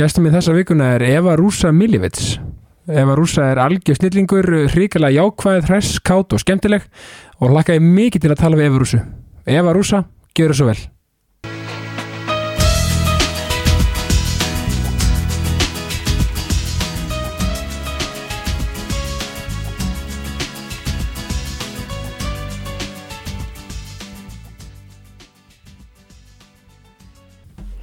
[0.00, 2.38] Gestum í þessa vikuna er Eva Rúsa Miljevits.
[2.88, 6.86] Eva Rúsa er algjör snillingur, hrikalega jákvæð, hress, kátt og skemmtileg
[7.36, 9.02] og hlakkaði mikið til að tala við Eva Rúsu.
[9.44, 10.00] Eva Rúsa,
[10.32, 10.78] gjör það svo vel.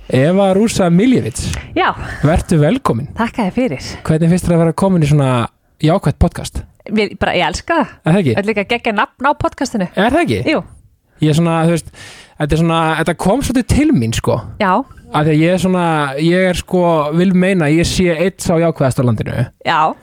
[0.10, 1.92] Eva Rúsa Miljevits, Já,
[2.24, 3.10] vertu velkomin.
[3.18, 3.88] þakka þér fyrir.
[4.08, 5.32] Hvernig finnst þér að vera komin í svona
[5.84, 6.62] jákvætt podcast?
[6.90, 7.90] Mér, bara, ég elska það.
[8.06, 8.34] Er það ekki?
[8.38, 9.88] Það er líka geggja nafn á podcastinu.
[9.96, 10.40] Er það ekki?
[10.54, 10.64] Jú,
[11.18, 11.88] Ég er svona, þú veist,
[12.38, 14.36] þetta er svona, þetta kom svolítið til mín, sko.
[14.62, 14.74] já,
[15.08, 15.86] Af því að ég er svona,
[16.22, 16.82] ég er sko,
[17.18, 19.96] vil meina, að ég sé eitt sá jákvæðast á landinu já.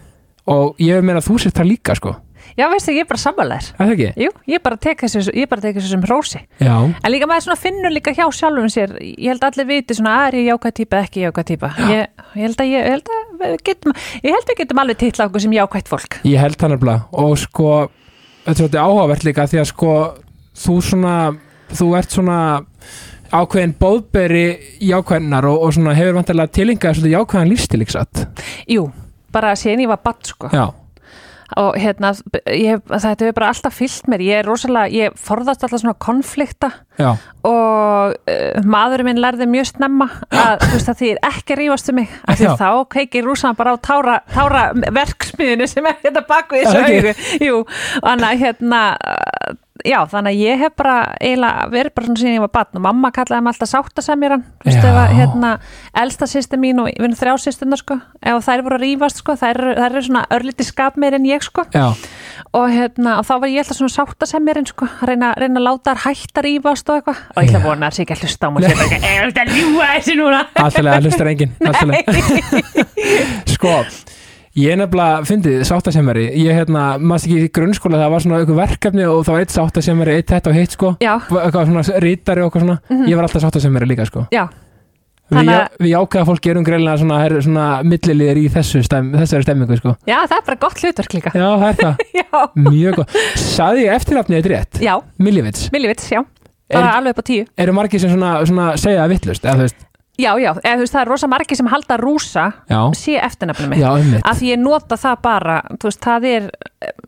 [0.48, 2.16] og ég vil meina að þú sér það líka, sko.
[2.54, 3.68] Já, veistu, ég er bara sammálaður.
[3.74, 4.08] Er það ekki?
[4.22, 6.40] Jú, ég bara tek þessu, ég bara tek þessu sem hrósi.
[6.62, 6.74] Já.
[6.86, 10.12] En líka maður svona finnur líka hjá sjálfum sér, ég held að allir viti svona,
[10.20, 11.70] að er ég jákvæð típa, ekki jákvæð típa.
[11.90, 15.26] Ég, ég held að, ég, held að við getum, ég held við getum alveg titla
[15.26, 16.20] okkur sem jákvætt fólk.
[16.30, 17.72] Ég held það nefnilega og sko,
[18.46, 19.96] þetta er áhugavert líka því að sko,
[20.62, 21.16] þú svona,
[21.74, 22.38] þú ert svona
[23.34, 24.46] ákveðin bóðberi
[24.92, 28.24] jákvæðnar og, og svona hefur vantilega tilengaði svolítið jákvæðan lífstil, ekki satt?
[28.70, 28.86] Jú,
[29.34, 30.54] bara síðan ég var badd, sko.
[30.54, 30.68] Já.
[31.60, 32.12] Og hérna,
[32.50, 36.70] ég, þetta hefur bara alltaf fyllt mér, ég er rosalega, ég forðast alltaf svona konflikta
[36.98, 37.10] Já.
[37.44, 41.60] og uh, maðurinn minn lærði mjög snemma að þú veist að því er ekki að
[41.62, 44.62] rífast um mig af því þá keikir rúsan bara á tára, tára
[44.94, 47.60] verksmiðinu sem er hérna baku í þessu Er það augu Jú,
[48.00, 52.36] og að hérna uh, já, þannig að ég hef bara eiginlega verið bara svona síðan
[52.36, 53.70] ég var batn og mamma kallaði mig alltaf
[55.02, 55.50] að hérna
[56.04, 59.36] elsta sýsti mín og við erum þrjá sýstunar sko ef þær voru að rífast sko,
[59.40, 61.66] þær, þær eru svona örlítið skap meir en ég sko.
[61.74, 61.90] Já.
[62.54, 65.94] Og hérna, og þá var ég alltaf svona sáttasemjarinn sko, að reyna, reyna að láta
[65.94, 68.24] þær hætta að rífast og eitthvað, og ég ætla að vona að sé ekki að
[68.24, 70.42] hlusta á ekki, er þetta að ljúa þessi núna.
[70.64, 71.90] Alltaf hlustar enginn alltaf.
[73.54, 73.78] Sko
[74.54, 76.28] Ég nefnilega, fyndið, sáttasemjari.
[76.38, 79.54] Ég, hérna, maður ekki í grunnskóla Það var svona eitthvað verkefni og það var eitt
[79.56, 80.90] sáttasemjari Eitt þetta og hitt, sko.
[81.02, 82.76] Já, Eitthvað svona rítari og eitthvað svona.
[83.10, 84.22] Ég var alltaf sáttasemjari líka, sko.
[84.30, 84.44] Já,
[85.32, 89.46] Við, já, við jákaða fólk gerum greinlega svona, her, svona milliliðir í þessu stem, þessari
[89.46, 89.94] stemmingu, sko.
[90.10, 91.32] Já, það er bara gott hlutverk líka.
[91.32, 93.16] Já, það er það, já, mjög gott.
[93.40, 94.82] Saði ég eftirnafnið þetta rétt?
[94.84, 94.92] já,
[95.24, 96.20] Miljevits Miljevits, já.
[96.68, 97.48] Er- bara alveg upp á tíu.
[97.64, 99.48] Eru margir sem svona, svona segja það vittlust?
[100.14, 103.80] Já, já, eða veist, það er rosa margir sem halda rúsa já, sé eftirnafnum mitt.
[103.82, 106.44] Já, af því ég nota það bara þú veist, það er,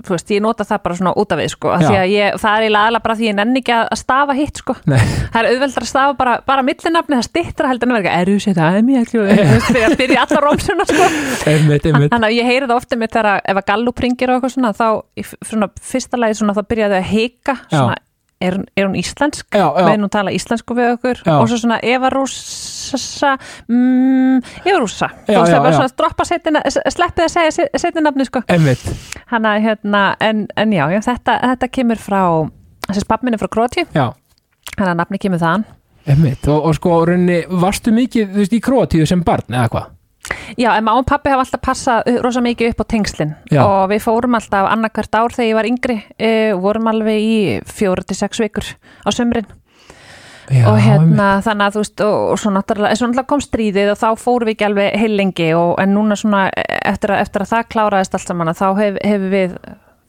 [0.02, 2.40] þú veist, ég nota það bara svona út af við, sko, af því að ég
[2.42, 4.74] það er eiginlega aðalega bara því ég nenni ekki að stafa hitt, sko.
[4.90, 4.98] Nei,
[5.30, 8.36] það er auðveldar að stafa bara, bara millinafni, það stittra heldur en að vera, eru
[8.42, 11.08] sér það, mér ekki veist, byrja, byrja alla rómsuna, sko.
[11.46, 14.54] Þannig að ég heyri það ofta með þegar að- ef að gallup ringir og eitthvað
[14.56, 17.78] svona, þá, í svona, fyrsta lagi svona, þá byrjaði að hika, Já.
[17.78, 17.96] svona,
[18.40, 19.46] er, er hún íslensk?
[19.54, 19.86] Já, já.
[19.86, 21.22] Með hún tala íslensku við okkur.
[21.24, 21.34] Já.
[21.38, 23.32] og svo svona Eva Rússa
[23.68, 25.10] mm, Eva Rússa.
[25.26, 28.44] Já, þú veist það er bara svona droppa setina, sleppið að segja setja nafni sko.
[29.32, 32.22] Hanna, hérna, en, en já, já þetta, þetta kemur frá
[32.90, 33.86] þessi pappminni frá Króti
[34.76, 35.66] hann að nafni kemur þaðan.
[36.06, 39.88] Einmitt, og, og sko, rauninni, varstu mikið, þú veist, í Króatíu sem barn, eða hvað?
[40.56, 43.34] Já, en mamma og pappi hafa alltaf passað uh, rosa mikið upp á tengslin.
[43.52, 43.62] Já.
[43.64, 47.38] og við fórum alltaf annarkvært ár þegar ég var yngri e, vorum alveg í
[47.68, 48.66] fjóru til sex vikur
[49.06, 49.46] á sömrin
[50.46, 54.08] Já, og hérna þannig að þú veist og, og svo náttúrulega, kom stríðið og þá
[54.22, 57.68] fórum við ekki alveg heil lengi og, en núna svona eftir að, eftir að það
[57.74, 59.56] kláraðist allt saman að þá hef, hefur við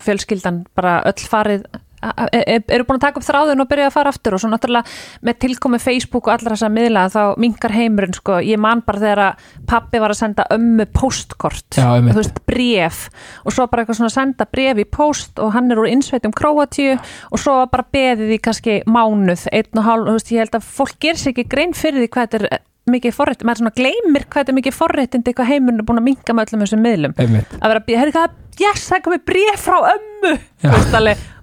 [0.05, 1.65] fjölskyldan bara öll farið
[2.01, 4.49] a- e- eru búin að taka upp þráðun og byrja að fara aftur og svo
[4.51, 4.85] náttúrulega
[5.25, 9.21] með tilkomi Facebook og allra þessa miðla þá minkar heimurinn sko, ég man bara þegar
[9.25, 13.01] að pappi var að senda ömmu postkort Já, þú veist, bref
[13.45, 16.35] og svo bara eitthvað svona að senda bref í post og hann er úr innsveitum
[16.37, 16.97] Króatíu
[17.31, 20.67] og svo bara beðið í kannski mánuð, einn og hálf, þú veist, ég held að
[20.77, 23.75] fólk ger sér ekki grein fyrir því hvað þetta er eh, mikið forrétt, maður svona
[23.75, 26.85] gleymir hvað þetta er mikið forréttindi hvað heimurinn er búin að minka með öllum þessum
[26.85, 27.15] miðlum.
[27.19, 30.37] Einmitt, að vera að býða, herri hvað, yes, það er komið bref frá ömmu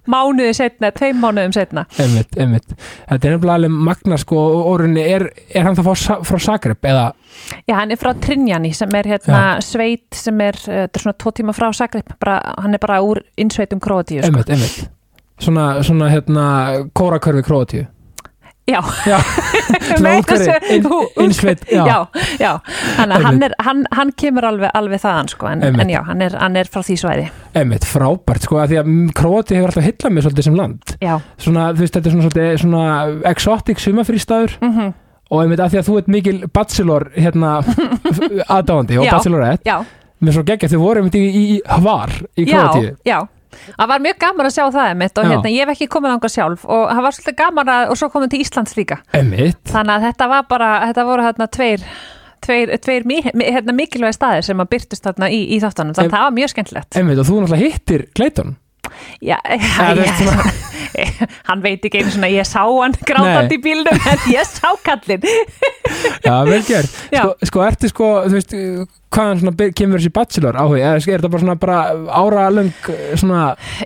[0.05, 0.11] Já.
[0.15, 2.75] mánuði setna, tveim mánuðum setna einmitt, einmitt.
[3.09, 6.81] Þetta er nefnilega alveg magna, sko, og rauninni, er, er hann það frá, frá Zagreb,
[6.91, 7.07] eða,
[7.69, 11.19] Já, hann er frá Trinjani sem er hérna sveit sem er, uh, þetta er svona
[11.25, 14.31] tvo tíma frá Zagreb, bara, hann er bara úr innsveitum Króatíu, sko.
[14.31, 14.91] einmitt, einmitt.
[15.43, 16.45] Svona, svona, hérna,
[16.95, 17.87] kórakörfi Króatíu
[18.65, 19.19] Já, Já,
[19.99, 20.15] svona
[21.21, 21.99] innsveit, já, já,
[22.41, 22.53] já.
[22.97, 26.57] Hann, er, hann, hann kemur alveg, alveg þaðan sko, en, en já, hann er, hann
[26.57, 27.27] er frá því svæði.
[27.61, 30.95] Einmitt, frábært, sko, að því að Króati hefur alltaf hillað mig svolítið sem land.
[31.05, 31.15] Já,
[31.45, 34.93] Svona, þú veist, þetta er svona, svolítið, svona exotic sumafrístaður mm
[35.33, 37.53] og einmitt að því að þú ert mikil bachelor, hérna,
[38.57, 39.13] aðdáandi og Já.
[39.17, 39.65] bachelorette.
[39.67, 39.79] Já,
[40.25, 42.93] Mér svo geggja, þau voru einmitt í, í Hvar í já, Króatíu.
[43.05, 43.17] já
[43.77, 45.31] Það var mjög gaman að sjá það einmitt og Já.
[45.35, 48.11] hérna, ég hef ekki komið ánga sjálf og það var svolítið gaman að, og svo
[48.15, 49.01] komið til Íslands líka.
[49.15, 51.87] Einmitt, þannig að þetta var bara, þetta voru hérna tveir
[52.45, 53.07] tveir, tveir
[53.41, 56.53] hérna, mikilvægi staðir sem að byrtust þarna í, í þáttanum, þannig að það var mjög
[56.53, 56.99] skemmtilegt.
[56.99, 58.57] Einmitt, og þú náttúrulega hittir Clayton.
[59.25, 60.21] Já, þú veist,
[60.95, 64.69] já, hann veit ekki einu svona ég sá hann grátandi í bílnum en ég sá
[64.85, 65.25] kallinn.
[66.25, 67.01] Já, vel gert.
[67.11, 67.23] Já.
[67.25, 68.55] Sko, sko, ertu sko, þú veist,
[69.15, 70.81] hvaðan kemur þessi bachelor áhuga?
[70.81, 71.79] Eða er þetta bara svona bara
[72.19, 72.89] áralöng
[73.21, 73.43] svona,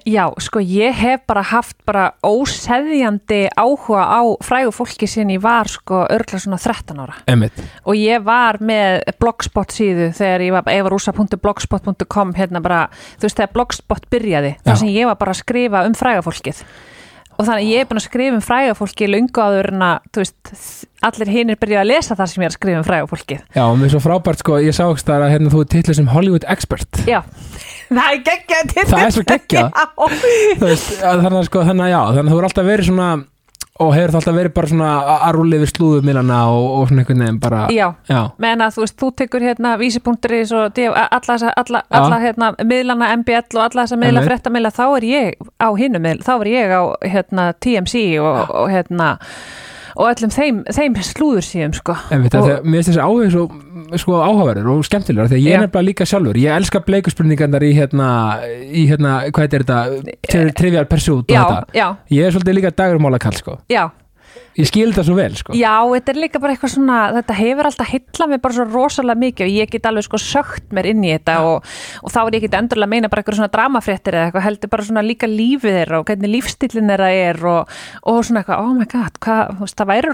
[0.09, 5.71] Já, sko ég hef bara haft bara óseðjandi áhuga á frægu fólki síðan ég var
[5.71, 7.19] sko örgla svona 13 ára.
[7.31, 12.85] Emitt, og ég var með blogspot síðu þegar ég var evarúsa.blogspot.com hérna bara,
[13.19, 16.65] þú veist þegar blogspot byrjaði, þar sem ég var bara að skrifa um fræga fólkið
[17.39, 20.09] og þannig að ég er búin að skrifa um fræga fólki löngu áður en að,
[20.11, 20.53] þú veist,
[21.09, 23.63] allir hinir byrjuði að lesa það sem ég er að skrifa um fræga fólkið já,
[23.63, 25.99] og mér er svo frábært sko, ég sá ekki það að hérna þú er titluð
[26.01, 27.01] sem Hollywood expert.
[27.07, 27.21] Já,
[27.89, 29.69] það er geggjað Það er svo geggjað.
[30.59, 33.09] Þannig að sko, þannig að já, þannig að þú er alltaf verið svona,
[33.79, 37.23] og hefur það alltaf verið bara svona að- rúli yfir slúðumilana og, og svona einhvern
[37.25, 39.77] veginn bara, já já, meðan að þú veist, þú tekur hérna
[40.59, 40.97] og DF
[42.01, 44.33] alla, hérna, miðlana MBL og alla þessa miðla Einmitt.
[44.33, 46.83] fréttamiðla, þá er ég á hinum miðl, þá er ég á
[47.15, 49.17] hérna TMC og, og hérna
[49.99, 51.95] og öllum þeim, þeim slúður síðum sko.
[52.15, 53.47] emitt, Og- og, mér finnst þessi áhuga svo
[53.97, 57.73] sko áhugaverður og skemmtilegur því að ég er nefnilega líka sjálfur, ég elska bleikuspurningarnar í
[57.79, 58.09] hérna,
[58.69, 59.79] í hérna, hvað er þetta,
[60.29, 61.65] Tri- Trivial Pursuit og þetta.
[62.13, 63.59] Ég er svolítið líka dagurmála kall sko.
[63.71, 63.89] já
[64.59, 65.55] Ég skil þetta svo vel sko.
[65.57, 69.21] Já, þetta er líka bara eitthvað svona, þetta hefur alltaf heillað mig bara svo rosalega
[69.23, 71.69] mikið og ég get alveg sko sögt mér inn í þetta og,
[72.03, 74.73] og þá er ég ekki endurlega að meina bara eitthvað svona dramafréttir eða eitthvað, heldur
[74.75, 78.75] bara svona líka lífið þeirra og hvernig lífstillin þeirra er og, og svona eitthvað, oh
[78.75, 80.13] my god, hvað, það væri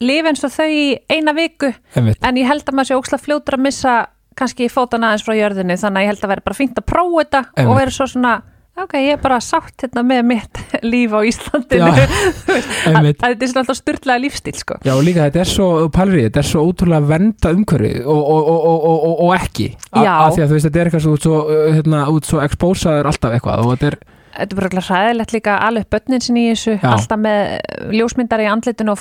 [0.00, 2.20] lifa, eins og þau í eina viku, Einmitt.
[2.20, 3.94] en ég held að maður sé ókslega fljótur að missa
[4.36, 7.22] kannski fótana aðeins frá jörðinni, þannig að ég held að vera bara fínt að prófa
[7.22, 7.70] þetta Einmitt.
[7.70, 8.34] og vera svo svona
[8.76, 10.58] ok, ég er bara sátt hérna með mitt
[10.92, 14.76] líf á Íslandinu að, þetta er svona alltaf styrlaða lífstíl sko.
[14.84, 18.50] Já og líka þetta er svo, palri, þetta er svo ótrúlega venda umhverfi og, og,
[18.52, 21.16] og, og, og, og, og ekki af því að þú veist þetta er eitthvað svo,
[21.16, 23.98] út svo, uh, hérna, út svo expósaður alltaf eitthvað og þetta er,
[24.36, 26.90] þetta er bara hræðilegt líka alveg börnin sinni í þessu, Já.
[26.92, 29.00] alltaf með ljósmyndar í andlitinu og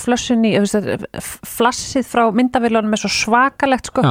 [0.73, 4.01] þetta er- flassið frá myndavillunum er svo svakalegt sko.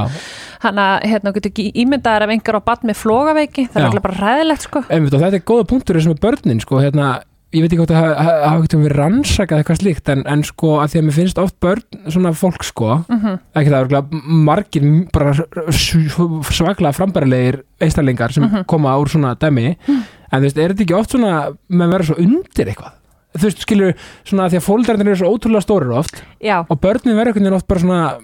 [0.65, 3.87] hann að hérna, getur ekki ímyndaðar af einhver á barn með flogaveiki, það er Já.
[3.89, 4.85] örugglega bara hræðilegt sko.
[4.89, 7.23] einmitt þetta er góða punktur sem er börnin sko, hérna,
[7.55, 10.89] ég veit ekki hvort það hafa ekkert verið rannsakað eitthvað slíkt en, en sko að
[10.95, 13.39] því að mér finnst oft börn svona fólk sko, Mhm.
[13.55, 15.33] ekki það er margir bara
[15.73, 18.65] svaklega frambærilegir einstaklingar sem Mhm.
[18.67, 22.05] koma úr svona dæmi en þú veist, er þetta ekki oft svona með að vera
[22.05, 22.93] svo undir eitthvað
[23.35, 26.81] þú veist, skilur, svona að því að fóldarnir eru svo ótrúlega stórir oft já, og
[26.81, 28.19] börnin verður veginn oft bara svona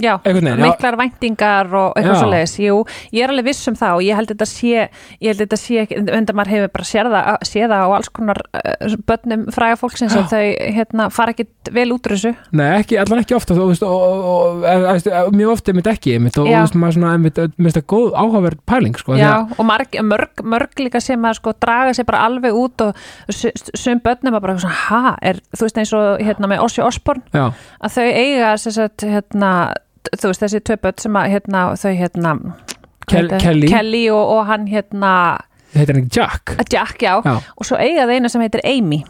[0.00, 2.20] já, veginn, já, miklar væntingar og eitthvað Já.
[2.22, 2.76] svo leiðis, jú,
[3.12, 4.84] ég er alveg viss um það og ég held þetta sé,
[5.20, 8.08] ég held þetta sé ekki, enda maður hefur bara séð það, séð það á alls
[8.16, 10.46] konar uh, börnum fræga fólksins að þau
[10.78, 12.32] hérna, fara ekkit vel út úr þessu.
[12.56, 15.92] Nei, ekki, allan ekki ofta þú veist, og, og, og, og, og mjög ofta einmitt
[15.92, 16.56] ekki einmitt, og, og Já.
[16.56, 17.42] þú veist, maður svona, einmitt,
[17.76, 21.92] það góð áhugaverð pæling, sko, Já, og marg, mörg, mörg líka sem að sko draga
[21.96, 25.82] sér bara alveg út og su- sum börnum að bara svona, ha, er, þú veist
[25.84, 27.50] eins og hérna með Ossi Osborn, já,
[27.84, 29.52] að þau eiga sem sagt, hérna,
[30.16, 32.34] þú veist þessi tvö börn sem að hérna, þau hérna
[33.08, 33.68] Kel- heitir- Kelly.
[33.72, 35.14] Kelly og, og hann hérna
[35.74, 37.34] heitir hann Jack Jack, já, Já.
[37.56, 39.02] og svo eiga það eina sem heitir Amy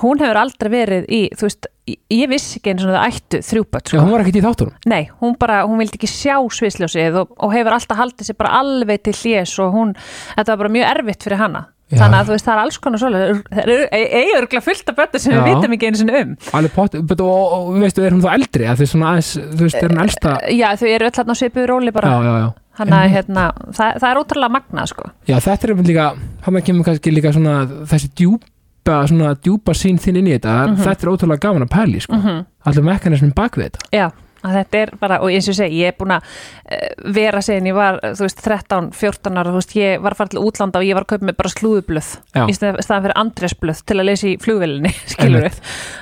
[0.00, 1.66] hún hefur aldrei verið í, þú veist,
[2.10, 4.00] ég, vissi ekki eins og það ættu þrjú börn, Já, sko.
[4.02, 7.52] hún var ekkert í þáttunum Nei, hún bara, hún vildi ekki sjá svisljósið og, og
[7.54, 9.92] hefur alltaf haldið sér bara alveg til hlés og hún,
[10.36, 11.62] þetta var bara mjög erfitt fyrir hana.
[11.90, 14.96] Þannig að þú veist, það er alls konar svolítið, það eru eiga örgulega fullt af
[15.00, 15.40] börnum sem Já.
[15.40, 16.34] við vitum ekki einu sinni um.
[16.74, 19.90] pott, but, og, og, veistu, er hún þá eldri að því aðeins, þú veist, er
[19.90, 22.08] hún elsta Já, þau eru öll hann á svipuðu róli bara.
[22.14, 22.48] já, já
[22.80, 23.42] Þannig að hérna,
[23.76, 25.08] það, það er ótrúlega magnað, sko.
[25.28, 26.04] Já, þetta er einmitt líka,
[26.46, 27.56] hann kemur kannski líka svona
[27.90, 30.78] þessi djúpa, svona djúpa sín þinn inn í þetta, Mhm.
[30.86, 34.06] þetta er ótrúlega gaman að pæli, sko, mm allir mekanismin bak við þetta Já,
[34.46, 36.28] að þetta er bara, og eins og ég segi, ég er búin að
[36.70, 40.20] eh, vera segin, ég var, þú veist, 13, 14 ára, þú veist, ég var að
[40.22, 42.10] fara til útlanda og ég var að kaupa mig bara slúðublöð
[42.48, 45.60] í stað- staðan fyrir andresblöð til að lesa í flugvélinni, skilur við.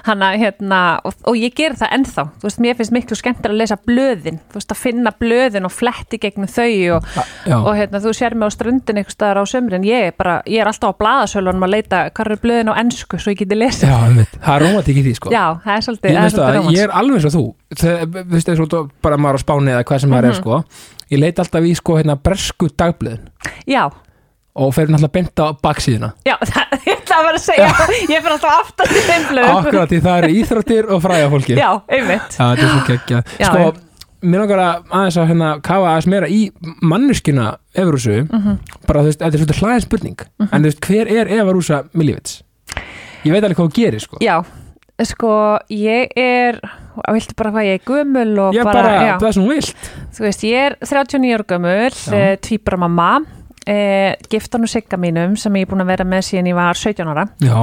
[0.09, 3.61] Hanna, hérna, og, og ég ger það ennþá, þú veist, mér finnst miklu skemmtir að
[3.63, 7.11] lesa blöðin, þú veist, að finna blöðin og fletti gegnum þau og,
[7.65, 10.63] og hérna, þú sér mig á ströndin eitthvað staðar á sömrin, ég er bara, ég
[10.63, 12.05] er alltaf á blaðasölunum að leita,
[17.69, 20.01] blöðin það í það það þú veist, eins og bara maður á spáni eða hvað
[20.01, 20.31] sem maður Mhm.
[20.31, 20.65] er, sko
[21.11, 23.29] Ég leit alltaf í, sko, hérna, bresku dagblöðin.
[23.67, 23.91] Já,
[24.55, 26.13] og fer náttúrulega beint á baksíðuna.
[26.27, 27.69] Já, það, ég ætla að vera að segja.
[28.13, 29.57] Ég fyrir alltaf aftur til þeim blöðum.
[29.57, 32.37] Akkurat því það eru íþróttir og fræða fólki Já, einmitt.
[32.37, 33.73] Þetta er svo geggja Sko, já.
[34.21, 38.59] mér langar að aðeins að hérna kafa aðeins meira í manneskina Evarúsu, Mhm.
[38.87, 40.21] bara þú veist, þetta er svolítið hlæðin spurning,
[40.53, 42.43] en þú veist, hver er Evarúsa Miljevits?
[43.25, 44.19] Ég veit alveg hvað hún gerir, sko.
[44.21, 44.45] Já,
[45.07, 45.33] sko,
[45.71, 46.59] ég er
[47.15, 49.89] viltu bara hvað ég er gömul og Ég bara, bara, já, það sem þú vilt.
[50.17, 52.17] Þú veist, ég er 39 ára gömul, Já.
[52.19, 53.11] e, tvíbra mamma
[53.63, 53.79] e,
[54.33, 57.13] giftan og sigga mínum sem ég er búin að vera með síðan ég var 17
[57.15, 57.27] ára.
[57.45, 57.59] Já,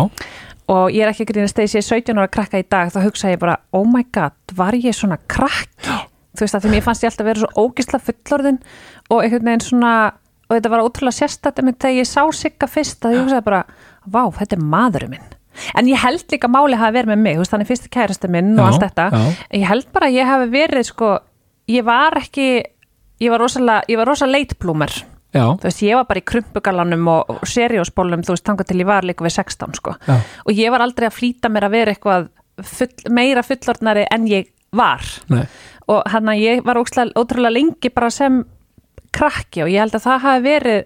[0.72, 3.00] og ég er ekki að grínast þegar ég sé 17 ára krakka í dag þá
[3.04, 6.00] hugsa ég bara, oh my god, var ég svona krakki?
[6.36, 8.58] Þú veist að því mér fannst ég alltaf vera svo ógisla fullorðin
[9.12, 9.92] og einhvern veginn svona,
[10.50, 13.62] og þetta var ótrúlega sérstætt með þegar ég sá sigga fyrst að ég hugsaði bara,
[14.04, 15.30] vá, þetta er maðurinn minn
[15.76, 18.64] en ég held líka máli hafi verið með mig, veist, þannig fyrsti kærasti minn og
[18.64, 19.34] Já, allt þetta, já.
[19.62, 21.12] ég held bara að ég hafi verið sko,
[21.72, 22.48] ég var ekki
[23.24, 24.96] ég var rosalega, rosalega leitblúmer
[25.64, 29.04] veist, ég var bara í krumpugalanum og, og seriósbólum, þú veist, tanga til ég var
[29.08, 29.96] líka við 16, sko.
[30.08, 32.30] Já, og ég var aldrei að flýta mér að vera eitthvað
[32.64, 35.04] full, meira fullorðnari en ég var.
[35.32, 35.44] Nei.
[35.92, 38.44] Og hann að ég var ótrúlega lengi bara sem
[39.16, 40.86] krakki og ég held að það hafi verið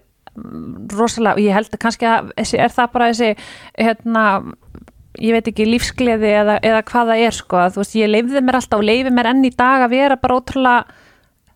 [0.95, 3.29] rosalega, ég held kannski að er það bara þessi
[3.75, 4.23] hérna,
[5.19, 8.45] ég veit ekki, lífsgleði eða, eða hvað það er sko, að þú veist, ég leifði
[8.45, 10.97] mér alltaf og leifi mér enn í dag að vera bara ótrúlega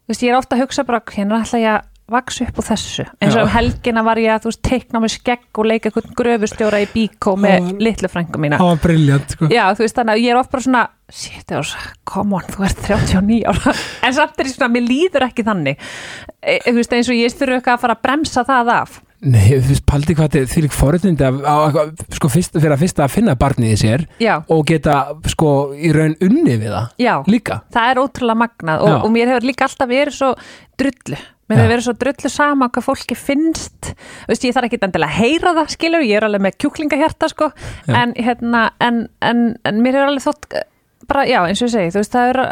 [0.04, 2.66] þú veist, ég er ofta að hugsa bara, hérna ætla ég að vaksa upp úr
[2.68, 5.90] þessu, eins og um helgina var ég að þú veist, teikna með skegg og leika
[5.90, 8.60] einhvern gröfustjóra í bíkó með litlu frængu mína.
[8.60, 9.50] Það var briljant, sko.
[9.54, 10.84] Já, þú veist þannig að ég er oft bara svona
[11.14, 11.56] shit,
[12.10, 13.78] come on, þú ert 39 ára.
[14.10, 15.90] En samt er ég svona, mér líður ekki þannig.
[16.44, 19.02] E, þú veist, eins og ég þurfu eitthvað að fara að bremsa það af.
[19.24, 23.38] Nei, þú veist, paldi hvað að, að, að, sko, fyrst, fyrir að fyrsta að finna
[23.40, 24.98] barnið í sér Já, og geta,
[25.32, 27.62] sko, í raun unni við það já, líka.
[27.72, 30.34] Það er ótrúlega magnað og, og mér hefur líka alltaf verið svo
[30.82, 33.94] drullu mér hefur verið svo drullu sama hvað fólki finnst.
[34.30, 37.50] Veist, ég þarf ekki endilega að heyra það skilur, ég er alveg með kjúklingahjarta sko,
[37.92, 40.68] en hérna en, en, en mér hefur alveg þótt eh,
[41.10, 42.44] bara, já, eins og ég segi, þú veist, það er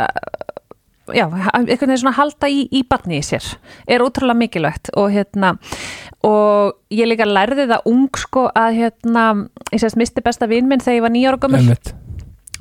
[1.16, 3.46] já, einhvern veginn svona halda í, í batni í sér,
[3.90, 5.56] er ótrúlega mikilvægt og hérna
[6.28, 9.26] og ég líka lærði það ung sko að hérna,
[9.72, 11.94] ég sést misti besta vin minn þegar ég var nýjára Einmitt.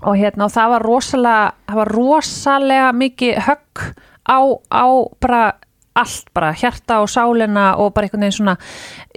[0.01, 3.85] og hérna og það var rosalega það var rosalega mikið högg
[4.25, 4.41] á,
[4.73, 4.87] á
[5.21, 5.43] bara
[5.99, 8.57] allt bara, hjarta og sálina og bara einhvern veginn svona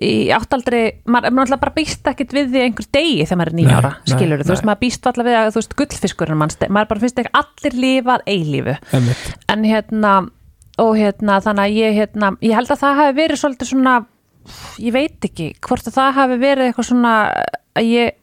[0.01, 3.57] í áttaldri, maður maður náttúrulega bara býst ekkit við því einhver degi þegar maður er
[3.59, 7.21] nýjára skilur þú veist, maður býst alltaf við að þú veist, gullfiskurinn maður bara finnst
[7.21, 8.77] ekki allir lifað eilífu.
[9.53, 10.15] En hérna
[10.81, 13.95] og hérna þannig að ég hérna ég held að það hafi verið svolítið svona
[14.81, 17.13] ég veit ekki hvort að það hafi verið eitthvað svona
[17.77, 18.15] að ég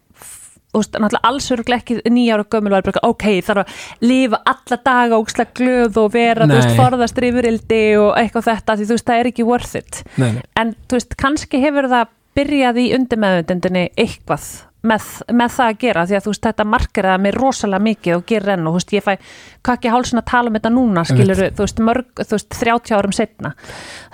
[0.74, 5.56] náttúrulega alls öruglega ekki nýjára gömul var bara, ok, þarf að lifa alla daga ógslega
[5.58, 6.78] glöð og vera, þú veist, Nei.
[6.78, 10.42] forðast yfirildi og eitthvað þetta, því þú veist, það er ekki worth it Nei, nei.
[10.62, 14.48] en þú veist, kannski hefur það byrjað í undirmeðundinni eitthvað
[14.86, 18.16] með, með það að gera því að þú veist, þetta markir það mér rosalega mikið
[18.16, 19.12] og gerir enn og þú veist, ég fæ
[19.66, 23.16] kakki hálsin að tala um þetta núna, skilur þú veist, mörg, þú veist, 30 árum
[23.16, 23.52] setna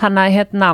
[0.01, 0.73] þannig að hérna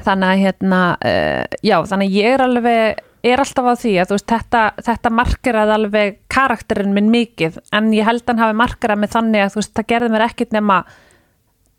[0.00, 4.14] þannig að hérna, uh, já, þannig að ég er alveg er alltaf á því að
[4.14, 9.00] veist, þetta, þetta markeraði alveg karakterinn minn mikið en ég held að hann hafi markerað
[9.02, 10.82] mig þannig að veist, það gerði mér ekkit nema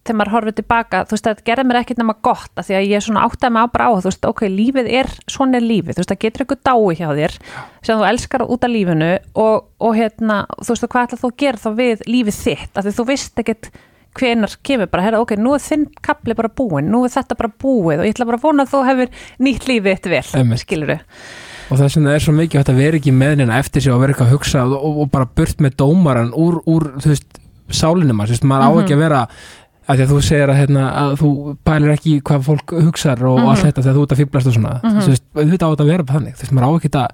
[0.02, 2.88] þegar maður horfið tilbaka, þú veist, það gerði mér ekkit nema gott af því að
[2.90, 5.98] ég svona áttaði mig á bara á þú veist, ok, lífið er, svona er lífið
[5.98, 7.36] þú veist, það getur eitthvað dái hjá þér
[7.86, 9.12] sem þú elskar út af lífinu
[9.46, 12.88] og, og hérna, þú veist, hvað ætla þú að gera þá við lífið þitt, af
[12.88, 13.72] því þú veist ekkit
[14.20, 17.52] hvenar kemur bara, herra, ok, nú er þinn kapli bara búinn, nú er þetta bara
[17.64, 19.08] búið og ég ætla bara að vona að þú hefur
[19.40, 20.60] nýtt lífið þitt vel, Einmitt.
[20.66, 20.92] skilur
[21.72, 24.12] og þess vegna er svo mikið að vera ekki með neina eftir sig og vera
[24.14, 27.40] eitthvað að hugsa og, og, og bara burt með dómaran úr, úr þú veist,
[27.72, 28.82] sálinum þú veist, maður á Mhm.
[28.84, 29.28] ekki að vera
[29.88, 31.30] að því að þú segir að, hérna, að þú
[31.66, 33.48] pælir ekki hvað fólk hugsar og Mhm.
[33.50, 35.00] allt þetta þegar þú ert að fýblast og svona Mhm.
[35.02, 37.08] þú veist, þetta á þetta að vera þannig þú veist, maður á ekki að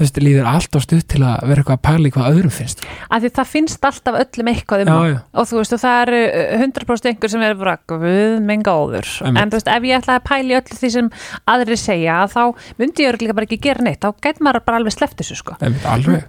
[0.00, 2.54] þú veist, líður allt á stutt til að vera eitthvað að pæla í hvað öðrum
[2.54, 5.18] finnst af því það finnst alltaf öllum eitthvað um Já, já.
[5.36, 7.56] og þú veist og það eru uh, 100% einhver sem er
[7.90, 9.08] guð minn góður.
[9.20, 9.42] Einmitt.
[9.42, 11.10] en þú veist ef ég ætlaði að pæla í öllu því sem
[11.52, 12.42] aðri segja þá
[12.80, 14.00] myndi ég örugglega bara ekki gera neitt.
[14.00, 15.56] Þá gæti maður bara alveg sleppt þessu sko.
[15.60, 16.24] Einmitt, alveg.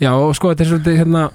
[0.00, 1.26] Já og sko þetta er svolítið hérna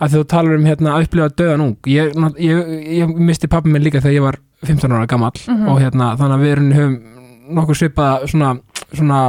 [0.00, 1.76] að þú talar um hérna að upplifa döðan ung.
[1.90, 5.36] Ég, ég, ég misti pappi minn líka þegar ég var 15 ára gamall.
[5.46, 5.68] Mhm.
[5.72, 6.98] og hérna þannig að við erum
[7.50, 8.50] nokkuð svipað svona,
[8.94, 9.20] svona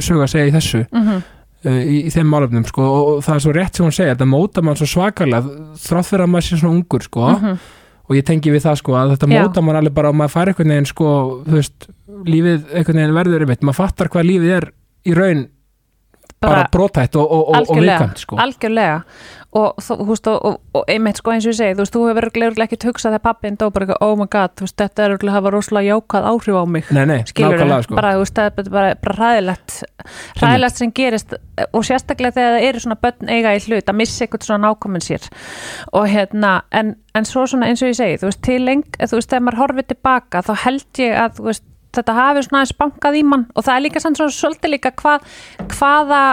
[0.00, 0.84] sög að segja í þessu.
[0.90, 1.24] Mm -hmm.
[1.66, 4.30] Uh, í, í þeim málefnum sko og, það er svo rétt sem hún segja þetta
[4.30, 7.26] móta mann svo svakalega þrátt fyrir að maður sé svona ungur sko
[8.06, 9.28] og ég tengi við það sko að þetta.
[9.34, 9.42] Já.
[9.42, 11.12] móta mann alveg bara og maður fær einhvern veginn sko
[11.46, 11.88] þú veist
[12.26, 14.68] lífið einhvern veginn verður einmitt maður fattar hvað lífið er
[15.06, 15.46] í raun
[16.40, 18.38] bara, brotætt og, og, og, og viðkvæmt sko.
[18.42, 19.02] algjörlega.
[19.56, 20.58] Og þú veist og,
[20.90, 23.54] einmitt sko eins og ég segi þú veist þú hefur örugglega ekkert hugsað þegar pappin
[23.56, 26.64] dó bara oh my god, þú veist þetta er örugglega hafa rosalega jákað áhrif á
[26.68, 26.90] mig.
[26.92, 27.96] Nei, nei, skilur nákvæmlega sko.
[27.96, 29.78] Bara, þú veist, það er bara, bara hræðilegt
[30.42, 31.36] hræðilegt sem gerist
[31.70, 35.06] og sérstaklega þegar það eru svona börn eiga í hlut að missa eitthvað svona nákomin
[35.06, 35.30] sér.
[35.96, 39.14] Og hérna, en, en svo svona eins og ég segi, þú veist, til leng þú
[39.16, 41.66] veist, þegar maður horfið tilbaka, þá held ég að þú veist,
[42.00, 43.46] þetta hafi svona aðeins bankað í mann.
[43.54, 45.30] Og það er líka samt svona svolítið líka hvað,
[45.76, 46.24] hvaða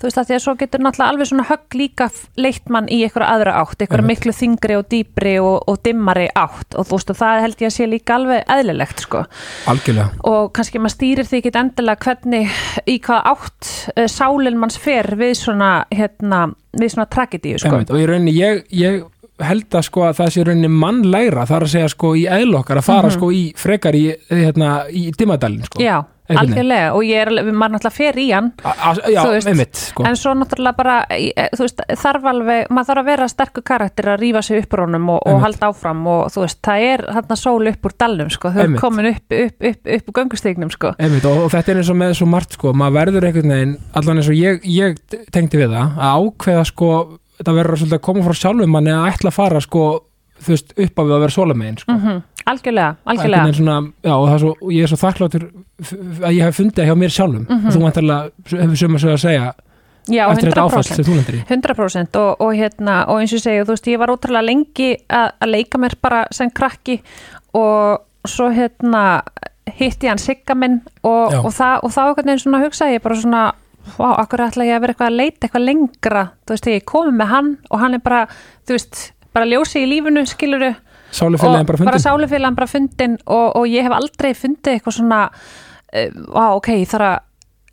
[0.00, 2.06] þú veist að því að svo getur náttúrulega alveg svona högg líka
[2.40, 6.76] leitt mann í einhverja aðra átt, einhverja miklu þingri og dýpri og, og dimmari átt.
[6.80, 9.22] Og þú veist og það held ég að sé líka alveg eðlilegt sko.
[9.70, 10.24] Algjörlega.
[10.30, 15.12] Og kannski maður stýrir því ekki endilega hvernig í hvað átt uh, sálinn manns fer
[15.20, 16.46] við svona hérna,
[16.80, 17.74] við svona tragedíu sko.
[17.74, 19.02] Einmitt, og í rauninni ég, ég
[19.46, 22.88] held að sko að það sé rauninni mannlegra þar að segja sko í eðlokkar að
[22.90, 25.82] fara sko í frekar í, hérna, í dimmadalinn sko.
[25.82, 26.00] Já,
[26.38, 29.20] algjörlega og ég er, maður náttúrulega fer í hann A, já,
[29.50, 30.04] einmitt sko.
[30.06, 34.10] en svo náttúrulega bara eh, þú veist, þarf alveg, maður þarf að vera sterkur karakter
[34.14, 37.04] að rífa sig upp úr honum og, og halda áfram og þú veist, það er
[37.18, 40.74] þarna sól upp úr dalnum sko, þau er komin upp, upp, upp, upp úr göngustíknum
[40.74, 40.92] sko.
[41.00, 43.74] Einmitt, og, og þetta er eins og með svo margt sko maður verður einhvern veginn,
[43.98, 45.00] allan eins og ég, ég
[45.34, 46.92] tengdi við það, að ákveða sko
[47.40, 49.84] þetta verður að koma frá sjálfum manni að ætla að fara sko
[50.46, 51.96] veist, upp á við að vera svolamegin sko.
[51.96, 52.20] mm
[52.50, 53.42] algjörlega, Einhvern algjörlega.
[53.44, 55.42] veginn svona, já, og, það svo, ég er svo þakkláttur
[56.24, 57.44] að ég hef fundið það hjá mér sjálfum.
[57.44, 57.66] Mhm.
[57.66, 59.66] og þú vantarlega hefur söm að segja að
[60.10, 61.40] Já, eftir þetta áfall 100% sem þú lendir í.
[61.46, 64.90] 100% og, og hérna og eins og ég segi, þú veist, ég var ótrúlega lengi
[65.06, 66.96] að, að leika mér bara sem krakki
[67.52, 69.22] og svo hérna
[69.76, 73.04] hitti ég hann sigga minn og, og, það, og þá einhvern veginn svona hugsaði ég
[73.04, 73.44] bara svona
[73.98, 76.22] Vá, akkur ætla ég að vera eitthvað að leita eitthvað lengra?
[76.46, 78.20] Þú veist, ég komið með hann og hann er bara,
[78.68, 79.00] þú veist,
[79.34, 80.74] bara ljósi í lífinu skiluru
[81.10, 85.24] Sálufélagin bara bara fundin sálufélagan bara fundin og, og ég hef aldrei fundið eitthvað svona
[85.30, 87.18] uh, á, ok, ég þarf að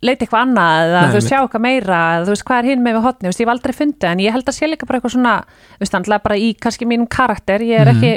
[0.08, 2.68] leita eitthvað annað eða Nei, þú veist, sjá eitthvað meira eða þú veist, hvað er
[2.72, 4.68] hinn með við hotni, þú veist, ég hef aldrei fundið en ég held að sé
[4.70, 7.62] líka bara eitthvað svona þú veist, andlega bara í kannski mínum karakter.
[7.66, 7.96] Ég er Mhm.
[7.98, 8.12] ekki,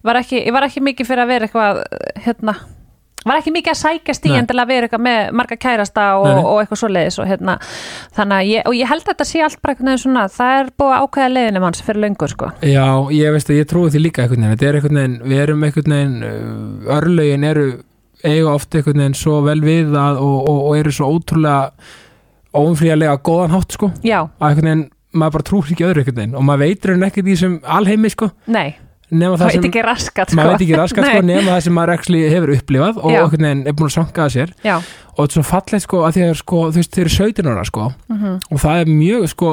[0.00, 1.82] ég var ekki, ég var ekki mikið fyrir að vera eitthvað,
[2.24, 2.54] hérna
[3.26, 4.38] var ekki mikið að sækjast í Nei.
[4.40, 6.46] endilega að vera eitthvað með marga kærasta og, Nei, nei.
[6.46, 7.56] og eitthvað svoleiðis og hérna,
[8.16, 10.70] þannig að ég, og ég held að þetta sé allt bara eitthvað svona, það er
[10.82, 12.52] búið ákveða leiðinum hans fyrir löngu, sko.
[12.62, 16.16] Já, ég veist að ég trúi því líka veginn þetta er veginn, við erum veginn
[16.26, 17.68] uh, örlögin eru
[18.24, 21.70] eiga oft einhvern veginn svo vel við að, og, og, og eru svo ótrúlega
[22.56, 26.64] óumfríðarlega góðan hátt sko Já, að veginn, maður bara trúir ekki öðru veginn og maður
[26.66, 28.76] veitur henni ekkert í þessum alheimi sko nei,
[29.10, 30.38] nema það það veit sem, ekki raskat, sko.
[30.40, 33.66] maður veit ekki raskat sko nema það sem maður actually hefur upplifað og einhvern veginn
[33.66, 34.54] er búin að sanka að sér.
[34.66, 34.76] Já,
[35.16, 37.86] og þetta er svo fallegt sko að að sko, þeir eru 17 ára sko.
[38.12, 39.52] Mhm, og það er mjög sko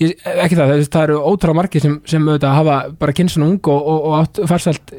[0.00, 3.50] ég, ekki það, það, það eru ótrúlega margir sem, sem auðvitað hafa bara kynst svona
[3.52, 4.06] ung og, og,
[4.40, 4.48] og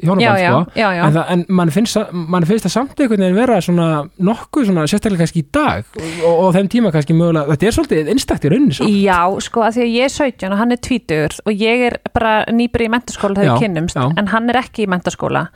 [0.04, 0.60] hjónaband já, sko.
[0.78, 1.04] já, já.
[1.08, 3.88] en, það, en mann finnst, mann finnst það samt einhvern veginn vera svona
[4.30, 8.14] nokkuð svona sérstaklega kannski í dag og, og, þeim tíma kannski mögulega, þetta er svolítið
[8.14, 8.90] einstakt í rauninni svo.
[8.90, 11.98] Já, sko, að því að ég er 17 og hann er 20 og ég er
[12.14, 13.58] bara nýbri í mentaskóla þegar Já,
[13.96, 14.04] já.
[14.18, 15.48] en hann er ekki í mentaskóla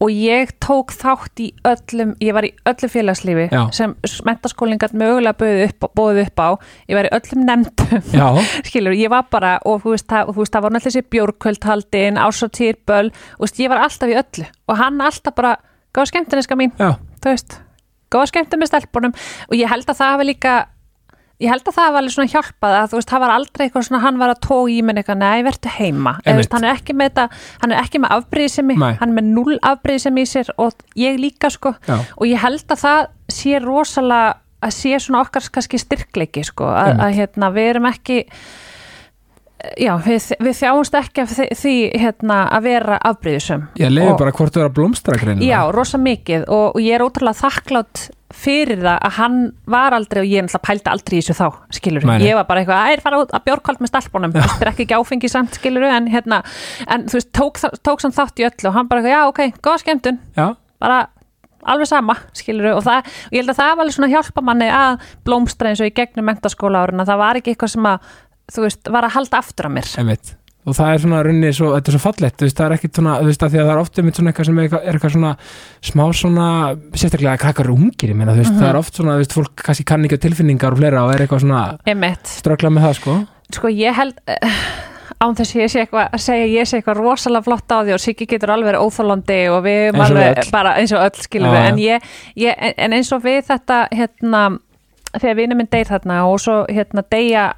[0.00, 3.62] og ég tók þátt í öllum, ég var í öllu félagslífi Já.
[3.72, 3.94] sem
[4.28, 6.48] mentaskólinn gætt mögulega bóðið upp, upp á,
[6.90, 8.04] ég var í öllum nefndum
[8.68, 12.20] skilur, ég var bara og þú veist, það, þú veist, það var náttúrulega þessi bjórkvöldhaldin
[12.20, 14.48] ásatýrböl, þú veist, ég var alltaf í öllu.
[14.66, 15.56] Og hann alltaf bara,
[15.96, 16.74] góða skemmtineska mín.
[16.80, 17.60] Já, þú veist,
[18.30, 19.14] skemmtum með stelpunum.
[19.50, 20.56] Og ég held að það hafi líka
[21.42, 23.86] ég held að það hafi alveg svona hjálpað að þú veist, það var aldrei eitthvað
[23.88, 26.14] svona, hann var að tóa í minn eitthvað, nei, verður heima.
[26.24, 28.94] Eða veist, hann er ekki með þetta, hann er ekki með afbrýðisemi, Nei.
[29.02, 31.74] hann er með null afbrýðisemi í sér og ég líka sko.
[31.88, 33.02] Já, og ég held að það
[33.36, 38.22] sé rosalega að sé svona okkar kannski styrkleiki sko, að, að hérna, við erum ekki
[39.80, 44.34] já, við, við þjáumst ekki af því, því hérna, að vera afbrýðisum ég leiði bara
[44.36, 45.48] hvort þú er að blómstra greinilega.
[45.48, 49.36] Já, rosa mikið og, og ég er ótrúlega þakklátt fyrir það að hann
[49.70, 52.16] var aldrei og ég náttúrulega pældi aldrei í þessu þá, skilur nei.
[52.26, 54.34] ég var bara eitthvað, að er fara út að bjórkvald með stelpunum.
[54.34, 56.40] Þetta er ekki ekki áfengi samt, skilur en hérna,
[56.90, 59.62] en þú veist, tók, tók samt þátt í öllu og hann bara eitthvað, já, ok,
[59.62, 60.18] góða skemmtun.
[60.36, 60.48] Já,
[60.82, 61.04] bara
[61.66, 64.68] alveg sama, skilur og, það, og ég held að það var alveg svona hjálpa manni
[64.70, 68.12] að blómstra eins og í gegnum mentaskóla áruna það var ekki eitthvað sem að,
[68.52, 69.88] þú veist, var að halda aftur á mér.
[69.98, 70.34] Einmitt.
[70.66, 72.02] Og það er svona runni, svo, þetta er svo
[72.42, 74.30] veist, það er ekkit svona, þú veist, að því að það er ofta einmitt svona
[74.32, 75.30] eitthvað sem er eitthvað, er eitthvað svona
[75.90, 76.46] smá svona,
[76.98, 78.58] sérstaklega krakkar eru ungir meina, veist, Mhm.
[78.64, 81.14] það er oft svona, þú veist, fólk kannski kann ekki á tilfinningar og fleira og
[81.14, 81.60] er eitthvað svona
[82.26, 83.14] ströggla með það, sko.
[83.54, 84.40] Sko ég held eh,
[85.22, 87.92] án þess að ég sé eitthvað að segja ég sé eitthvað rosalega flott á því
[87.94, 91.22] og Siggi getur alveg verið óþólandi og við erum og alveg bara eins og öll
[91.22, 92.02] skilur Já, við en, ég,
[92.42, 94.58] ég, en- eins og við þetta hérna
[95.14, 97.52] þegar vinur minn deyr þarna og svo hérna deyja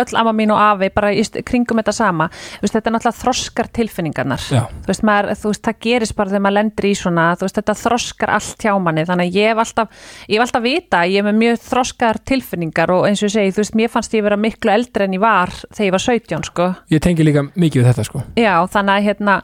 [0.00, 2.28] öll amma mín og afi bara í kringum þetta sama.
[2.62, 4.44] Veist, þetta er náttúrulega þroskar tilfinningarnar.
[4.46, 7.60] Þú veist, maður, þú veist, það gerist bara þegar maður lendir í svona, þú veist,
[7.60, 11.20] þetta þroskar allt hjá manni, þannig að ég hef alltaf ég hef alltaf vita, ég
[11.20, 14.26] hef með mjög þroskar tilfinningar og eins og ég segi, þú veist, mér fannst ég
[14.26, 16.70] vera miklu eldri en ég var þegar ég var 17, sko.
[16.92, 18.24] Ég tengi líka mikið við þetta, sko.
[18.38, 19.40] Já, þannig að hérna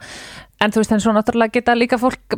[0.62, 2.36] en þú veist, en svo náttúrulega geta líka fólk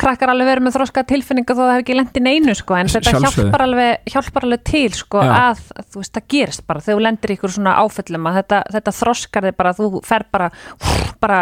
[0.00, 2.90] krakkar alveg verið með þroskar tilfinningar þó það hef ekki lent í neinu, sko, en
[2.92, 5.34] þetta hjálpar alveg, hjálpar alveg til, sko, Já.
[5.50, 8.96] að þú veist, það gerist bara, þegar þú lendir ykkur svona áföllum að þetta, þetta
[9.00, 10.50] þroskar þig bara, þú fer bara
[11.20, 11.38] bara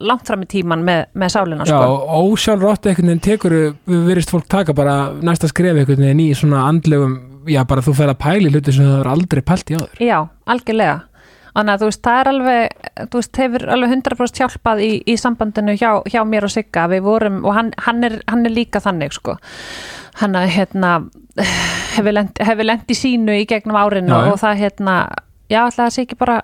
[0.00, 1.96] langt fram í tíman með, með sálina, Já, sko.
[2.00, 6.30] og ósjálfrátt einhvern veginn tekur við virðist fólk taka bara næsta skref einhvern veginn í
[6.38, 9.78] svona andlegum já, bara þú fer að pæli hluti sem það er aldrei pælt í
[9.78, 10.02] áður.
[10.04, 10.18] Já,
[10.50, 10.96] algjörlega
[11.54, 15.16] Þannig að þú veist, það er alveg, þú veist, hefur alveg 100% hjálpað í, í
[15.20, 18.82] sambandinu hjá, hjá mér og Sigga, við vorum, og hann, hann, er, hann er líka
[18.84, 19.36] þannig, sko.
[20.20, 20.92] Hann að, hérna,
[21.96, 24.96] hefur lent, hefur lent í sínu í gegnum árinu Já, og það, hérna,
[25.50, 26.38] já, alltaf það sé ekki bara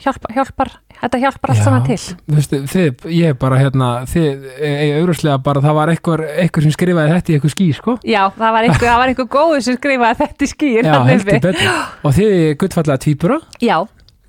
[0.00, 1.96] hjálpa, hjálpar, þetta hjálpar allt saman til.
[1.98, 6.74] þú veist, þið, ég bara hérna þið, ég auðvitað bara það var einhver, einhver sem
[6.76, 9.76] skrifaði þetta í eitthvað ský, sko Já, það var einhver, það var einhver góður sem
[9.80, 10.88] skrifaði þetta í skýr.
[10.88, 11.60] já, heldur betur
[12.08, 13.78] og þið er guttfallega tvíbura Já,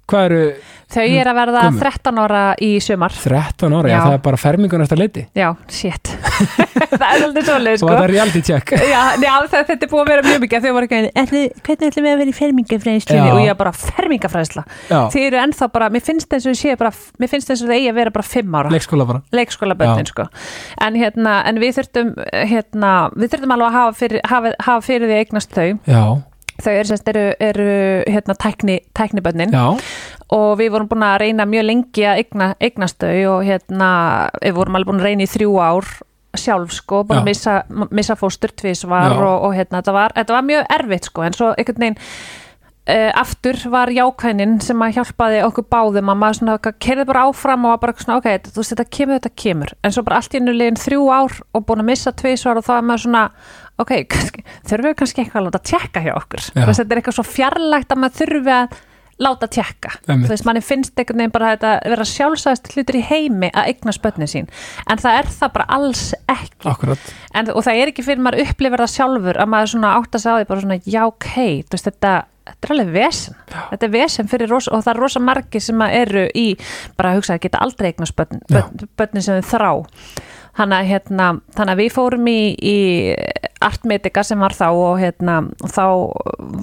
[0.08, 0.42] hvað eru
[0.88, 1.80] þau er að verða Gömul.
[1.84, 3.12] 13 ára í sumar.
[3.12, 4.00] 13 ára, já, Já.
[4.06, 6.08] það er bara fermingun eftir leiti Já, shit.
[6.98, 7.90] það er alveg svolítið, og sko.
[7.92, 10.72] það er reality check Já, já það, þetta er búið að vera mjög mikið þau
[10.78, 13.24] voru ekki, "Ætli- hvernig ætlum við að vera í fermingafræðslu Já.
[13.34, 16.62] og ég er bara fermingafræðsla já, þið eru ennþá bara, mér finnst eins og ég
[16.62, 19.22] sé bara mér finnst eins og það eigi að vera bara fimm ára leikskóla bara
[19.36, 20.30] leikskóla bönnin sko
[20.88, 22.16] en hérna, en við þurftum
[22.48, 23.56] hérna, við þurftum
[26.64, 27.70] þau já, þau eru, eru, eru
[28.14, 29.66] hérna, tækni, tæknibönnin já,
[30.34, 33.92] og við vorum búin að reyna mjög lengi að eigna, eignast þau og hérna,
[34.42, 35.94] við vorum alveg búin að reyna í þrjú ár
[36.38, 37.24] sjálf sko, búin Já.
[37.24, 37.54] að missa,
[37.90, 39.22] missa fóstur tvisvar Já.
[39.22, 42.04] og, og hérna, þetta var, þetta var mjög erfitt sko, en svo einhvern veginn
[42.88, 47.66] Uh, aftur var jákvænin sem að hjálpaði okkur báðum að maður svona kerði bara áfram
[47.68, 50.38] og var bara svona ok, þú veist þetta kemur, þetta kemur en svo bara allt
[50.38, 53.26] í einu liðin þrjú ár og búin að missa tvisvar og þá er maður svona
[53.82, 56.66] ok, kannski, þurfum við kannski eitthvað að láta tjekka hjá okkur, Já.
[56.68, 58.78] veist þetta er eitthvað svo fjarlægt að maður þurfi að
[59.18, 63.50] láta tjekka þú veist, manni finnst einhvern veginn bara þetta vera sjálfsæðast hlutur í heimi
[63.50, 64.50] að eigna spötni sín,
[64.86, 66.76] en það er það bara alls ekki.
[67.34, 70.24] En, og það er ekki fyrir maður upplifir það sjálfur að maður svona átt að
[70.24, 71.32] segja á því bara svona já ok,
[71.66, 72.14] þú veist þetta
[72.48, 73.38] þetta er alveg vesen,
[73.72, 76.48] þetta er vesen fyrir rosa, og það er rosa margi sem að eru í
[76.98, 78.64] bara að hugsa að geta aldrei eignast börn, Já.
[79.00, 79.72] börn, sem þau þrá.
[80.58, 82.78] Þannig að, hérna, þannig að við fórum í, í
[83.68, 85.36] artmedika sem var þá og hérna,
[85.68, 85.84] þá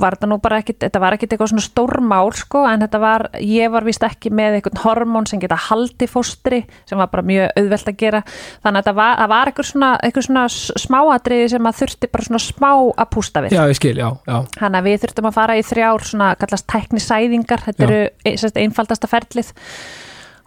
[0.03, 3.27] var þetta nú bara ekkit, þetta var ekkit eitthvað svona stórmál sko, en þetta var,
[3.45, 7.53] ég var vist ekki með eitthvað hormón sem geta haldi fóstri sem var bara mjög
[7.61, 8.23] auðvelt að gera.
[8.65, 12.11] Þannig að þetta var, það var eitthvað svona, eitthvað svona s- smáatriði sem að þurfti
[12.15, 13.57] bara svona smá að pústa við.
[13.59, 16.67] Já, ég skil, já, já, Þannig að við þurftum að fara í þrjár svona kallast
[16.73, 17.89] tæknisæðingar, þetta Já.
[17.91, 19.53] eru e- einfaldasta ferlið.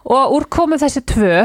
[0.08, 1.42] Og úr komu þessi tvö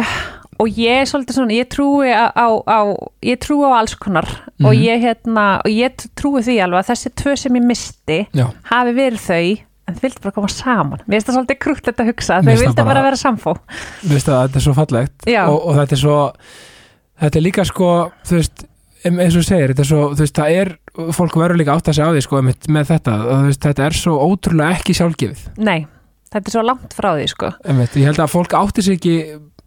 [0.62, 2.79] og ég er svolítið svona, ég trúi á, á, á
[3.27, 4.29] ég trúi á alls konar.
[4.62, 4.83] Og Mhm.
[4.87, 8.92] ég hérna, og ég trúi því alveg að þessi tvö sem ég misti já, hafi
[8.94, 11.01] verið þau en þau vildi bara koma saman.
[11.09, 13.16] Mér finnst það svolítið krútt að hugsa, Mér þau finnst það vildi bara, bara- vera
[13.18, 13.57] samfó.
[14.07, 15.27] Þú veist að þetta er svo fallegt.
[15.27, 16.18] Og, og þetta er svo
[17.22, 17.88] þetta er líka sko,
[18.25, 18.64] þú veist
[19.05, 20.68] eins og segir, þetta er svo, þú veist, það er
[21.12, 23.14] fólk verður líka átt að segja á því sko með þetta,
[23.48, 25.87] veist, þetta er svo ótrúlega ekki sjálfgefið, Nei,
[26.31, 27.51] þetta er svo langt frá því sko.
[27.66, 29.16] Ég held að fólk átti sig ekki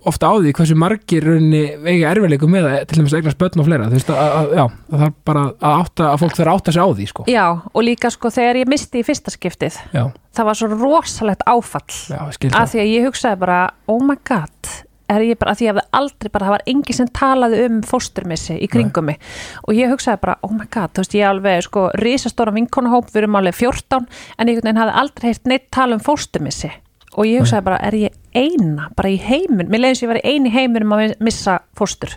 [0.09, 3.89] ofta á því hversu margir eiga erfiðleikum með að til dæmis eignast börn og fleira,
[3.89, 6.89] þú veist, að, að, það bara að, átta, að fólk þarf að átta sig á
[6.89, 10.03] því sko, Já, og líka sko þegar ég misti í fyrsta skiptið já,
[10.35, 11.85] það var svo rosalegt áfall.
[12.09, 12.73] Já, að það.
[12.73, 14.71] því að ég hugsaði bara oh my god,
[15.15, 17.81] er ég bara að því að hafði aldrei bara, það var engin sem talaði um
[17.85, 19.19] fósturmissi í kringum mig.
[19.65, 23.23] Og ég hugsaði bara, oh my god, þú veist ég alveg sko risastóra vinkonahóp, við
[23.23, 26.73] erum alveg 14 en einhvern veginn hafði aldrei heyrt neitt tala um fósturmissi
[27.15, 30.51] og ég hugsaði bara, er ég eina bara í heiminn, mér leiðis ég var eini
[30.51, 32.15] í heiminum að missa fóstur.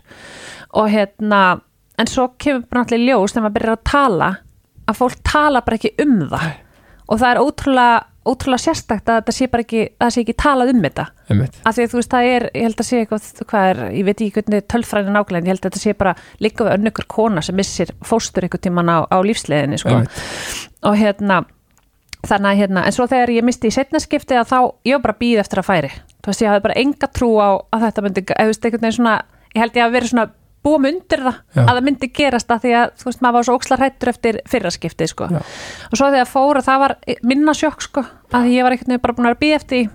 [0.79, 1.61] Og hérna,
[1.99, 4.31] en svo kemur bara í ljós þegar maður byrjar að tala
[4.89, 6.47] að fólk tala bara ekki um það.
[7.09, 10.37] Og það er ótrúlega, ótrúlega sérstakt að það sé bara ekki, að það sé ekki
[10.43, 11.05] talað um þetta.
[11.29, 13.83] Einmitt, af því að þú veist það er, ég held að sé eitthvað hvað er,
[13.95, 17.09] ég veit ekki hvernig tölfræðin en ég held að þetta sé bara líka við önnur
[17.17, 20.03] kona sem missir fóstur einhvern tíman á, á lífsleðinni sko.
[20.89, 21.43] og hérna
[22.27, 25.05] þannig að hérna, en svo þegar ég misti í setna skipti að þá, ég var
[25.07, 27.85] bara að býða eftir að færi þú veist, ég hafði bara enga trú á að
[27.87, 29.15] þetta myndi, eða þú veist, einhvern veginn svona
[29.55, 30.27] ég held ég að vera svona
[30.67, 31.63] búum undir það Já.
[31.63, 34.41] að það myndi gerast að því að, þú veist, maður var svo ókslar hættur eftir
[34.51, 35.39] fyrra skipti, sko Já.
[35.89, 36.95] og svo þegar fór að það var
[37.31, 38.05] minna sjokk, sko,
[38.35, 39.89] að ég var einhvern veginn bara búin að býða eftir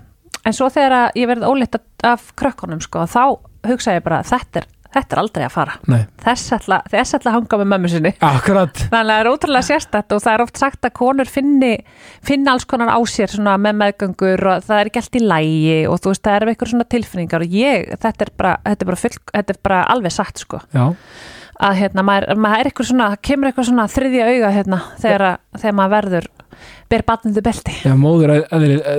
[0.44, 3.22] en svo þegar ég verið óleitt af krökkunum, sko, þá
[3.68, 5.74] hugsaði ég bara, þetta er, þetta er aldrei að fara.
[5.90, 8.12] Nei, þess ætla, þess ætla að hanga með mömmu sinni.
[8.24, 8.82] Akkurat.
[8.94, 11.72] Þannig að það er ótrúlega sérstætt og það er oft sagt að konur finni,
[12.24, 16.00] finna alls konar á sér með meðgöngur og það er ekki allt í lægi og
[16.04, 19.02] þú veist það er eitthvað svona tilfinningar og ég, þetta er bara, þetta er bara,
[19.04, 20.60] full, þetta er bara alveg satt sko.
[20.74, 20.86] Já,
[21.64, 25.60] að hérna maður, maður er eitthvað svona, kemur eitthvað svona þriðja auga hérna þegar, að-
[25.62, 26.26] þegar maður verður
[26.90, 27.72] ber batnandi belti.
[27.84, 28.42] já, móður að,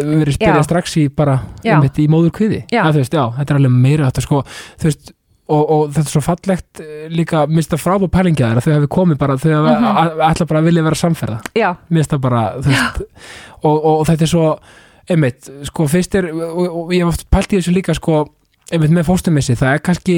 [0.05, 1.75] verið spyrja strax í bara, Já.
[1.75, 4.41] einmitt í móður kviði þetta er alveg meira þetta sko,
[4.79, 5.11] þú veist
[5.45, 9.17] Og, og þetta er svo fallegt eh, líka mista frábú pælingja að þau hefði komið
[9.21, 9.83] bara þau Mhm.
[9.83, 11.35] mm ætla bara að vilja vera samferða.
[11.53, 14.47] Já, mista bara, og, og, og þetta er svo,
[15.09, 18.23] einmitt sko fyrst og, og ég hef oft pælt í þessu líka sko,
[18.73, 20.17] einmitt með fóstumissi, það er kannski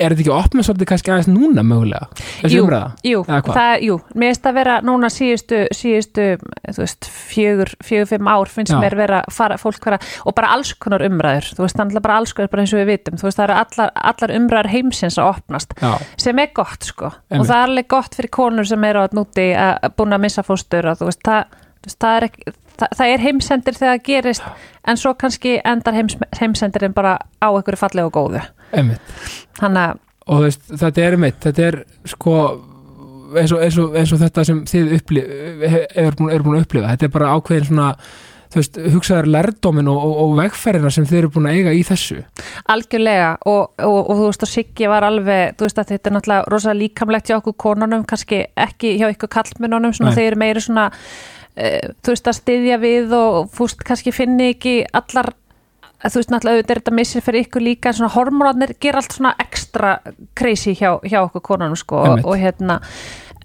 [0.00, 2.08] er þetta ekki opnað svolítið kannski aðeins núna mögulega?
[2.48, 2.62] Jú,
[3.04, 8.30] Jú, það, jú, mér finnst að vera núna síðustu, síðustu þú veist, fjögur, fjögur, fimm
[8.32, 8.78] ár finnst Já.
[8.82, 12.34] mér vera, fara, fólk vera og bara alls konar umræður, þú veist, þannig bara alls
[12.36, 15.32] konar bara eins og við vitum, þú veist, það eru allar, allar umræður heimsins að
[15.34, 15.92] opnast, Já,
[16.24, 17.40] sem er gott sko, Einmitt.
[17.40, 20.46] og það er alveg gott fyrir konur sem eru að núti að búin að missa
[20.46, 21.60] fóstur og þú veist, það,
[21.96, 24.48] það er ekki það, það er heimsendir þegar það gerist
[24.88, 28.42] en svo kannski endar heims, heimsendirinn bara á einhverju fallegu og góðu
[29.60, 31.78] að, og veist, þetta er einmitt, þetta er
[32.08, 32.34] sko
[33.38, 35.30] eins og, eins og, eins og þetta sem þið upplif,
[35.70, 36.90] er, búin, er búin að upplifa.
[36.94, 37.88] Þetta er bara ákveðin svona
[38.54, 42.20] veist, hugsaðar lærdómin og, og, og vegferðina sem þið eru búin að eiga í þessu.
[42.74, 46.16] Algjörlega og, og, og þú veist og Siggi var alveg, þú veist að þetta er
[46.16, 50.88] náttúrulega rosa líkamlegt hjá okkur konunum, kannski ekki hjá ykkur kallmennunum, þeir eru meiri svona
[50.90, 55.32] uh, þú veist að styðja við og veist kannski finni ekki allar
[56.08, 59.16] þú veist náttúrulega auðvitað er þetta missir fyrir ykkur líka en svona hormónarnir ger allt
[59.16, 59.96] svona ekstra
[60.38, 62.00] crazy hjá, hjá okkur konunum sko.
[62.00, 62.80] Og, og hérna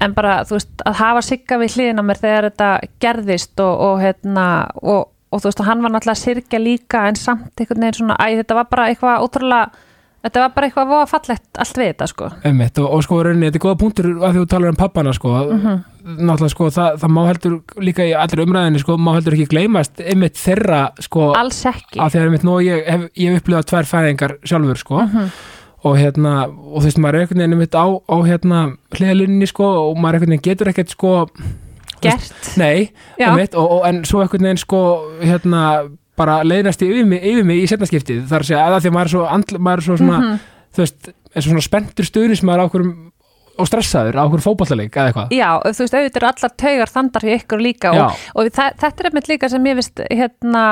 [0.03, 2.69] en bara þú veist að hafa Sigga við hliðina mér þegar þetta
[3.03, 4.45] gerðist og, og hérna
[4.81, 8.17] og, og þú veist og hann var náttúrulega sirkja líka en samt einhvern veginn svona,
[8.19, 9.85] æ þetta var bara eitthvað ótrúlega
[10.25, 13.49] þetta var bara eitthvað voða fallegt allt við þetta sko einmitt, og, og sko rauninni,
[13.51, 15.83] þetta er góða punktur að þú talar um pappana sko Mhm.
[16.05, 20.01] náttúrulega sko, það, það má heldur líka í allir umræðinni sko, má heldur ekki gleymast
[20.03, 23.89] einmitt þeirra sko alls ekki að því að einmitt nú ég hef, hef upplifað tvær
[23.93, 25.29] fæðingar sjálfur sko Mhm.
[25.85, 28.59] og hérna, og þú veist, maður er einhvern veginn einmitt á, á hérna
[28.97, 31.11] hliðalinni sko og maður einhvern veginn getur ekkert sko
[32.01, 33.29] gert nei, Já.
[33.31, 34.79] einmitt, og, og, en svo einhvern veginn sko
[35.21, 35.61] hérna
[36.17, 39.09] bara leiðnast yfir mig, yfir mig í setnaskiptið þar að segja að því að maður
[39.09, 40.39] er svo, andl, maður er svo svona, Mhm.
[40.75, 42.87] þú veist, er svo svona spenntur stuðnis maður á okkur
[43.55, 45.29] og stressaður á okkur fótballaleik eða eitthvað.
[45.31, 48.01] Já, þú veist, auðvitað eru allar taugar þandar hjá ykkur líka Já.
[48.03, 50.63] og, og þa þetta er einmitt líka sem ég vist hérna,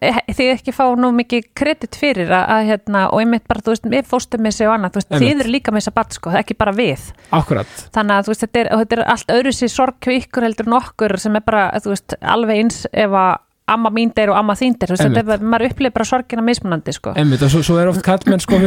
[0.00, 3.84] eh, þið ekki fá nú mikið kredit fyrir að, hérna, og einmitt bara, þú veist,
[3.92, 6.16] við fóstum með sig og annað, þú veist, þið eru líka með þess að bat,
[6.16, 7.12] sko, það er ekki bara við.
[7.30, 10.16] Akkurat, þannig að þú veist, þetta er, og þetta er allt öðru sér sorg hjá
[10.16, 13.36] ykkur heldur en okkur sem er bara, þú veist, alveg eins ef að
[13.72, 14.92] amma mín deyr og amma þín deyr,
[15.40, 17.14] maður upplifir bara sorgina mismunandi, sko.
[17.16, 18.58] Einmitt, og svo, svo er oft kallmenn sko,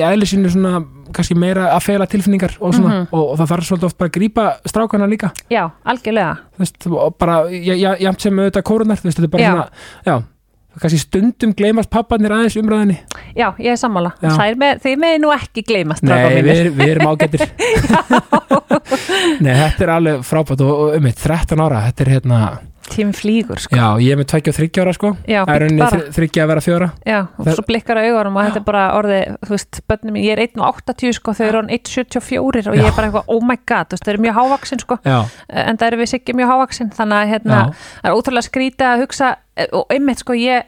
[0.00, 0.72] í eðli sínu svona,
[1.14, 3.06] kannski meira að fela tilfinningar og svona, Mhm.
[3.12, 6.36] og, og það þarf svolítið oft bara að grípa strákana líka, Já, algjörlega.
[6.58, 6.76] Veist,
[7.18, 9.50] bara, já, já, jafnt sem auðvitað kórunar, veist, þetta er bara Já.
[9.50, 9.68] svona,
[10.06, 10.22] já,
[10.80, 12.98] kannski stundum gleymast pappanir aðeins umræðinni
[13.36, 14.30] Já, ég er sammála, Já.
[14.56, 17.42] með, þið með nú ekki gleymast, Nei, við, við erum ágættir
[19.40, 22.40] Nei, þetta er alveg frábært og, og um 13 ára, þetta er hérna
[22.90, 23.76] Tíminn flýgur, sko.
[23.78, 25.10] Já, ég er með 23 ára sko.
[25.30, 25.98] Já, Það er rauninni bara.
[26.00, 28.82] þri- þriggja að vera fjóra Já, og Það- svo blikkar augunum og þetta er bara
[28.98, 32.84] orðið, þú veist, börnum mín, ég er 1.80 sko, þau eru hann 1.74 og ég
[32.90, 35.76] er bara eitthvað, oh my god, þú veist, þau eru mjög hávaksin sko, Já, en
[35.76, 37.74] það eru við sikki mjög hávaksin, þannig að hérna, Já.
[38.02, 39.30] það er ótrúlega skrítið að hugsa,
[39.72, 40.64] og einmitt sko, ég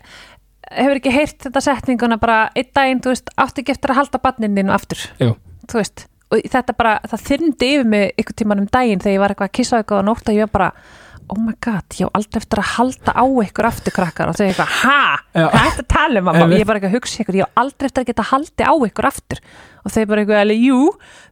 [0.72, 4.18] hefur ekki heyrt þetta setninguna bara einn daginn, þú veist, áttu ekki eftir að halda
[4.22, 5.34] barninu aftur, jú,
[5.68, 9.20] þú veist, og þetta bara, það þyrmdi yfir mig ykkur tíman um daginn þegar ég
[9.20, 10.72] var eitthvað að kissa á eitthvað og nótt að ég var bara,
[11.30, 14.46] oh my god, ég á aldrei eftir að halda á ykkur aftur krakkar og þau
[14.48, 14.98] eitthvað, ha,
[15.34, 16.48] hvað er þetta að tala um mamma?
[16.56, 18.74] Ég er bara eitthvað að hugsa ykkur, ég á aldrei eftir að geta haldi á
[18.88, 19.42] ykkur aftur
[19.82, 20.80] og þau bara eitthvað, jú,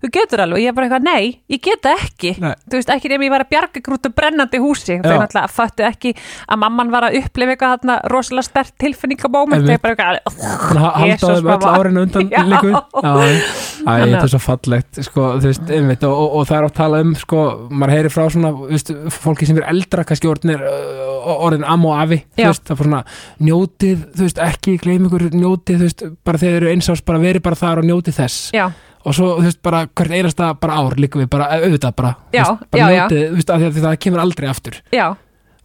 [0.02, 0.58] þú getur alveg.
[0.58, 2.34] Og ég bara eitthvað, nei, ég geta ekki.
[2.42, 2.54] Nei.
[2.66, 4.96] þú veist, ekki nefnir ég var að bjarga af brennandi húsi.
[5.00, 5.18] Þau Já.
[5.22, 6.14] náttúrulega fattu ekki
[6.50, 9.82] að mamman var að upplifa eitthvað þarna rosalega stert tilfinningamóment Einmitt.
[9.82, 13.12] bara eitthvað, Þannig að halda Jesús, þeim öll árinu undan líku Já,
[13.80, 16.58] Æ, Þannig þetta að- er svo fallegt sko, þú veist, einmitt, og, og, og það
[16.58, 20.28] er að tala um sko, maður heyri frá svona veist, fólki sem er eldra, kannski
[20.30, 20.64] orðinir
[21.20, 23.00] orðin am og afi, veist, það er svona
[23.48, 27.44] njótið, þú veist, ekki gleym ykkur njótið, þú veist, bara þeir eru einsás bara verið
[27.46, 28.66] bara þar og njótið þess já,
[29.04, 32.38] og svo, þú veist, bara hvert einasta bara ár líka við, bara auðvitað bara, þú
[32.40, 34.80] Já, veist, bara já, njótið, þú veist, því að það kemur aldrei aftur.
[34.92, 35.08] Já.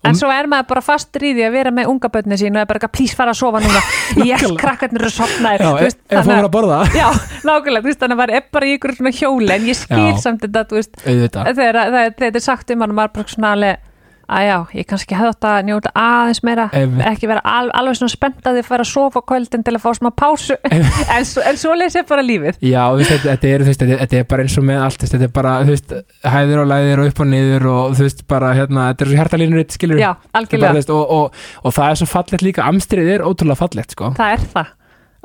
[0.06, 2.60] En svo er maður bara fastur í því að vera með unga börni sín og
[2.62, 3.80] er bara eitthvað, please fara að sofa núna.
[4.22, 4.60] Yes, Nákvæmlega.
[4.62, 6.78] krakkarnir eru sopnaðir þú ef ef fór þannig að borða.
[6.84, 7.08] Að- Já,
[7.50, 10.04] nákvæmlega, þú veist, þannig að maður er bara í ykkur svona hjóli en ég skil
[10.06, 10.20] Já.
[10.22, 11.02] samt þetta, þú veist.
[11.02, 11.40] Þegar
[11.82, 13.85] að- þegar þetta er sagt um hann og maður er bara svona alveg
[14.30, 17.06] að já, ég kannski hefði að njóta aðeins meira, Einmitt.
[17.12, 19.90] ekki vera al, alveg svona spennt að þið fara að sofa kvöldin til að fá
[20.00, 22.60] smá pásu, en, svo- en svo leys ég bara lífið.
[22.66, 25.28] Já, veist, þetta, þetta, er, veist, þetta, þetta er bara eins og með allt þetta
[25.30, 25.94] er bara, þú veist,
[26.36, 29.20] hæðir og læðir og upp og niður og þú veist, bara, hérna, þetta er svo
[29.22, 32.46] hjartalínur eitt skilur Já, bara, algjörlega, þú veist, og, og, og það er svo fallegt
[32.48, 34.14] líka amstrið er ótrúlega fallegt, sko.
[34.18, 34.74] Það er það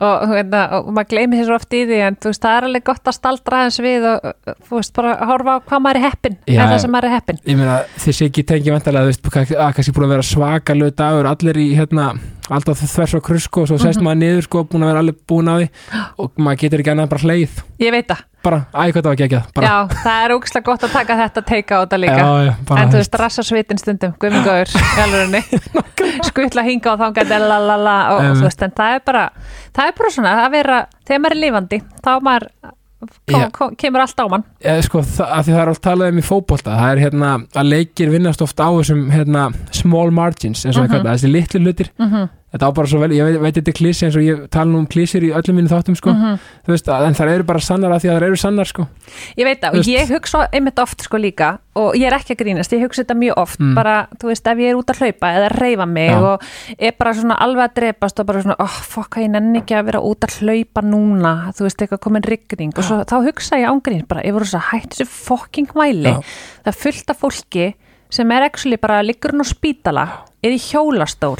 [0.00, 2.66] og, hérna, og maður gleymi sér svo oft í því en þú veist, það er
[2.68, 4.28] alveg gott að staldra aðeins við og
[4.68, 7.40] þú veist, bara horfa á hvað maður er heppin eða það sem maður er heppin
[7.44, 11.30] Ég meina, sé ekki tengi vantarlega, þú veist, að kannski búin að vera svakalög dagur,
[11.30, 12.12] allir í, hérna
[12.50, 15.50] alltaf þvers og krusko og svo sest maður niður, sko, búin að vera allir búin
[15.50, 15.68] á því.
[16.24, 19.18] Og maður getur ekki annað bara hleið ég veit það, bara, æ, hvað það var
[19.20, 22.16] geggjað bara, Já, það er ógislega gott að taka þetta teika á þetta líka.
[22.18, 25.42] Já, já, bara, En þú veist, rassa svitin stundum, guðmingaður í alvörinni,
[26.30, 28.36] skutla hinga og þangað lalalala og Um.
[28.40, 29.24] þú veist, en það er bara
[29.76, 32.48] það er bara svona að vera, þegar maður er lifandi þá maður
[33.00, 33.46] kom, Já.
[33.56, 34.42] kom, kemur allt á mann.
[34.60, 38.10] Eh, sko, það, það er alltaf talað um í fótbolta það er hérna að leikir
[38.12, 40.96] vinnast oft á þessum hérna, small margins eins og það Mhm.
[40.98, 41.90] kalla, þessi litlu hlutir.
[41.98, 44.40] Mm þetta á bara svo vel, ég veit, veit þetta er klísi eins og ég
[44.50, 46.38] tala nú um klísir í öllum mínu þáttum sko, Mhm.
[46.66, 48.86] þú veist, en það eru bara sannar að því að það eru sannar sko
[49.38, 52.40] Ég veit það, og ég hugsa einmitt oft sko líka og ég er ekki að
[52.44, 53.74] grínast, ég hugsa þetta mjög oft Mm.
[53.74, 56.18] bara, þú veist, ef ég er út að hlaupa eða reyfa mig Já.
[56.20, 56.42] og
[56.78, 59.84] er bara svona alveg að drepast og bara svona, oh, fokk, ég nenni ekki að
[59.84, 63.68] vera út að hlaupa núna, þú veist, eitthvað komin rigning og svo, þá hugsa ég
[63.70, 66.20] ángrín bara, ég voru svo hætt þessu fokking mæli Já.
[66.66, 67.74] það fullt af fólki
[68.10, 70.08] sem er actually bara liggur á spítala,
[70.42, 71.38] er í hjólastól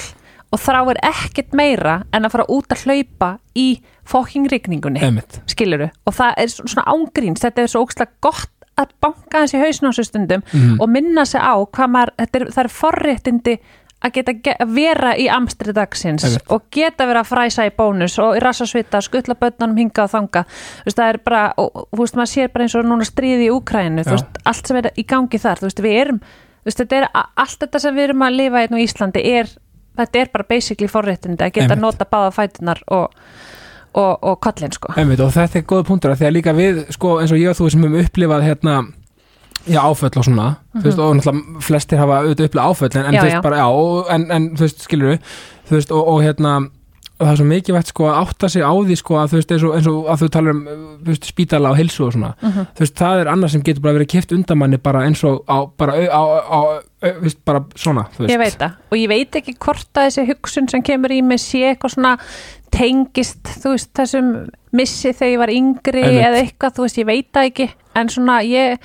[0.53, 5.41] og þráir ekkert meira en að fara út að hlaupa í fokking rigningunni Einmitt.
[5.47, 9.53] skiluru og það er svo- svona ángríns þetta er svo ógslag gott að banka hans
[9.55, 10.81] í hausn á þessu stundum Mhm.
[10.81, 13.59] og minna sig á hvað maður, er, það er forréttindi
[14.03, 16.43] að geta ge að vera í amstri dagsins Einmitt.
[16.51, 20.45] og geta verið að fræsa í bónus og í rassasvita, skutla börnunum hinga og þanga
[20.47, 23.47] þú veist, það er bara, og þú veist, maður sér bara eins og núna stríði
[23.47, 26.65] í Úkrænu, þú veist, allt sem er í gangi þar, þú veist, við erum þú
[26.65, 29.49] veist, þetta er, allt þetta sem við erum að lifa hérna á Íslandi er,
[29.99, 31.83] þetta er bara basically forréttindi að geta Einmitt.
[31.83, 33.11] nota báða fætunar og,
[33.95, 36.83] og, og kollin, sko Einmitt, og þetta er góða punktur að því að líka við
[36.95, 38.77] sko, eins og ég og þú sem hefum upplifað hérna
[39.67, 43.15] já, áföll og svona þú veist, og náttúrulega flestir hafa auðvitað upplifað áföll en, en
[43.15, 43.43] Já, þú veist já.
[43.43, 45.17] bara, já, og, en, en þú veist, skilur
[45.71, 46.55] við og, og hérna
[47.21, 49.51] það er svo mikið vett sko að átta sig á því sko að þú veist,
[49.55, 50.63] eins og, eins og að þú talar um
[51.05, 52.67] veist, spítala og heilsu og svona Mhm.
[52.75, 55.45] þú veist, það er annað sem getur bara verið kipt undan manni bara eins og
[55.47, 56.61] á, bara á, á,
[57.21, 60.83] veist, bara svona, Ég veit það og ég veit ekki hvort að þessi hugsun sem
[60.83, 62.17] kemur í mig sé eitthvað svona
[62.71, 64.29] tengist, þú veist, þessum
[64.77, 66.27] missi þegar ég var yngri Einmitt.
[66.27, 67.69] eða eitthvað, þú veist, ég veit það ekki
[68.01, 68.79] en svona, ég,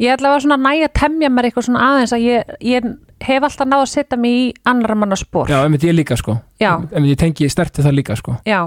[0.00, 3.68] ég ætla að næja að temja mér eitthvað svona aðeins að ég, ég hef alltaf
[3.68, 5.50] náð að setja mig í annar manna spór.
[5.52, 6.76] Já, einmitt ég líka sko Já.
[6.90, 8.62] einmitt ég tengi sterti það líka sko Já,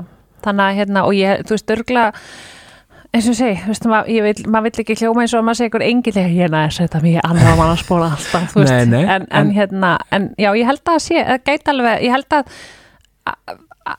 [0.45, 2.03] þannig að hérna, og ég, þú veist, örgla
[3.13, 5.67] eins og segi, þú veist, maður mað vill ekki hljóma eins og að maður segir
[5.73, 9.03] einhver engilega, er að setja mig í annar manna spór alltaf, þú veist, Nei, nei,
[9.03, 12.37] en, en, en- hérna, en já, ég held að sé, það gæti alveg, ég held
[12.39, 12.55] að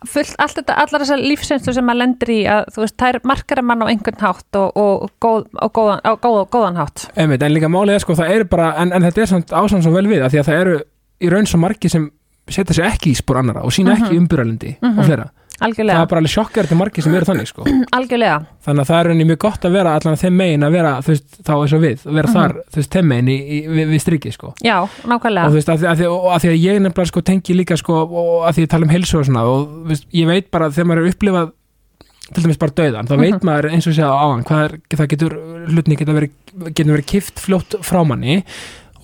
[0.08, 3.20] fullt, allt þetta, allar þessar lífsinslu sem maður lendir í að, þú veist, það er
[3.30, 7.06] markara mann á einhvern hátt og, og, góð, og góðan, á góð, góðan hátt.
[7.16, 9.84] Einmitt, en líka málið er sko, það eru bara en, en þetta er samt ásamt
[9.84, 10.76] svo vel við að því að það eru
[11.24, 12.10] í raun svo margi sem
[12.48, 14.98] setja sig ekki í spór annara og sína ekki umbyrðalindi Mhm.
[14.98, 17.64] og fleira, það Algjörlega, er bara alveg sjokkar til margi sem eru þannig sko,
[17.96, 20.76] algjörlega, þannig að það er rauninni mjög gott að vera allan að þeim megin að
[20.76, 23.36] vera, þú veist, þá eins og við að vera þar, þú veist, þeim megin í,
[23.38, 26.52] í, við, við strikið sko, já, og nákvæmlega, þú veist, að að, og að, því
[26.52, 29.28] að ég nefnilega sko tengi líka sko, og að því ég tala um heilsu og
[29.30, 31.52] svona, og veist, ég veit bara að þegar maður er upplifað
[32.34, 35.10] til dæmis bara döðan, þá veit maður eins og segja á hann, hvað er, það
[35.14, 35.34] getur
[35.70, 36.38] hlutni geta verið,
[36.70, 38.38] getur verið kift fljótt frá manni.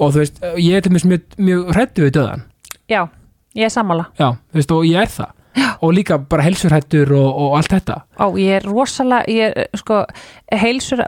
[0.01, 2.47] Og þú veist, ég er til dæmis mjög, mjög hrættu við döðan
[2.91, 3.09] já,
[3.55, 4.09] ég er sammála.
[4.19, 5.37] já, þú veist, og ég er það.
[5.85, 7.97] Og líka bara heilsurhættur og, og allt þetta.
[8.21, 10.03] Ó, ég er rosalega, ég er sko
[10.63, 11.03] heilsur,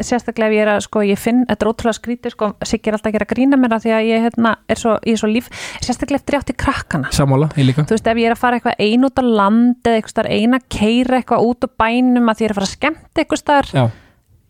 [0.00, 2.98] sérstaklega ef ég er að sko, ég finn, þetta er ótrúlega skrítið sko, Siggi er
[2.98, 5.30] alltaf að gera grína mér að því að ég hérna, er svo, ég er svo
[5.30, 7.14] líf, sérstaklega eftir átti krakkana.
[7.14, 7.86] Sammála, ég líka.
[7.86, 10.36] Þú veist, ef ég er að fara eitthvað ein út á land eða eitthvað starf
[10.38, 13.24] ein að keira eitthvað út á bænum að því ég er að fara að skemmta
[13.24, 14.00] eitthvað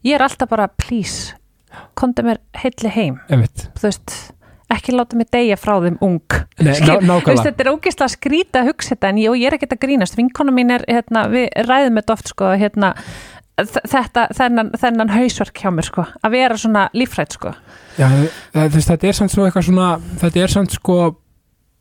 [0.05, 1.35] ég er alltaf bara, please
[1.99, 3.19] komdu mér heilli heim.
[3.33, 3.69] Einmitt.
[3.79, 4.17] Þú veist,
[4.73, 6.21] ekki láta mig deyja frá þeim ung.
[6.61, 9.83] Nei, ná- þetta er ógeðslega skrýta að hugsa þetta en ég, ég er ekkert að
[9.87, 12.95] grínast, vinkona mín er hérna, við ræðum þetta oft sko hérna,
[13.59, 17.53] þetta, þennan, þennan hausverk hjá mér sko, að vera svona lífrætt sko.
[17.99, 18.09] Já,
[18.55, 19.91] þú veist, þetta er samt svo eitthvað svona
[20.23, 20.97] þetta er samt sko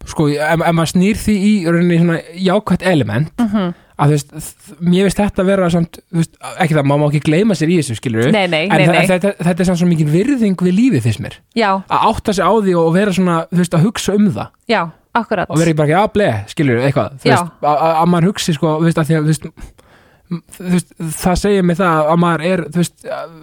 [0.05, 1.53] sko, ef, ef maður snýr því í
[2.43, 3.73] jákvætt element Mhm.
[3.93, 7.58] Að þú veist, mér veist þetta vera samt, veist, ekki það, maður má ekki gleyma
[7.60, 9.08] sér í þessu skilur Nei, nei, en nei, þa- nei.
[9.12, 12.45] Þetta, þetta er samt svo mikið virðing við lífið fyrst mér, Já, að átta sig
[12.47, 14.82] á því og vera svona, þú veist, að hugsa um það já,
[15.13, 17.36] akkurat og vera ekki bara ekki að bleið, skilur eitthvað, þú Já.
[17.38, 19.45] veist, að, að að maður hugsi sko, þú veist, að því að, þú veist,
[20.58, 23.38] þú veist það segir mig það að maður er þú veist, að,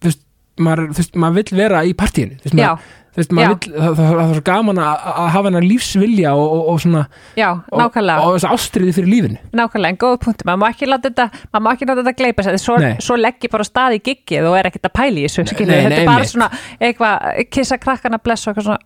[0.00, 0.22] þú veist
[0.60, 4.10] maður, þú veist, maður vill vera í partíinu þú veist, maður, veist, vill, það, það,
[4.10, 7.02] það er svo gaman að, að hafa hennar lífsvilja og, og, og svona
[7.38, 9.38] já, og, og þess ástriði fyrir lífinu.
[9.56, 12.46] Nákvæmlega, en góð punkti, maður má ekki láta þetta maður má ekki láta þetta gleipa
[12.46, 12.94] sér, svo, Nei.
[13.02, 15.40] svo legg ég bara af stað í giggið og er ekkert að pæla í þessu,
[15.42, 16.32] Nei, þetta nei, er bara einmitt.
[16.34, 17.14] svona eitthvað,
[17.58, 18.80] kissa krakkana bless og eitthvað svona,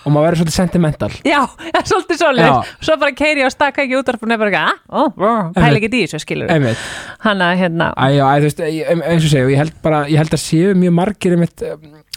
[0.00, 1.12] og maður verður svolítið sentimental.
[1.28, 1.40] Já,
[1.74, 2.52] já, svolítið svolítið
[2.88, 5.90] svo bara keiri á stað, kæki útvarpun eða bara eitthvað, ah, ó, ó, pæla ekki
[5.92, 6.80] í þessu, skilur einmitt,
[7.26, 8.88] hann að hérna, Æ, já, æ, þú veist, ég-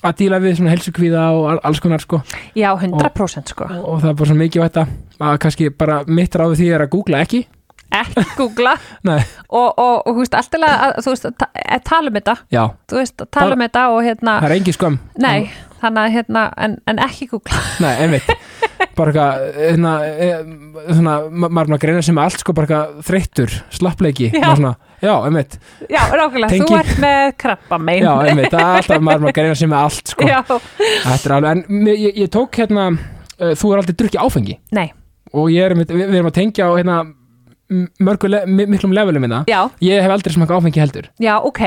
[0.03, 2.21] og að að díla við svona helsukvíða og al- alls konar sko.
[2.59, 3.63] Já, 100% sko.
[3.63, 6.71] og, og það er bara svo mikið vægt að kannski bara mitt ráð við því
[6.75, 7.45] er að googla ekki?
[7.93, 8.73] Ekki googla.
[9.07, 9.19] Nei,
[9.53, 12.35] og, og, og þú veist, alltaf að, þú veist, ta eh, tala um þetta.
[12.51, 14.97] Já, þú veist, tala um þetta og hérna það er engin skömm.
[15.21, 15.51] Nei,
[15.83, 17.61] þannig að hérna en, en ekki googla.
[17.85, 18.31] Nei, einmitt.
[18.97, 20.41] Bara eitthvað, hérna, eh,
[20.89, 24.49] svona, ma- maður er búinn að greina sem allt sko bara eitthvað þreyttur, slappleiki Já.
[24.57, 24.73] Svona,
[25.03, 25.57] já, einmitt,
[25.91, 28.51] já, rákulega, Tengi- þú ert með krabba mein já, einmitt.
[28.53, 30.27] Það er alltaf maður að greina sem allt sko.
[30.29, 34.55] Já, Þetta er alveg, en ég, ég tók hérna uh, þú er aldrei drukkið áfengi?
[34.79, 34.87] Nei,
[35.33, 37.01] og ég er, við, við erum að tengja á hérna
[38.03, 41.07] mörgu, le, mi- miklum levelum minna já, ég hef aldrei smakað áfengi heldur.
[41.23, 41.63] Já, ok.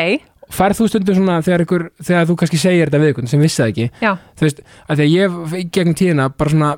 [0.54, 3.58] Færð þú stundum svona þegar, ykkur, þegar þú kannski segir þetta við ykkur sem vissi
[3.62, 3.86] það ekki?
[4.04, 6.68] Já, þú veist, að því að ég gegnum tíðina bara svona,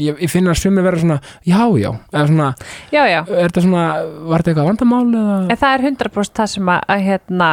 [0.00, 2.48] ég, ég finna að sumir vera svona já, já, eða svona
[2.92, 3.20] já, já.
[3.26, 3.84] Er þetta svona,
[4.30, 7.50] var þetta eitthvað vandamál eða, En það er 100% það sem að, að hérna,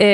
[0.00, 0.08] e,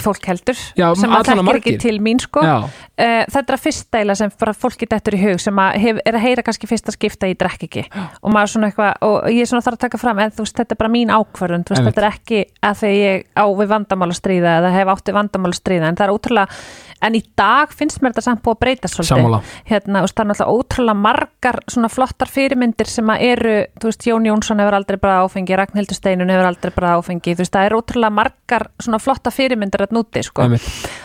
[0.00, 2.42] fólk heldur Já, sem að allan að þekkir ekki til mín sko.
[2.42, 6.18] E, þetta er að fyrsta eila sem fólki dettur í hug sem að hef, er
[6.18, 7.86] að heyra kannski fyrsta skipta í drekk ekki.
[8.20, 10.60] Og maður svona eitthvað og ég er svona þarf að taka fram en þú veist
[10.60, 11.96] þetta er bara mín ákvörðun þú veist Einmitt.
[11.96, 15.52] þetta er ekki að þegar ég á við vandamál að stríða eða hef átti vandamál
[15.52, 16.60] að stríða en það er ótrúlega
[17.00, 19.52] en í dag finnst mér þetta samt búið að breyta svolítið.
[19.70, 24.06] Hérna, og það er náttúrulega ótrúlega margar svona flottar fyrirmyndir sem að eru þú veist,
[24.10, 27.68] Jón Jónsson hefur aldrei bara áfengi Ragnhildur Steinun hefur aldrei bara áfengi þú veist, það
[27.68, 30.48] er ótrúlega margar svona flotta fyrirmyndir að núti, sko.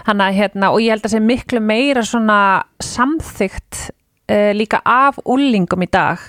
[0.07, 2.39] Hanna, hérna, og ég held að sé miklu meira svona
[2.79, 3.89] samþygt
[4.31, 6.21] uh, líka af úlingum í dag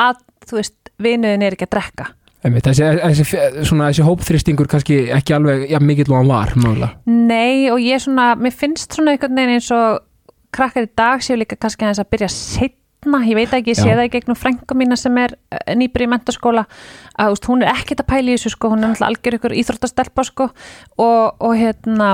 [0.00, 2.12] að, þú veist, vinuðin er ekki að drekka
[2.42, 3.24] Einmitt, þessi, þessi,
[3.68, 6.88] svona, þessi hópþristingur kannski ekki alveg ja, mikill og hann var mögulega.
[7.06, 10.00] Nei, og ég svona, mér finnst svona einhvern veginn eins og
[10.50, 12.30] krakkar í dag séu líka kannski aðeins að byrja
[13.02, 16.06] setna, ég veit ekki, ég sé það í gegnum frængu mína sem er eh, nýbyrja
[16.06, 16.66] í mentaskóla
[17.18, 19.56] að veist, hún er ekkert að pæla í þessu sko, hún er náttúrulega algjör ykkur
[19.58, 20.48] íþróttastelpa sko
[21.02, 22.12] og, og hérna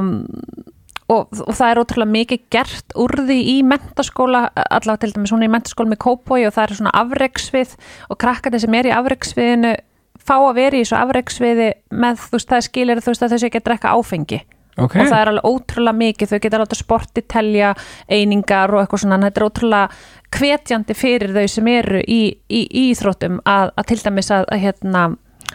[1.08, 5.44] og, og það er ótrúlega mikið gert úr því í mentaskóla allavega til dæmis hún
[5.44, 7.76] er í mentaskóla með kópói og það er svona afreksvið
[8.08, 9.74] og krakkarnir sem er í afreksviðinu
[10.18, 13.50] fá að vera í þessu afreksviði með þú veist það skilir þú veist að þessu
[13.50, 14.40] ekki að drekka áfengi
[14.78, 17.74] ok, og það er alveg ótrúlega mikið, þau geta látið sporti telja
[18.06, 19.20] einingar og eitthvað svona.
[19.26, 24.00] Þetta er ótrúlega hvetjandi fyrir þau sem eru í, í, í íþróttum að, að til
[24.04, 25.04] dæmis að, að, hérna,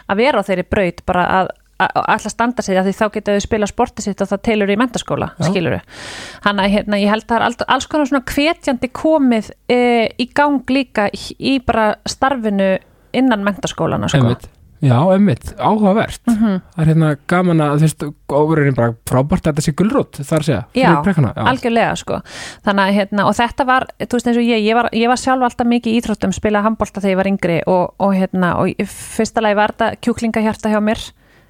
[0.06, 1.52] að vera á þeirri braut bara að
[1.84, 4.76] að standa sig að því þá geta þau spila sportið sitt og það telur í
[4.78, 5.80] mentaskóla, skilur
[6.44, 9.80] hann að hérna, ég held að það er alls konar svona hvetjandi komið e,
[10.22, 12.76] í gang líka í, í bara starfinu
[13.14, 14.36] innan mentaskólana sko.
[14.84, 16.20] Já, einmitt, áhugavert.
[16.28, 16.60] Mhm.
[16.74, 18.04] það er hérna gaman að þú veist,
[18.34, 21.96] óverðin bara frábært að þetta sé gulrót, þar að segja Já, fyrir brekkuna, já, algjörlega
[21.96, 22.20] sko.
[22.68, 25.20] Þannig að hérna, og þetta var, þú veist eins og ég ég var, ég var
[25.24, 28.88] sjálf alltaf mikið í íþróttum spilaði handbolta þegar ég var yngri og, og hérna, og
[28.94, 31.02] fyrsta lagi var þetta kjúklingahjarta hjá mér.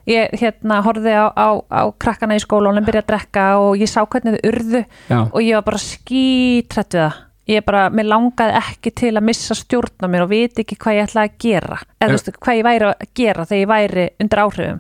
[0.04, 4.02] Ég hérna horfði á, á, á krakkana í skólanum byrja að drekka og ég sá
[4.04, 8.56] hvernig þau urðu já, og ég var bara skítrætt við það ég bara, mér langaði
[8.60, 11.78] ekki til að missa stjórn á mér og viti ekki hvað ég ætlaði að gera.
[11.98, 14.78] Eða þú veist, hvað ég væri að gera þegar ég væri undir áhrifum.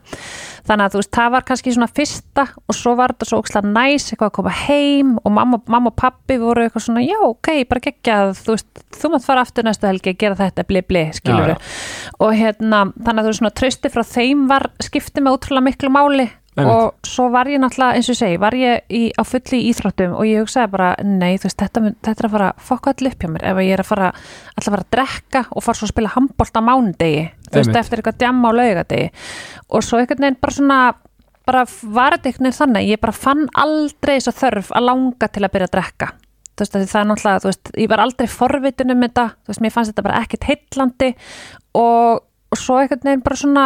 [0.64, 3.72] Þannig að þú veist, það var kannski svona fyrsta og svo var þetta svo ókslega
[3.74, 7.50] næs eitthvað að koma heim og mamma, mamma og pappi voru eitthvað svona, já, ok,
[7.68, 11.04] bara geggjað þú veist, þú mátt fara aftur næstu helgi að gera þetta bli, bli,
[11.18, 11.58] skilur Já,
[12.16, 15.92] og hérna, þannig að þú veist, svona trösti frá þeim var skiptið með ótrúlega miklu
[15.92, 16.30] máli.
[16.54, 20.12] Og svo var ég náttúrulega, eins og segi, var ég í, á fulli í íþróttum
[20.14, 23.16] og ég hugsaði bara, nei, þú veist, þetta, þetta er að fara að fokka allir
[23.16, 24.10] upp hjá mér ef ég er að fara,
[24.54, 27.78] alltaf að fara að drekka og fara svo að spila handbólt á mánudegi, þú veist,
[27.80, 29.08] eftir eitthvað djamma á laugadegi
[29.68, 30.78] og svo einhvern veginn bara svona,
[31.48, 35.30] bara var þetta einhvern veginn þannig, ég bara fann aldrei þess að þörf að langa
[35.34, 36.10] til að byrja að drekka.
[36.54, 39.62] Þú veist, það er náttúrulega, þú veist, ég var aldrei forvitin um þetta, þú veist,
[39.64, 41.08] mér fannst þetta bara ekkit heillandi.
[41.80, 42.22] Og,
[42.54, 43.64] og svo einhvern veginn bara svona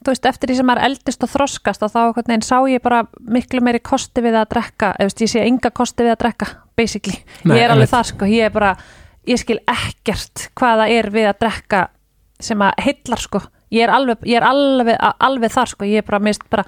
[0.00, 2.82] þú veist, eftir því sem maður eldist og þroskast og þá einhvern veginn sá ég
[2.84, 6.50] bara miklu meiri kosti við að drekka, veist, ég sé enga kosti við að drekka,
[6.78, 8.74] basically, Nei, ég er alveg það sko, ég er bara
[9.28, 11.82] ég skil ekkert hvaða er við að drekka
[12.40, 13.42] sem að heillar sko.
[13.70, 15.86] Ég er alveg, ég er alveg, alveg þar sko.
[15.86, 16.64] Ég er bara, mist bara,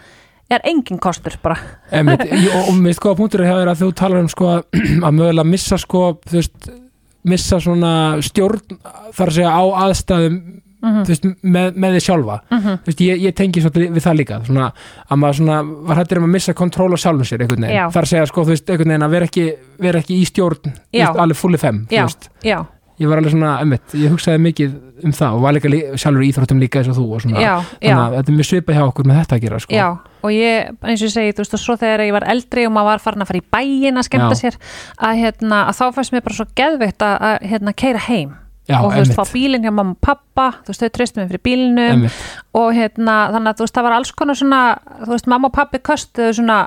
[0.53, 1.57] ég er engin kostur bara,
[1.91, 4.53] einmitt, Ég- og, og mér sko að punktur er að þú talar um sko
[5.07, 6.69] að mögulega missa sko, þú veist
[7.33, 8.79] missa svona stjórn
[9.15, 10.39] þar að segja á aðstæðum
[10.83, 11.03] Mhm.
[11.07, 14.41] þú veist, með, með þið sjálfa þú veist, ég, ég tengi svolítið við það líka
[14.49, 14.69] svona,
[15.09, 15.57] að maður svona,
[15.89, 17.69] var hættir um að missa kontról á sjálfum sér einhvern Já.
[17.71, 21.09] veginn, þar segja sko, veist, að vera ekki, vera ekki í stjórn Já.
[21.15, 22.07] alveg fulli fem, já,
[22.43, 22.65] já
[23.03, 24.75] ég var alveg svona, emmitt, ég hugsaði mikið
[25.07, 27.41] um það og var líka lí- sjálfur í íþróttum líka eins og þú og svona,
[27.43, 29.75] já, þannig já, að þetta er mjög svipað hjá okkur með þetta að gera sko.
[29.75, 29.87] já
[30.23, 32.73] og ég, eins og ég segi, þú veist, og svo þegar ég var eldri og
[32.77, 34.41] maður var farin að fara í bæin að skemmta Já.
[34.43, 34.59] sér
[35.03, 38.35] að, hérna, að þá fannst mér bara svo geðveikt að, að hérna, keira heim
[38.71, 41.33] já og þú veist, fá bílinn hjá mamma og pappa þú veist, þau treystu mig
[41.33, 41.43] fyrir
[41.89, 42.21] emmitt
[42.55, 44.63] og hérna, þannig að þú veist, það var alls konar svona,
[45.03, 46.59] þú veist, mamma og pappi köstuðu svona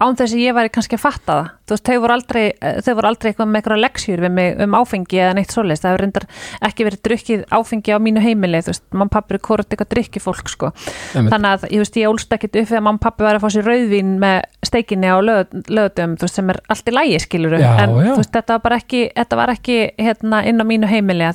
[0.00, 1.48] án þess að ég væri kannski að fatta það.
[1.68, 4.48] Þú veist, þau voru aldrei, eh, þau voru aldrei eitthvað með eitthvað leksjur við mig
[4.64, 6.26] um áfengi eða neitt svoleiðis, það hefur reyndar
[6.68, 10.20] ekki verið drukkið áfengi á mínu heimili, þú veist, og pappi eru hvort eitthvað drikki
[10.24, 10.72] fólk, sko.
[11.14, 11.32] Einmitt.
[11.34, 13.68] þannig að, ég veist, ég ólst ekkit upp þegar og pappi var að fá sér
[13.68, 18.10] rauðvín með steikinni á lögutum, þú veist, sem er allt í lægi, skiluru, en já.
[18.10, 21.28] þú veist, þetta var bara ekki, þetta var ekki hérna inn á mínu heimili,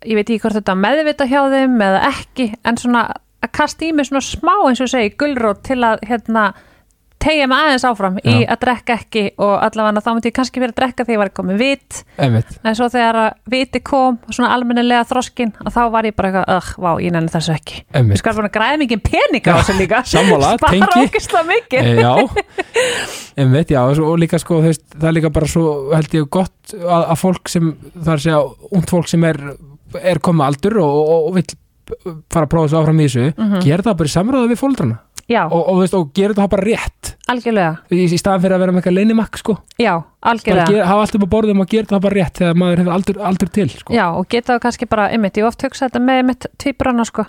[0.00, 3.04] í en ég veit ekki hvort þetta meðvita hjá þeim eða ekki, en svona
[3.40, 6.50] að kasta í mig svona smá eins og segi gulrót til að hérna
[7.20, 8.46] tegja mig aðeins áfram í Já.
[8.54, 11.30] að drekka ekki og allavega þá myndi ég kannski verið að drekka þegar ég var
[11.36, 11.98] komið vit.
[12.16, 12.54] Einmitt.
[12.64, 13.18] En svo þegar
[13.52, 17.32] viti kom svona almennilega þroskin og þá var ég bara eitthvað, ögh, vá, ég nenni
[17.34, 17.82] þessu ekki.
[17.82, 20.02] Ég einmitt skal bara græða mikið peninga á þessu líka.
[20.14, 20.90] sammála, tengi.
[20.96, 21.90] ógislega mikið.
[21.90, 22.80] E, já,
[23.44, 27.20] einmitt, já og líka sko, það er líka bara svo held ég gott að, að
[27.20, 28.44] fólk sem það er að segja,
[28.80, 29.44] ungt fólk sem er
[30.02, 31.50] er komið aldur og, og, og vill
[32.30, 33.62] fara að prófa þessu áfram í þessu Mhm.
[33.64, 34.98] gera það bara í samræða við fóldrana
[35.50, 37.10] og, og, gera það bara rétt?
[37.30, 39.56] Algjörlega, í, í staðan fyrir að vera með eitthvað leinimakk sko.
[39.78, 40.66] já, algjörlega.
[40.66, 43.20] Gera, hafa allt upp á borðum og gera það bara rétt þegar maður hefur aldur,
[43.28, 43.94] aldur til sko.
[43.94, 47.06] Já, og geta það kannski bara, einmitt, ég hef oft hugsað þetta með einmitt tvíbrana,
[47.06, 47.26] sko,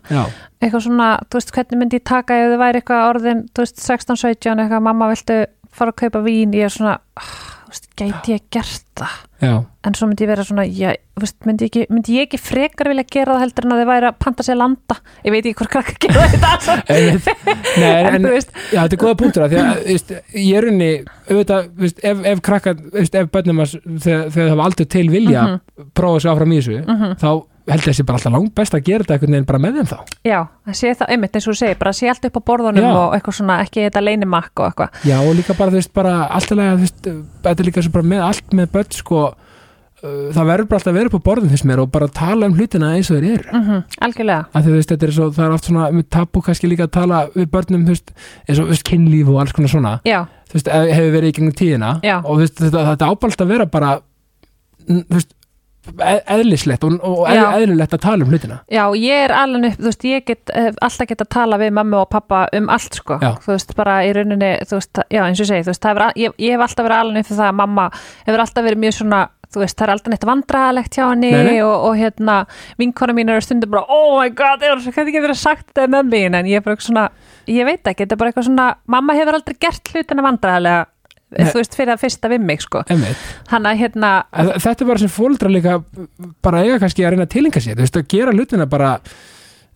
[0.61, 3.77] eitthvað svona, þú veist, hvernig myndi ég taka ef þið væri eitthvað orðin, þú veist,
[3.85, 8.41] 16-17, eitthvað, mamma, viltu fara að kaupa vín, ég er svona, ah, veist, gæti ég
[8.53, 9.51] gert það, Já.
[9.87, 12.89] en svo myndi ég vera svona, já, veist, myndi ég ekki, myndi ég ekki frekar
[12.91, 15.57] vilja gera það heldur en að þið væri að panta sér landa, ég veit ekki
[15.61, 17.29] hvort krakka gera þetta, Einmitt.
[17.79, 20.89] Nei, en, en, veist, Já, þetta er góða punktur að ég er unni,
[21.31, 21.71] auðvitað,
[22.11, 25.87] ef, ef krakka, ef bönnum þegar, þegar það hafa aldrei til vilja Mhm.
[25.97, 27.29] prófa sig áfram í þessu, mhm, þá
[27.71, 29.89] held ég þessi bara alltaf langt best að gera þetta einhvern veginn bara með þeim
[29.91, 29.99] þá.
[30.31, 32.85] já, það sé það, einmitt, eins og þú segir, bara sé allt upp á borðunum
[32.85, 32.91] Já.
[33.01, 36.17] og eitthvað svona, ekki þetta leinimakk og eitthvað, Já, og líka bara, þú veist, bara
[36.27, 36.57] alltaf
[37.01, 40.91] þetta er líka svo bara með allt með börn, sko, uh, það verður bara alltaf
[40.91, 43.31] að vera upp á borðum fyrst mér og bara tala um hlutina eins og þeir
[43.39, 43.49] eru.
[43.61, 46.69] mhm, algjörlega, Af því, þú veist, þetta er svo, það er oft svona tabu kannski
[46.71, 48.13] líka að tala við börnum, þú veist,
[48.49, 49.93] eins og, kynlíf og alls konar svona.
[50.05, 52.17] já, þú veist, ef- hefur verið í gegnum tíðina Já.
[52.25, 53.91] og þú veist, þetta, þetta ábælt að vera bara
[54.87, 55.31] þú veist
[55.89, 60.05] eðlislegt og, og eðlilegt að tala um hlutina Já, ég er alveg upp, þú veist,
[60.07, 63.31] ég get hef alltaf get að tala við mamma og pappa um allt, sko, Já.
[63.41, 66.35] þú veist, bara í rauninni, þú veist, já, eins og segi, þú veist, al- ég,
[66.37, 67.87] ég hef alltaf verið alveg upp fyrir það að mamma
[68.27, 69.21] hefur alltaf verið mjög svona,
[69.51, 71.57] þú veist, það er alltaf neitt vandræðalegt hjá henni Nei, nei.
[71.65, 72.37] Og, og hérna,
[72.79, 76.13] vinkona mín eru stundum bara, oh my god, ég hvernig ekki verið sagt þetta með
[76.13, 77.09] mín, en ég er bara eitthvað svona,
[77.51, 80.97] ég veit ekki, þetta er bara eitthvað svona, mamma hefur aldrei gert hlutina vandræðalega, Nei.
[81.31, 83.27] Þú veist, fyrir að fyrsta við mig, sko, Einmitt.
[83.51, 85.77] hann að hérna, þetta er bara sem fóldra líka
[86.43, 88.91] bara eiga kannski að reyna að tilinga sér þú veist, að gera hlutina bara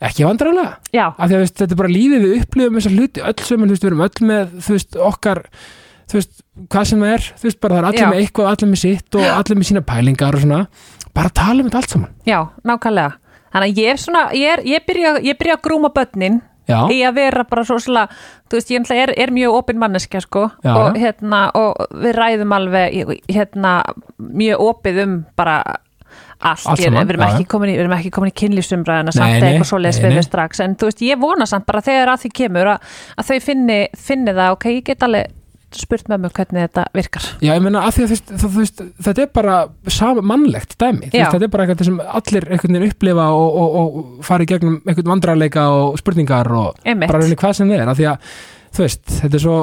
[0.04, 3.24] ekki vandrarlega já, af því að veist, þetta er bara lífið við upplifum þessar hluti
[3.24, 5.44] öll veist, við erum öll með þú veist, okkar
[6.06, 6.42] þú veist,
[6.72, 8.10] hvað sem það er, þú veist, bara það er allir Já.
[8.12, 10.60] með eitthvað, allir með sitt og allir með sína pælingar og svona,
[11.16, 12.12] bara tala um þetta allt saman.
[12.30, 15.92] Já, nákvæmlega, þannig að ég er svona, ég er, ég byrja, ég byrja að grúma
[15.96, 19.82] börnin, Já, í að vera bara svo svolítið, þú veist, ég er, er mjög opin
[19.82, 23.78] manneskja, sko, Já, og hérna, og við ræðum alveg, hérna,
[24.18, 25.60] mjög opið um bara
[26.40, 29.18] allt, Allt ég, við erum ekki komin í, við erum ekki komin í kynlífsumræðina Nei,
[29.18, 30.18] samt eða eitthvað við nei.
[30.18, 33.32] við strax, en þú veist, ég vona samt bara þegar að því kemur að, að
[33.32, 35.34] þau finni, finni það, ok, ég get alveg
[35.82, 37.26] spurt með mig hvernig þetta virkar.
[37.44, 39.56] Já, ég meina að því að þú veist, þú veist, þetta er bara
[40.22, 44.26] mannlegt dæmi, veist, þetta er bara eitthvað sem allir einhvern veginn upplifa og, og, og
[44.28, 47.10] fara í gegnum einhvern vandrarleika og spurningar og Einmitt.
[47.12, 48.30] bara rauninni hvað sem er, af því að
[48.76, 49.58] þú veist, þetta er svo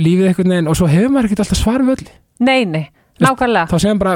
[0.00, 2.10] lífið einhvern veginn og svo hefur maður ekkert alltaf svar við öll
[2.40, 2.84] Nei, nei,
[3.20, 3.66] nákvæmlega.
[3.68, 4.14] þá segir bara,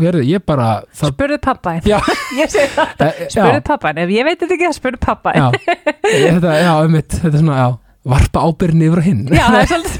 [0.00, 1.86] hérðu, ég bara það, Spurðu pappa einn.
[1.88, 1.98] já,
[2.40, 2.90] Ég segi það.
[3.06, 4.02] e, Spurðu já, pappa einn.
[4.02, 5.56] Ef ég veit þetta ekki, spurðu pappa einn.
[5.56, 5.78] já,
[6.10, 7.70] Ég- þetta, já, einmitt, þetta er svona, já
[8.02, 9.91] varpa ábyrni yfir hinn Já, það er svolítið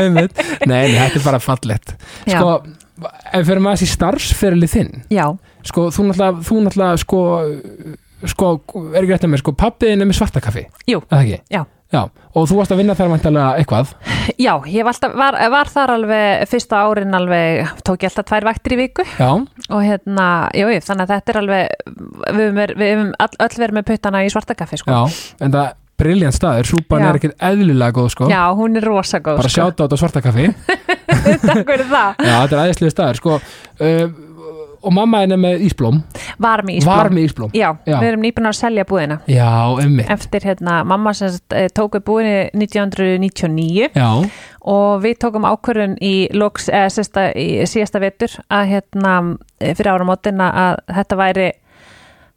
[0.00, 1.96] einmitt, nei, þetta er bara fallegt.
[2.28, 2.38] Já.
[2.38, 2.54] sko,
[3.32, 4.94] ef fyrir maður þessi starfsferili þinn.
[5.12, 5.26] Já,
[5.66, 7.20] sko, þú náttúrulega, þú náttúrulega sko,
[8.34, 8.54] sko,
[8.92, 11.04] er ekki rétt að mér sko, pappiðin er með svartakaffi, jú?
[11.50, 11.64] Já.
[11.90, 12.04] Já,
[12.38, 13.88] og þú varst að vinna þar væntalega eitthvað?
[14.38, 18.76] Já, ég alltaf, var, var þar alveg fyrsta árin alveg, tók ég alltaf tvær vaktir
[18.76, 19.06] í viku.
[19.18, 21.82] Já, og hérna, jú, jú, þannig að þetta er alveg
[22.38, 24.94] við höfum, öll verið með puttana í svartakaffi, sko.
[24.94, 27.10] já, en það briljant staður, súpan Já.
[27.12, 29.60] er ekkert eðlilega góð sko, Já, hún er rosa góð, bara sko.
[29.60, 30.48] sjáta á þetta svartakaffi
[31.44, 32.18] Takk fyrir það.
[32.24, 34.26] Já, þetta er æðislega staður, sko uh,
[34.80, 35.98] og mamma henni með ísblóm
[36.40, 36.88] Var með ísblóm.
[36.96, 37.96] var með ísblóm Já, Já.
[38.00, 39.18] við erum nýbúin að selja búðina.
[39.28, 39.50] Já,
[39.82, 44.08] emmi Eftir hérna, mamma sem sagt, eh, tók við búðinni 1999 Já,
[44.72, 49.14] og við tókum ákvörðun í, loks, eða, sérsta, í síðasta vetur að hérna
[49.60, 51.50] eh, fyrir áramótina að þetta væri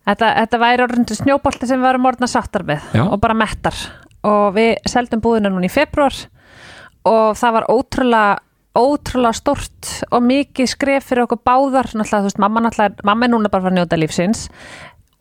[0.07, 3.03] þetta, þetta væri orðindu snjóbolti sem við varum orðna sáttar með Já.
[3.07, 3.77] og bara mettar.
[4.23, 6.15] Og við seldum búðina núna í februar
[7.03, 8.33] og það var ótrúlega
[8.73, 11.91] ótrúlega stort og mikið skref fyrir okkur báðar.
[11.93, 14.47] Náttúrulega, veist, mamma, náttúrulega, mamma er núna bara að að njóta lífsins.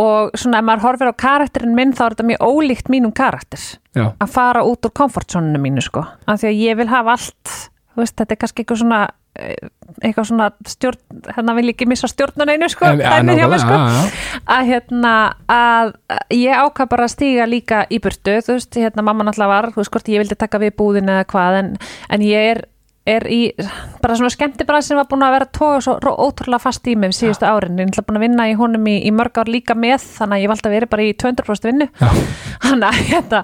[0.01, 3.61] Og svona ef maður horfir á karakterin minn þá er þetta mjög ólíkt mínum karakter
[3.93, 6.07] já, að fara út úr komfortzónunu mínu sko.
[6.25, 7.53] Af því að ég vil hafa allt
[8.01, 9.03] veist, þetta er kannski eitthvað svona
[9.33, 10.99] eitthvað svona stjórn
[11.33, 14.43] hérna vil ég ekki missa stjórnun einu sko dæmið hjá nákvæmlega, sko.
[14.57, 15.13] að hérna
[15.49, 15.95] að
[16.37, 19.81] ég ákvað bara að stíga líka í burtu þú veist, hérna mamma náttúrulega var þú
[19.81, 21.73] veist hvort ég vildi taka við búðin eða hvað en,
[22.13, 22.63] en ég er,
[23.09, 23.41] er í
[24.05, 26.95] bara svona skemmti bara sem var búin að vera tóga svo ró- ótrúlega fast í
[26.95, 27.81] mig síðustu árin.
[27.81, 30.37] Ég er náttúrulega búin að vinna í honum í, í mörg ár líka með þannig
[30.37, 31.89] að ég valdi að vera bara í 200% vinnu.
[32.69, 33.43] Þannig að hérna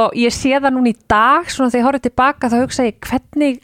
[0.00, 2.96] og ég sé það núna í dag svona þegar ég horfði tilbaka þá hugsa ég
[3.04, 3.60] hvernig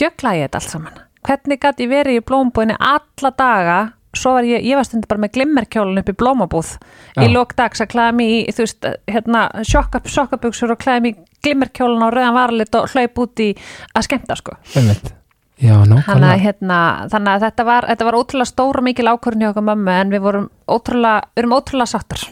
[0.00, 0.98] djökla ég þetta allt saman.
[1.28, 3.78] Hvernig gæti ég verið í blómabúðinni alla daga?
[4.16, 6.72] Svo var ég, ég var stundur bara með glimmerkjólun upp í blómabúð.
[7.18, 7.32] Í Já.
[7.34, 12.06] lók dags að klæða mig í, þú veist, hérna sjokkaböksur og klæða mig í glimmerkjólun
[12.06, 13.52] á rauðan varalit og hlaup út í
[13.92, 14.56] að skemmta sko.
[14.74, 15.17] Einmitt
[15.58, 16.76] Já, þannig að, hérna,
[17.10, 20.12] þannig að þetta var, þetta var ótrúlega stór og mikil ákvörðin hjá okkur mömmu en
[20.12, 22.22] við vorum ótrúlega, við erum ótrúlega sáttar.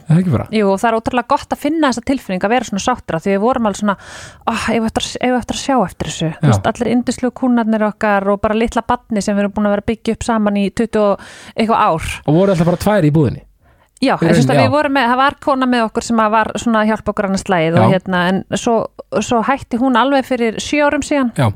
[0.54, 3.32] Jú, og það er ótrúlega gott að finna þessa tilfinning að vera svona sáttra því
[3.34, 4.86] við vorum alveg svona oh, að- eigum
[5.40, 6.30] eftir að sjá eftir þessu?
[6.38, 9.76] Þú veist, allir indislu kúnarnir okkar og bara litla badni sem við erum búin að
[9.76, 12.08] vera byggja upp saman í 20 og eitthvað ár.
[12.26, 13.42] Og voru alltaf bara tvær í búðinni?
[13.96, 16.82] Já, ég syns að við vorum með, það var kona með okkur sem var svona
[16.82, 17.84] að hjálpa okkur annars Já.
[17.88, 18.74] hérna, en svo,
[19.24, 21.30] svo hætti hún alveg fyrir sjö árum síðan.
[21.32, 21.48] Já,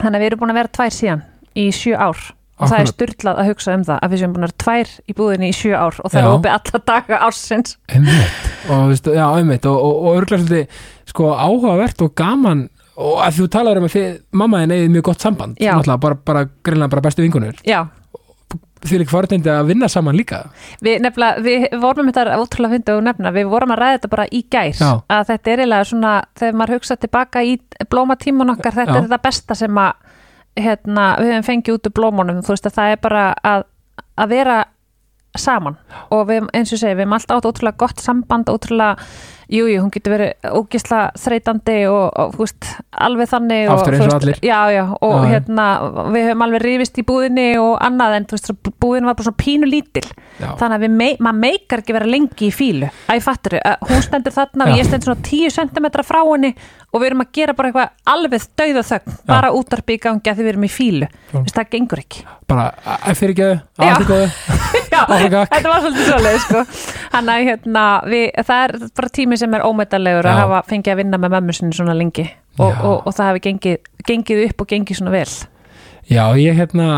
[0.00, 1.22] þannig að við erum búin að vera tvær síðan
[1.54, 2.24] í sjö ár.
[2.54, 4.90] Og það er styrlað að hugsa um það að við séum búin að vera tvær
[5.10, 6.34] í búðinni í sjö ár og það er Já.
[6.38, 7.72] opið alla daga ársins.
[7.90, 8.44] Einmitt.
[8.68, 9.66] Og, veistu, já, einmitt.
[9.66, 13.94] Og, og, og örgulega svolítið sko áhugavert og gaman Og að þú talar um að
[13.96, 17.80] þið, mamma þinn eigið mjög gott samband bara, bara greinlega bara bestu vingunur Já,
[18.84, 20.42] Því líka forutindi að vinna saman líka
[20.84, 24.26] Við, nefnilega, við vorum þetta ótrúlega fyndi og nefna, við vorum að ræða þetta bara
[24.28, 24.90] í gær Já.
[25.08, 27.54] að þetta er eiginlega svona þegar maður hugsa tilbaka í
[27.90, 29.00] blómatíman okkar þetta Já.
[29.02, 29.92] er það besta sem að
[30.64, 33.64] hérna, við hefum fengið út úr blómunum þú veist að það er bara að,
[34.20, 34.58] að vera
[35.34, 35.78] saman
[36.14, 39.08] og við, eins og segi, við hefum alltaf átt ótrúlega gott samband, ótrúlega
[39.52, 44.14] Jú, jú, hún getur verið ógisla þreytandi og, og veist, alveg þannig Aftur eins og
[44.16, 44.38] allir.
[44.44, 45.66] Já, já, og Já, hérna
[46.14, 49.68] við höfum alveg rifist í búðinni og annað en veist, búðin var bara svona pínu
[49.68, 50.06] lítil.
[50.40, 53.84] Já, þannig að mei, maður meikar ekki vera lengi í fílu að ég fattur, að
[53.90, 56.50] hún stendur þarna og ég stendur svona 10 cm frá henni
[56.94, 60.38] og við erum að gera bara eitthvað alveg dauða þögn, bara útarpi í gangi að
[60.38, 61.08] því við erum í fílu.
[61.32, 62.24] Þess, það gengur ekki.
[62.50, 63.48] Bara að fyrir ekki.
[63.82, 64.28] Allt er góðu.
[64.94, 66.60] Já, þetta var svolítið svoleið sko.
[67.16, 71.00] hann að hérna, við, það er bara tími sem er ómetanlegur að hafa fengið að
[71.02, 72.26] vinna með mömmu sinni svona lengi.
[72.58, 72.78] Og, Já.
[72.86, 75.28] og, og það hefði gengið, gengið upp og gengið svona vel.
[76.10, 76.88] Já, ég hérna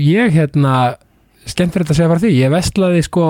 [0.00, 0.74] ég hérna
[1.46, 3.26] skemmt fyrir þetta að segja bara því, ég vestlaði sko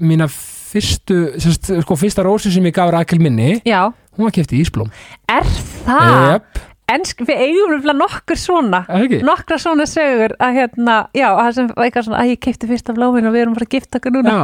[0.00, 4.58] mína fyrstu sérst, sko fyrsta rósi sem ég gaf Rakel minni Já, hún var kefti
[4.58, 4.90] í Ísblóm.
[5.30, 5.46] Er
[5.86, 6.12] það?
[6.34, 6.60] Jep,
[6.90, 9.20] En við eigum nefnilega nokkur svona er það ekki?
[9.30, 13.28] nokkra svona sögur að hérna, já, það sem eitthvað svona að ég keipti fyrsta blómin
[13.30, 14.36] og við erum bara að gifta okkur núna.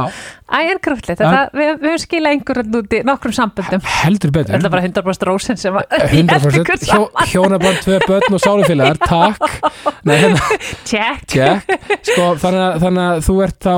[0.47, 3.83] Æ, er þetta, við, við höfum skilað einhverjum úti, nokkrum samböndum.
[4.03, 4.55] Heldur betur.
[4.55, 7.99] Þetta er bara 100% rósin sem að ég held 100% ykkur Hjó, saman hjónaband, tvö
[8.07, 9.59] börn og sálufélagar takk.
[10.07, 11.27] Nei, hérna, Check.
[11.33, 11.77] Tjekk
[12.07, 13.75] sko, þannig, að, þannig að þú ert þá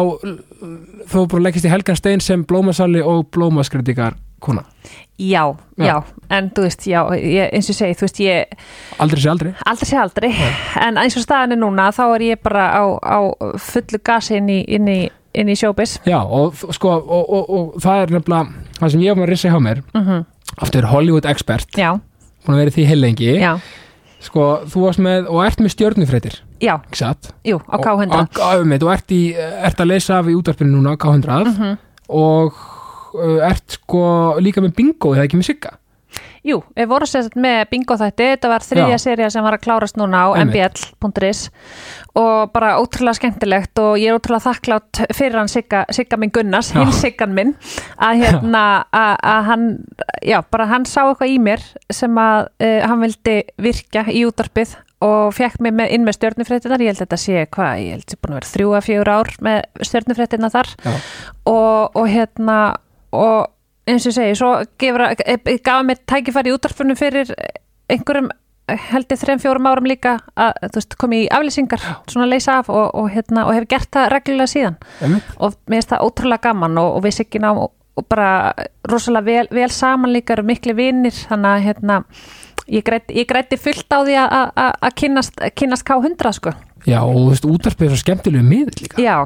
[1.09, 4.63] þú bara leggist í Helgan Stein sem blómasali og blómaskritikar kona,
[5.19, 5.43] Já,
[5.77, 5.85] Já.
[5.85, 5.95] já,
[6.31, 8.45] en þú veist, já, ég, eins og segi, þú veist, ég
[9.03, 9.53] aldrei sé aldrei?
[9.67, 10.29] Aldrei sé aldrei,
[10.87, 13.17] en eins og staðan er núna þá er ég bara á, á
[13.59, 14.99] fullu gasi inn í, inn í,
[15.35, 15.97] inn í showbiz.
[16.07, 19.33] Já, og sko, og, og, og það er nefnilega það sem ég var með að
[19.35, 19.83] rissa hjá mér.
[19.93, 20.25] Mm
[20.59, 21.91] aftur Hollywood expert, Já,
[22.45, 23.51] búin að vera því heilengi já,
[24.19, 26.39] sko, þú varst með, og ert með stjörnufréttir.
[26.59, 26.73] Já,
[27.45, 30.73] jú, á K100 og, og, og, og ert, í, ert að leysa af í útvarpinu
[30.73, 31.77] núna á K100 Mhm.
[32.09, 32.78] og uh,
[33.49, 34.01] ert sko
[34.43, 35.77] líka með bingo eða ekki með sigga?
[36.45, 39.97] Jú, við vorum sérst með bingo þætti, þetta var þriðja seria sem var að klárast
[39.99, 41.41] núna á mbl.is
[42.17, 46.71] og bara ótrúlega skemmtilegt og ég er ótrúlega þakklátt fyrir hann Sigga, Sigga minn Gunnars,
[46.73, 47.53] hinn Siggan minn
[47.99, 48.63] að hérna,
[48.95, 49.69] að hann
[50.25, 54.77] já, bara hann sá eitthvað í mér sem að uh, hann vildi virkja í útarpið
[55.05, 58.03] og fekk mig með, inn með stjörnufréttinar, ég held að þetta sé hvað, ég held
[58.03, 60.71] að þetta búin að vera þrjú að fjögur ár með stjörnufréttina þar.
[61.47, 62.57] Og, og hérna
[63.15, 63.47] og
[63.89, 64.51] eins og segi, svo
[64.81, 65.01] gefur,
[65.65, 67.31] gaf mér tækifæri í útvarpunum fyrir
[67.89, 68.29] einhverjum
[68.69, 72.91] held ég þreim fjórum árum líka að veist, kom í aflýsingar svona leysa af og,
[72.93, 74.75] og, hérna, og hef gert það reglulega síðan.
[75.01, 75.31] Einmitt.
[75.41, 78.29] og mér finnst það ótrúlega gaman og, og við sikkin á og, og bara
[78.91, 81.97] rosalega vel, vel saman líka eru miklu vinnir þannig að hérna
[82.69, 86.53] ég grætti, ég grætti fullt á því að- kynnast, kynnast K100 sko.
[86.85, 89.01] Já, og þú veist, útvarpið er svo skemmtilegu miður líka.
[89.01, 89.17] Já,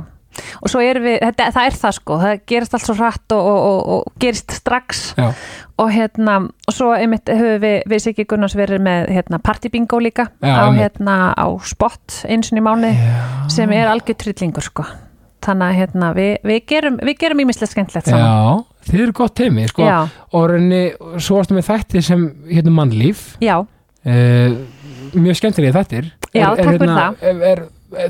[0.62, 3.52] og svo erum við, þetta, það er það sko, það gerist allt svo hratt og,
[3.52, 5.06] og, og, og gerist strax.
[5.18, 5.30] Já,
[5.82, 6.36] og hérna,
[6.68, 10.66] og svo einmitt höfum við, við Siggi Gunnars verið með hérna partybingo líka Já, á
[10.76, 12.92] hérna á spot eins og í mánu
[13.52, 14.86] sem er algjör tryllingur sko.
[15.44, 18.24] Þannig að hérna, við, við gerum við gerum ímislega skemmtilegt saman.
[18.24, 19.90] Já, þið eru gott teimi sko,
[20.38, 20.84] og reyni,
[21.18, 23.26] svo varstu með þætti sem hérna mannlíf.
[23.44, 24.56] Já, uh,
[25.18, 26.14] mjög skemmtilega þættir.
[26.32, 27.64] Já, er, er, takk fyrir hérna, er, er,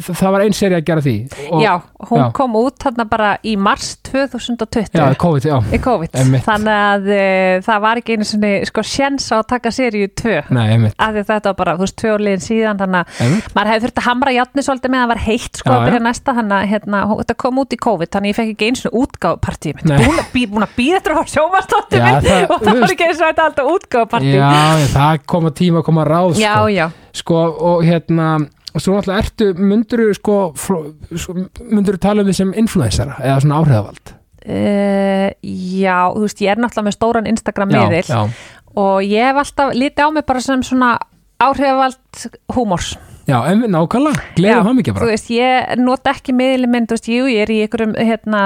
[0.07, 1.15] það var einn seri að gera því
[1.49, 1.73] og, já,
[2.09, 2.25] hún já.
[2.38, 7.23] kom út þarna bara í mars 2020 já, COVID, já, í COVID, þannig að e,
[7.65, 11.13] það var ekki einu sinni sko sjens á að taka seríu 2 nei, einmitt, af
[11.13, 14.03] því að þetta var bara, þú veist, tvö liðin síðan þannig að maður hefði þurft
[14.03, 16.05] að hamra játni svolítið með að það var heitt sko Já, að byrja já.
[16.07, 19.77] næsta þannig að hérna, þetta kom út í COVID þannig að ég fekk ekki útgáfupartíu
[19.77, 19.97] mitt Nei.
[20.03, 21.34] búin að að býða að
[21.93, 25.25] Já, minn það- og það var ekki eins og þetta alltaf útgáfupartíu já, já, það
[25.25, 27.41] koma tíma að koma ráð já, sko, já, sko
[27.73, 28.29] og hérna
[28.74, 31.36] og svo náttúrulega ertu, sko, fló- sko
[31.69, 34.13] mynduru tala um því sem influensera eða svona áhrifavald?
[34.43, 35.30] Uh,
[35.80, 38.03] já, þú veist, ég er náttúrulega með stóran Instagram miðil
[38.76, 40.97] og ég hef alltaf litið á mig bara sem svona
[41.39, 42.95] áhrifavald húmors.
[43.24, 46.97] Já, en nákvæmlega, gleðum það mikið þú bara veist, ég nota ekki miðli minn, þú
[46.97, 48.41] veist, jú, ég er í einhverjum hérna,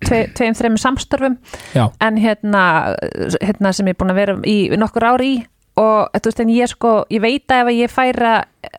[0.00, 1.34] tve, tveim, þreim samstörfum
[1.76, 2.62] já, en hérna,
[3.42, 5.42] hérna sem ég er búin að vera í nokkur ári í
[5.76, 8.34] og þú veist, en ég sko, ég veit að ef ég færa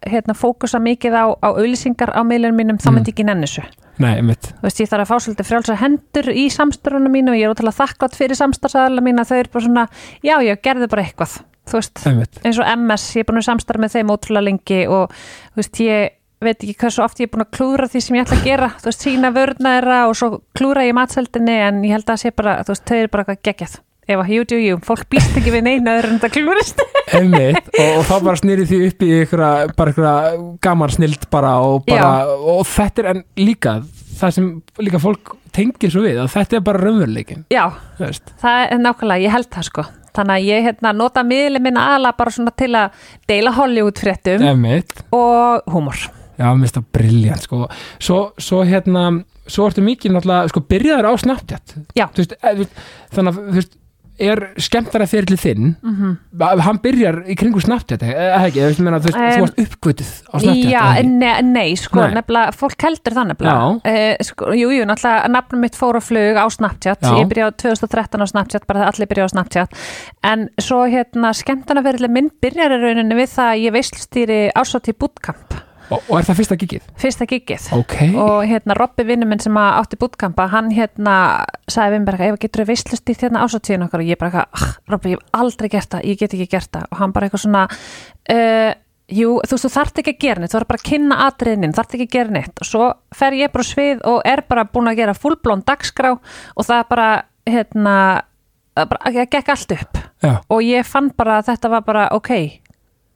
[0.07, 2.95] hérna, fókusa mikið á, á auðlýsingar á miðlunum mínum, þá Mm.
[2.95, 3.63] myndi ég ekki nenni þessu.
[3.99, 4.51] Nei, einmitt.
[4.59, 7.53] Þú veist, ég þarf að fá svolítið frjálsa hendur í samstörunum mínu og ég er
[7.53, 9.87] ótrúlega þakklátt fyrir samstarfsaðala mína, þau eru bara svona
[10.23, 11.37] já, ég gerði bara eitthvað,
[11.67, 12.05] þú veist.
[12.07, 15.61] Einmitt, eins og MS, ég er búin að samstarfa með þeim ótrúlega lengi og þú
[15.61, 16.09] veist, ég
[16.43, 18.67] veit ekki hversu oft ég er búin að klúra því sem ég ætla að gera.
[18.83, 22.21] Þú veist, sína vörna þeirra og svo klúra ég matseldinni en ég held að það
[22.25, 25.07] sé bara, þú veist, þau eru bara eitthvað geggjað ef að you do you, fólk
[25.11, 26.81] býst ekki við neina öðru en þetta klúrist
[27.15, 27.69] einmitt.
[27.73, 29.43] Og, og þá bara snýri því upp í ykkur
[29.77, 30.07] bara ykkur
[30.65, 33.79] gaman snild bara og bara, og þetta er en líka
[34.15, 34.49] það sem
[34.85, 37.65] líka fólk tengir svo við að þetta er bara raunveruleikin já,
[37.97, 38.33] þú veist.
[38.41, 39.87] það er nákvæmlega, ég held það sko.
[40.15, 44.45] Þannig að ég hérna, nota miðli minna aðalega bara svona til að deila Hollywood fréttum
[44.47, 46.05] einmitt, og húmor.
[46.35, 47.59] Já, mér finnst það briljant sko.
[47.99, 49.09] svo, svo hérna
[49.45, 51.75] svo ertu mikið náttúrulega, sko, byrjaður á Snapchat.
[51.97, 52.05] Já.
[52.15, 52.63] Þú veist, eð,
[53.13, 53.75] þannig að þú veist
[54.21, 56.15] er skemmtara fyrir þinn mm
[56.65, 60.83] hann byrjar í kringu Snapchat eða ekki, þú meina, þú varst uppgötuð á Snapchat Já,
[60.99, 61.43] ekki?
[61.47, 62.15] nei, sko, Nei.
[62.17, 63.67] nefnilega, fólk heldur það nefnilega.
[63.85, 67.13] Uh, sko, jú, jú, náttúrulega, nafnum mitt fór á flug á Snapchat, Já.
[67.19, 69.79] ég byrjaði á 2013 á Snapchat, bara það allir byrjaði á Snapchat,
[70.31, 74.97] en svo hérna, skemmtanaferðileg minn byrjar í rauninni við það að ég veislstýri ásótt í
[74.97, 75.59] bootcamp,
[75.89, 76.85] og, og er það fyrsta gigið?
[77.01, 77.67] fyrsta giggið.
[77.79, 81.17] ok, Og hérna Robby vinnu minn sem átti bootcampa, hann hérna
[81.67, 84.03] sagði við mér bara, ef getur við veislustýrt hérna ásóttíðin okkar?
[84.03, 86.71] Og ég bara eitthvað, ah, Robby, ég hef aldrei gert það, ég get ekki gert
[86.73, 86.89] það.
[86.91, 87.63] Og hann bara eitthvað svona,
[88.35, 88.71] uh,
[89.19, 91.75] jú, þú veist, þú þarft ekki að gera neitt, þú þarf bara að kynna atriðinin,
[91.77, 92.61] þarft ekki að gera neitt.
[92.61, 96.65] Og svo fer ég bara svið og er bara búin að gera fullblón dagskrá og
[96.65, 97.09] það bara,
[97.45, 97.97] hérna,
[98.75, 99.99] það gekk allt upp.
[100.25, 102.31] Já, og ég fann bara að þetta var bara, ok,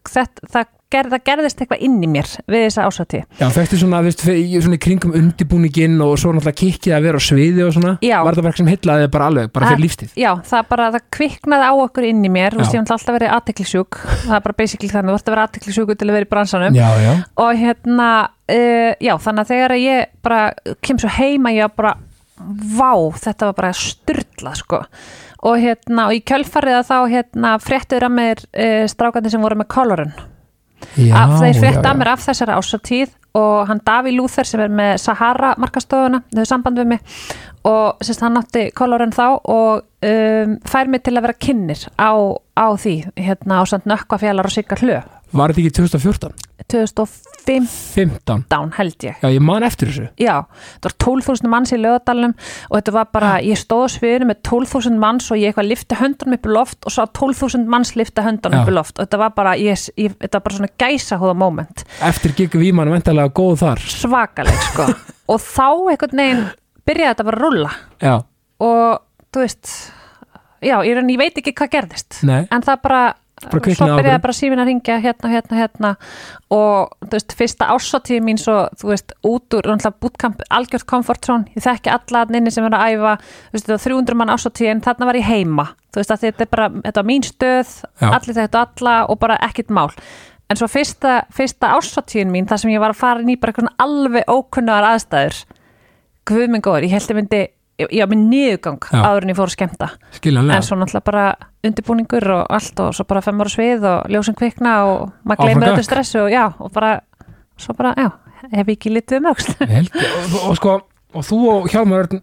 [0.09, 3.23] þetta, það, gerð, það gerðist eitthvað inn í mér við þessa ásóttíð.
[3.39, 7.17] já, fæstu svona, þú veist, í- svona kringum undibúningin og svo náttúrulega kikkið að vera
[7.17, 8.17] á sviði og svona, Já.
[8.25, 10.11] var það bara eitthvað sem heillaði þig bara alveg, bara fyrir lífstíð?
[10.17, 13.99] Já, það bara, það kviknaði á okkur inn í mér, ég hef alltaf verið aðteklisjúk,
[14.25, 16.73] það er bara basically þannig, þú ert að vera aðteklisjúku til að vera í bransanum.
[16.73, 18.09] Já, já, og hérna,
[18.49, 20.41] uh, já, þannig að þegar ég bara
[20.81, 21.93] kem svo heima, ég bara,
[22.39, 24.83] vá, þetta var bara styrla, sko.
[25.43, 29.55] Og hérna, og í kjölfarið að þá hérna fréttur að mér uh, strákandi sem voru
[29.61, 30.13] með kolorun
[30.97, 31.13] já.
[31.19, 35.53] Af, þeir frétta mér af þessari ásatíð og hann Daví Lúþer sem er með Sahara
[35.61, 37.15] markastofuna, þau hefur samband við mig
[37.69, 42.11] og sérst hann átti kolorinn þá og um, fær mig til að vera kynnir á,
[42.55, 44.97] á því hérna á samt nökkvafjallar og sigga hlu
[45.35, 46.33] var þetta ekki 2014?
[46.73, 49.17] 2015 15, held ég.
[49.23, 50.07] Já, ég man eftir þessu.
[50.21, 50.35] Já,
[50.75, 52.35] þetta var 12.000 manns í lögadalunum
[52.69, 55.99] og þetta var bara, ég stóð á sviðinu með 12.000 manns og ég eitthvað lifti
[55.99, 59.21] höndunum upp í loft og svo 12.000 manns lifti höndunum upp í loft og þetta
[59.23, 61.85] var bara, ég, ég, þetta var bara svona gæsa hóða moment.
[62.05, 63.85] Eftir gig Víman vendalega góð þar.
[63.99, 64.89] Svakaleg sko.
[65.29, 66.45] Og þá einhvern veginn
[66.89, 67.71] byrjaði þetta bara að rulla
[68.01, 68.13] já,
[68.65, 69.73] og þú veist
[70.65, 72.21] já, ég, raun, ég veit ekki hvað gerðist.
[72.27, 73.01] Nei, en það Bara
[73.39, 75.91] svo byrjaði bara símin að ringja hérna, hérna, hérna.
[76.53, 81.47] Og þú veist, fyrsta ásáttíð mín svo, þú veist, út úr algjört comfort zone.
[81.55, 84.71] Ég þekki alla inni sem er að æfa þú veist, þetta var 300 mann ásáttíð
[84.73, 85.67] en þarna var ég heima.
[85.89, 88.09] Þú veist, að þetta er bara, þetta var mín stöð Já.
[88.09, 89.87] allir þetta alla og bara ekkert mál.
[90.49, 94.27] En svo fyrsta, fyrsta ásáttíðin mín þar sem ég var að fara bara eitthvað alveg
[94.27, 95.43] ókunnugar aðstæður.
[96.29, 97.41] Guð minn góður, ég held ég myndi
[97.87, 99.01] var með niðurgang Já.
[99.01, 101.25] áður en ég fór að skemmta skiljanlega en svo náttúrulega bara
[101.69, 105.69] undirbúningur og allt og svo bara fem ára svið og ljósin kvikna og maður gakk.
[105.73, 106.99] öllu stressu og já, og bara
[107.59, 108.09] svo bara, já,
[108.55, 109.31] hef ekki litið um
[109.67, 110.75] Vel, og, og sko,
[111.13, 112.21] og þú og Hjálmar Örn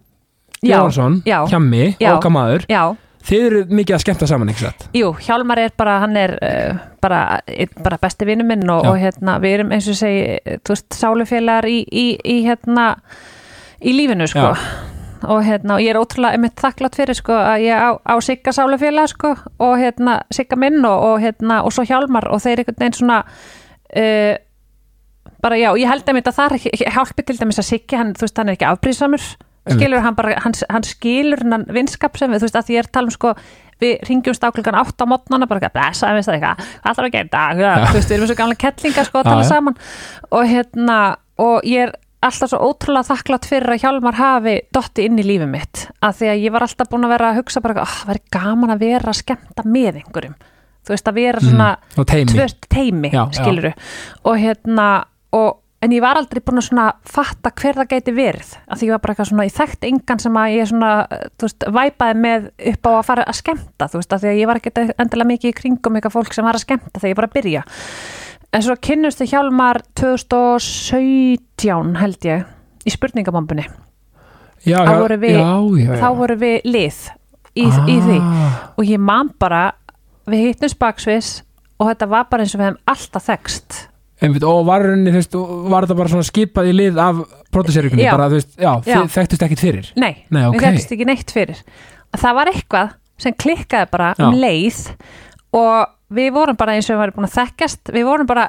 [0.65, 1.45] Já, Jóhansson, já.
[1.51, 2.15] Hjammi, Já.
[2.17, 2.97] okkar maður Já,
[3.29, 4.87] þið eru mikið að skemmta saman, ekki satt?
[4.97, 7.21] jú, Hjálmar er bara, hann er uh, bara,
[7.85, 8.91] bara besti vinnu minn og, Já.
[8.91, 12.89] og hérna, við erum eins og segi, þú veist, sálufélagar í, í, í hérna
[13.85, 14.71] í lífinu sko Já.
[15.33, 18.55] Og hérna, og ég er ótrúlega einmitt þakklátt fyrir sko að ég á, á Sigga
[18.55, 22.81] sálufélag sko og hérna Sigga minn og, og hérna og svo Hjálmar og þeir einhvern
[22.83, 24.35] veginn svona uh,
[25.43, 28.27] bara já, ég held einmitt að það er- hjálpi til dæmis að Siggi, hann, þú
[28.27, 29.29] veist, hann er ekki afbrýðsamur
[29.67, 32.83] skilur hann bara, hann, hann skilur hann vinskap sem við, þú veist, að því ég
[32.83, 33.33] er að tala um sko
[33.83, 37.61] við ringjumst á klukkan 8 á mótnana bara, blessa, veist það eitthvað, gera í dag
[37.61, 37.73] ja.
[37.89, 39.51] þú veist, við erum svo gamla kettlingar sko að tala já.
[39.51, 39.79] saman
[40.31, 40.99] og hérna,
[41.43, 45.51] og ég er alltaf svo ótrúlega þakklátt fyrir að Hjálmar hafi dotti inn í lífið
[45.53, 45.83] mitt.
[46.05, 48.25] Að því að ég var alltaf búin að vera að hugsa bara, oh, það væri
[48.39, 50.35] gaman að vera að skemmta með einhverjum,
[50.87, 53.73] þú veist, að vera svona Mm, teimi tvört teimi, Já, skiluru
[54.25, 54.89] og hérna,
[55.37, 58.53] og en ég var aldrei búin að svona fatta hver það gæti verið.
[58.67, 60.93] Að því ég var bara eitthvað svona, ég þekkti engan sem að ég svona,
[61.37, 64.41] þú veist, væpaði með upp á að fara að skemmta, þú veist, að því að
[64.41, 67.67] ég var ekkert endilega mikið í kringum eitthvað fólk sem var að skemmta þegar ég
[68.55, 72.45] en svo kynnustu Hjálmar 2017 held ég
[72.87, 73.65] í spurningabambunni,
[74.67, 75.51] já, já, við- já,
[75.83, 77.01] já, þá voru við lið
[77.57, 78.19] í, í því.
[78.21, 79.73] Ah, og ég man bara
[80.31, 81.43] við hittum spaksvis
[81.81, 83.81] og þetta var bara eins og við hefum alltaf þekst
[84.23, 87.19] einmitt, og var, var þetta bara skipað í lið af
[87.53, 89.91] þið þekktust ekkit fyrir?
[89.97, 90.57] Nei, Nei, ok.
[90.57, 91.59] við þekkst ekki neitt fyrir.
[92.17, 94.79] Það var eitthvað sem klikkaði bara um leið
[95.57, 98.49] og við vorum bara eins og við varum búin að þekkjast við vorum bara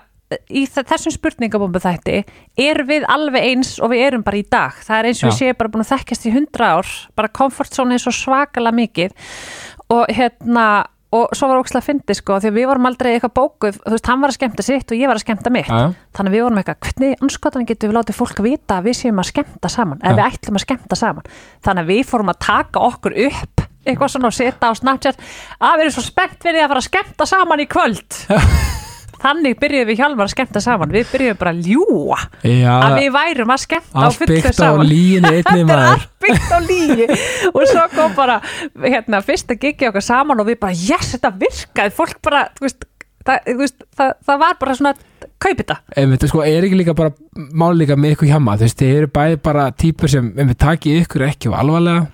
[0.51, 2.17] í þe- þessum spurningabombu þætti
[2.59, 4.75] erum við alveg eins og við erum bara í dag.
[4.83, 5.39] Það er eins og við Já.
[5.39, 9.15] séum bara búin að þekkjast í hundra ár bara comfort zone er svo svakalega mikið.
[9.89, 10.67] Og hérna
[11.15, 14.07] og svo var ókslega fyndi sko því að við vorum aldrei eitthvað bókuð, þú veist,
[14.11, 15.69] hann var að skemmta sitt og ég var að skemmta mitt.
[15.71, 18.97] Já, þannig að við vorum eitthvað, hvernig anskotan getum við látið fólk vita að við
[18.99, 21.31] séum að skemmta saman ef við ætlum að skemmta saman?
[21.63, 25.21] Þannig að við fórum að taka okkur upp eitthvað svona og setja á Snapchat.
[25.59, 28.19] Að við erum svo spennt fyrir því að fara að skemmta saman í kvöld.
[29.17, 30.91] Þannig byrjuðum við hjálmar að skemmta saman.
[30.93, 34.91] Við byrjuðum bara að ljúa já, að við værum að skemmta á fullu saman
[35.37, 35.87] Þetta er maður.
[35.93, 37.07] allt byggt á lígi
[37.49, 38.35] og svo kom bara
[38.83, 42.85] hérna, fyrsta gigi okkar saman og við bara yes, þetta virkaði, fólk bara veist,
[43.25, 44.93] það, veist, það, það var bara svona
[45.37, 45.79] kaup þetta.
[45.97, 47.13] Einmitt, sko, er ekki líka bara
[47.57, 50.93] máli líka með ykkur hjama, þú veist, þið eru bæði bara típur sem, einmitt, taki
[51.01, 52.05] ykkur ekki alvarlega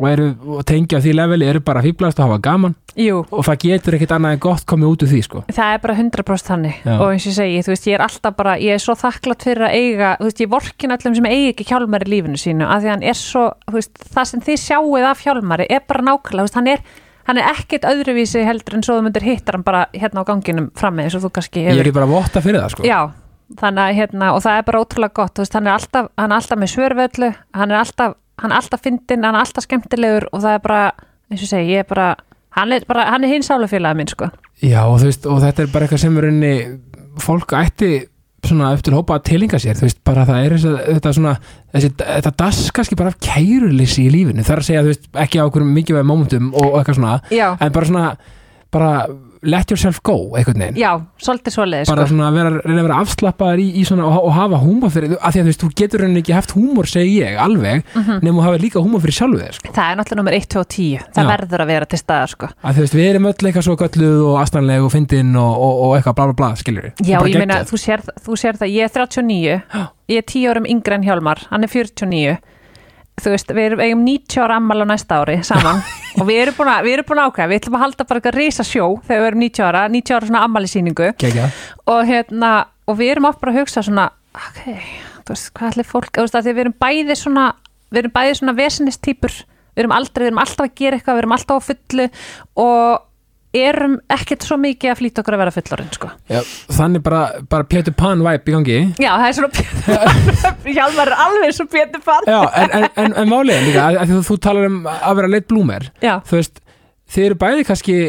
[0.00, 2.76] og eru, og tengja því leveli, eru bara fýblast og hafa gaman.
[2.98, 5.42] Jú, og það getur ekkit annað en gott komið út úr því, sko.
[5.52, 6.78] Það er bara 100% þannig.
[6.80, 6.94] Já.
[6.96, 9.46] og eins og ég segi, þú veist, ég er alltaf bara ég er svo þakklátt
[9.46, 12.66] fyrir að eiga, þú veist, ég vorkin öllum sem eigi ekki hjálmar í lífinu sínu
[12.66, 16.06] af því hann er svo, þú veist, það sem þið sjáuð af hjálmari er bara
[16.08, 16.84] nákvæmlega, þú veist, hann er
[17.28, 20.70] hann er ekkert öðruvísi heldur en svo þú myndir hittar hann bara hérna á ganginum
[20.74, 22.86] og þú kannski ég er bara votta fyrir það, sko.
[22.88, 23.00] Já,
[23.60, 26.58] þannig hérna, og það er bara ótrúlega gott, veist, hann er alltaf, hann er alltaf
[26.58, 30.56] með svörvöllu, hann er alltaf, hann er alltaf fyndinn, hann er alltaf skemmtilegur og það
[30.56, 30.84] er bara,
[31.30, 32.12] eins og segi, ég er bara,
[32.58, 34.30] hann er bara, hann er hins álufélagi minn, sko.
[34.60, 36.54] Já, og þú veist, og þetta er bara eitthvað sem er unni
[37.20, 37.92] fólk ætti
[38.46, 40.54] svona eftir hópa að tilinga sér, þú veist, bara það er
[40.96, 41.34] þetta svona,
[41.74, 45.10] þessi, þetta das kannski bara af kæruleysi í lífinu, það er að segja, þú veist,
[45.24, 48.06] ekki á okkur mikilvæg momentum og, og eitthvað svona, Já, en bara svona,
[48.72, 48.92] bara
[49.42, 50.90] let yourself go, einhvern veginn já,
[51.22, 52.10] svolítið svoleiði, bara sko.
[52.12, 55.14] svona að vera, reyna að vera afslappaðar í, í svona og, og hafa húmor fyrir,
[55.16, 58.18] af því að þú veist, þú getur reyna ekki haft húmor, segi ég, alveg Mhm.
[58.26, 60.60] nema að hafa líka húmor fyrir sjálfu þér, sko Það er náttúrulega nummer 1, 2
[60.60, 61.30] og 10, það Já.
[61.32, 62.46] verður að vera til staðar, sko.
[62.64, 65.74] að þú veist, við erum öll eitthvað svo gölluð og astanleg og fyndin og, og,
[65.88, 68.84] og eitthvað bla bla bla, skilur Já, ég meina, þú sér, þú sér það, ég
[68.84, 69.62] er 39,
[70.10, 72.38] ég er 10 árum yngri en Hjálmar, hann er 49,
[73.24, 75.82] þú veist, við erum eigum 90 ára ammal á næsta ári saman
[76.20, 78.20] og við erum búin að, við erum búin að ákveða, við ætlum að halda bara
[78.20, 81.50] eitthvað risa sjó þegar við erum 90 ára, 90 ára svona ammali síningu Kekja.
[81.90, 82.52] og hérna,
[82.86, 84.64] og við erum oft bara að hugsa svona, ok,
[85.26, 87.46] þú veist, hvað ætli fólk, þú veist, að því við erum bæði svona,
[87.90, 89.38] við erum bæði svona vesinistýpur,
[89.74, 92.08] við erum aldrei, við erum alltaf að gera eitthvað, við erum alltaf á fullu
[92.64, 93.06] og
[93.56, 96.10] erum ekkert svo mikið að flýta okkur að vera fullorinn, sko.
[96.30, 96.40] Já,
[96.76, 101.22] þannig bara, bara Pétur Pan væp í gangi Já, það er svona Pétur Hjálmar er
[101.26, 104.70] alveg svo Pétur Pan Já, en, en, en, er líka að, að þú, þú talar
[104.70, 106.62] um að vera leitt blúmer Já, þú veist,
[107.10, 108.00] þið eru bæði kannski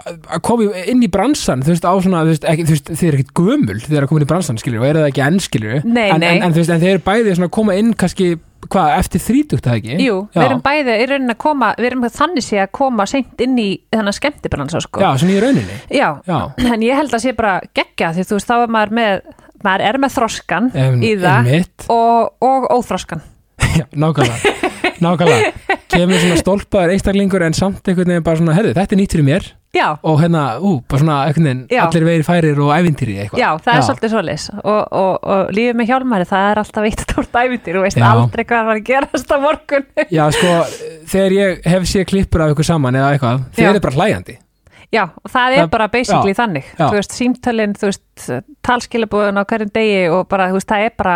[0.00, 3.08] að koma inn í bransan þú veist, á svona, þú veist, ekki, þú veist þið
[3.08, 5.24] eru ekkit gömul þið eru að koma inn í bransan, skilur, og eru það ekki
[5.26, 6.26] enn, skilur Nei, en.
[6.30, 8.28] En, þú veist, en þið eru bæði að koma inn kannski,
[8.68, 9.96] hvað, eftir þrítugt, það ekki?
[10.04, 10.40] jú, Já.
[10.40, 13.58] við erum bæði í rauninni að koma, við erum þannig sé að koma seint inn
[13.58, 15.00] í þennan skemmtibransa sko.
[15.00, 16.38] Já, svona í rauninni Já, Já,
[16.74, 19.22] en ég held að sé bara geggja því þú veist, þá er maður með
[19.64, 21.86] maður er með þroskan em, í það einmitt.
[21.92, 23.20] og, og óþroskan
[23.78, 24.54] Já, nákvæmlega,
[25.04, 25.52] nákvæmlega
[25.92, 29.26] kemur svona stólpaður einstaklingur en samt einhvern veginn bara svona, herðu, þetta er nýtt fyrir
[29.26, 29.48] mér.
[29.70, 31.84] Já, og hérna, ú, bara svona veginn Já.
[31.86, 33.38] allir vegir færir og ævintýri eitthvað.
[33.38, 34.46] Já, það er svolítið svoleiðis.
[34.64, 38.06] Og, og, og lífið með hjálmari, það er alltaf eitt stórt æfintir, þú veist Já.
[38.10, 39.86] aldrei hvað var að gerast á morgun.
[40.10, 40.54] Já, sko,
[41.14, 43.70] þegar ég hef séð klippur af ykkur saman eða eitthvað, þeir Já.
[43.76, 44.36] eru bara hlæjandi.
[44.90, 46.64] Já, og það er Það- bara basically já, þannig.
[46.74, 46.82] Já.
[46.90, 48.30] þú veist, símtölin, þú veist
[48.66, 51.14] talskilabúðun á hverjum degi og bara, þú veist, það er bara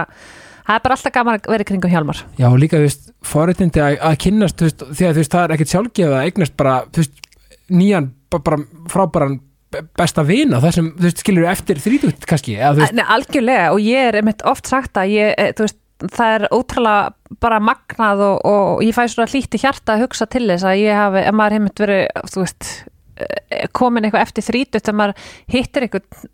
[0.65, 2.21] það er bara alltaf gaman að vera kringum hjálmar.
[2.41, 5.35] Já, og líka, þú veist, forréttindi að, að kynnast, þú veist, því að þú veist,
[5.35, 7.29] það er ekkert sjálfgefið að eignast bara, þú veist,
[7.75, 8.59] nýjan, bara,
[8.93, 9.39] frábæran
[9.75, 13.07] be- besta vina, það sem, þú veist, skilur eftir þrítut kannski, eða þú veist, Nei,
[13.17, 17.39] algjörlega og ég er einmitt oft sagt að ég, eh, þú veist, það er ótrúlega
[17.41, 20.81] bara magnað og, og ég fæ svona hlýtt í hjarta að hugsa til þess að
[20.83, 22.03] ég hafi, ef maður heimitt verið,
[22.35, 22.71] þú veist
[23.17, 26.27] eh, komin eitthvað eftir þrítut að maður hittir eitthvað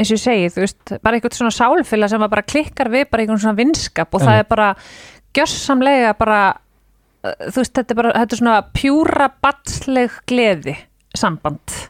[0.00, 3.24] eins og ég segi, þú veist, bara eitthvað svona sálfélag sem bara klikkar við bara
[3.24, 4.72] eitthvað svona vinskap og það er bara
[5.36, 10.76] gjörsamlega bara eh, þú veist, þetta er bara, þetta er svona pjúra batsleg gleði
[11.16, 11.80] samband.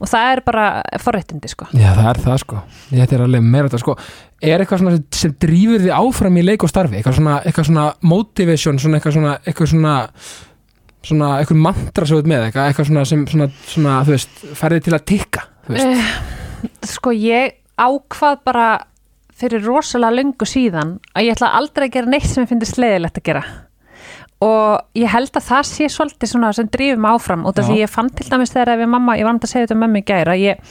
[0.00, 0.66] Og það er bara
[1.02, 1.66] forréttindi sko.
[1.76, 2.60] Já, það er það sko.
[2.88, 3.96] Þetta er alveg meira þetta sko.
[4.40, 6.96] Er eitthvað svona sem, drífur þið áfram í leik og starfi?
[6.96, 9.94] Eitthvað svona, eitthvað svona motivation svona eitthvað svona eitthvað svona,
[11.04, 14.96] svona eitthvað mantra svo með eitthvað, eitthvað svona sem svona, svona þú veist, færði til
[14.96, 16.39] að tikka þú veist.
[16.86, 18.68] Sko ég ákvað bara
[19.40, 23.20] fyrir rosalega löngu síðan að ég ætla aldrei að gera neitt sem ég finnst leiðilegt
[23.20, 23.42] að gera.
[24.44, 27.92] Og ég held að það sé svolítið svona sem drífum áfram út af því ég
[27.92, 30.06] fann til dæmis þegar við mamma, ég var um að segja þetta um mömmu í
[30.08, 30.70] gæra ég,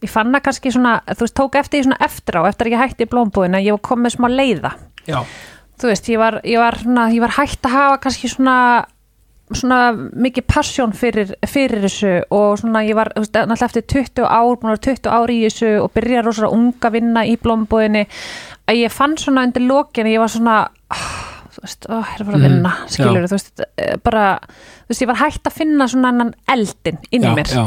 [0.00, 2.76] ég fann að kannski svona, þú veist, tók eftir því svona eftir á, eftir að
[2.76, 4.72] ég hætti í blómbúðin að ég var komið smá leiða.
[5.04, 5.18] Já,
[5.76, 8.56] þú veist, ég var, ég var, svona, ég var hægt að hafa kannski svona
[9.58, 14.72] svona mikið passion fyrir, fyrir þessu og svona ég var náttúrulega eftir 20 ár, búin
[14.72, 18.04] að vera 20 ár í þessu og byrja rosalega unga vinna í blómbúðinni
[18.70, 20.58] að ég fann svona undir lokin ég var svona
[20.92, 21.08] oh,
[21.56, 23.26] þú veist, oh, ég er bara að Mm, vinna skilur já.
[23.32, 27.26] þú veist, eh, bara þú veist, ég var hægt að finna svona annan eldin inn
[27.28, 27.66] í mér já,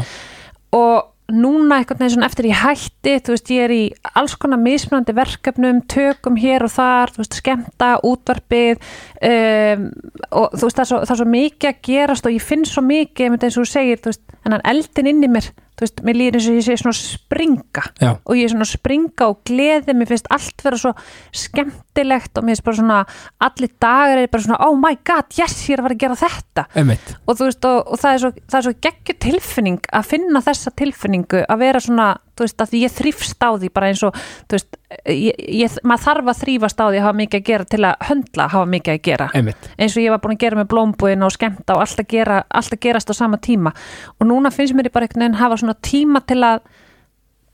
[0.76, 3.82] og núna veginn svona eftir ég hætti þú veist ég er í
[4.14, 8.78] alls konar mismunandi verkefnum, tökum hér og þar þú veist skemmta, útvarpið
[9.26, 9.88] um,
[10.30, 12.66] og þú veist það er, svo, það er svo mikið að gerast og ég finn
[12.68, 16.02] svo mikið eins og þú segir, þú veist, en eldin inn í mér þú veist,
[16.06, 17.84] mér líður eins og ég sé svona springa.
[18.00, 20.92] Já, og ég er svona springa og gleði mér finnst allt vera svo
[21.36, 23.00] skemmtilegt og mér finnst bara svona
[23.48, 26.20] allir dagar er bara svona oh my god, yes, ég er að fara að gera
[26.22, 26.66] þetta.
[26.80, 27.16] Einmitt.
[27.26, 31.44] Og þú veist, og, og það er svo, svo geggjur tilfinning að finna þessa tilfinningu
[31.44, 34.16] að vera svona, þú veist, að ég þrýfst á því bara eins og,
[34.46, 34.78] þú veist
[35.10, 38.08] ég, ég, maður þarf að þrýfast á því að hafa mikið að gera til að
[38.10, 39.28] höndla hafa mikið að gera.
[39.34, 42.10] Einmitt, eins og ég var búin að gera með blómbúin og skemmta og allt að,
[42.12, 43.72] gera, allt að gerast á sama tíma.
[44.20, 46.66] Og núna finnst mér bara einhvern veginn hafa svona tíma til að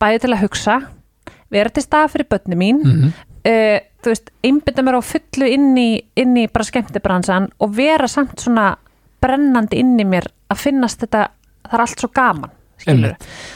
[0.03, 0.81] bæði til að hugsa
[1.53, 3.13] vera til stað fyrir börni mín mm
[3.47, 8.09] uh, þú veist, einbytta mér á fullu inn í, inn í bara skemmtibransan og vera
[8.11, 8.73] samt svona
[9.23, 11.29] brennandi inn í mér að finnast þetta
[11.69, 12.57] það er allt svo gaman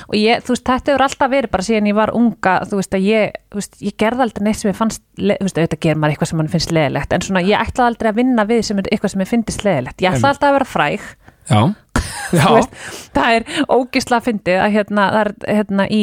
[0.07, 2.97] og ég, þú veist, þetta hefur alltaf verið bara síðan ég var unga, þú veist,
[2.99, 6.03] að ég þú veist, ég gerði aldrei neitt sem ég fannst þú veist, auðvitað gerir
[6.03, 8.85] maður eitthvað sem mann finnst leðilegt en svona, ég ætlaði aldrei að vinna við sem
[8.85, 11.11] eitthvað sem ég finnst leðilegt, ég ætlaði alltaf að vera fræg.
[11.47, 11.61] Já,
[12.39, 12.79] já, veist,
[13.17, 16.03] það er ógisla fyndið að hérna, það er hérna í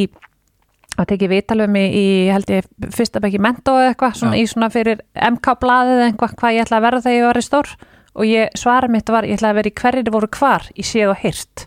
[1.00, 4.44] að tekið vitalum í, í held ég fyrsta bekki mentó eða eitthvað svona Já.
[4.44, 7.46] í svona fyrir MK-blaðið eða eitthvað hvað ég ætla að verða þegar ég var í
[7.48, 7.72] stór.
[8.14, 11.16] Og ég svara mitt var, ég ætla að vera í hverjir voru hvar í séð
[11.16, 11.66] og hyrt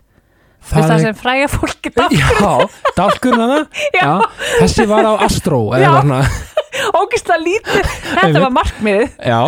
[0.67, 2.51] það, það sem fræga fólki dál Já,
[2.97, 3.63] dálkurinn hana
[3.97, 4.11] Já.
[4.59, 5.91] Þessi var á Astro Já.
[7.01, 9.13] ógisla lítið, þetta var markmiðið.
[9.25, 9.39] Já,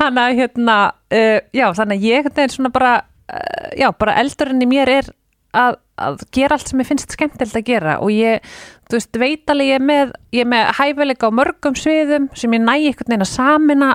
[0.00, 4.16] þannig að hérna uh, já, þannig að ég þetta er svona bara uh, já, bara
[4.22, 5.10] eldurinn í mér er
[5.56, 7.98] að, að gera allt sem ég finnst skemmtilegt að gera.
[8.04, 8.46] Og ég,
[8.88, 12.56] þú veist, veit alveg ég er með, ég er með hæfileika á mörgum sviðum sem
[12.56, 13.92] ég næ einhvern veginn að samina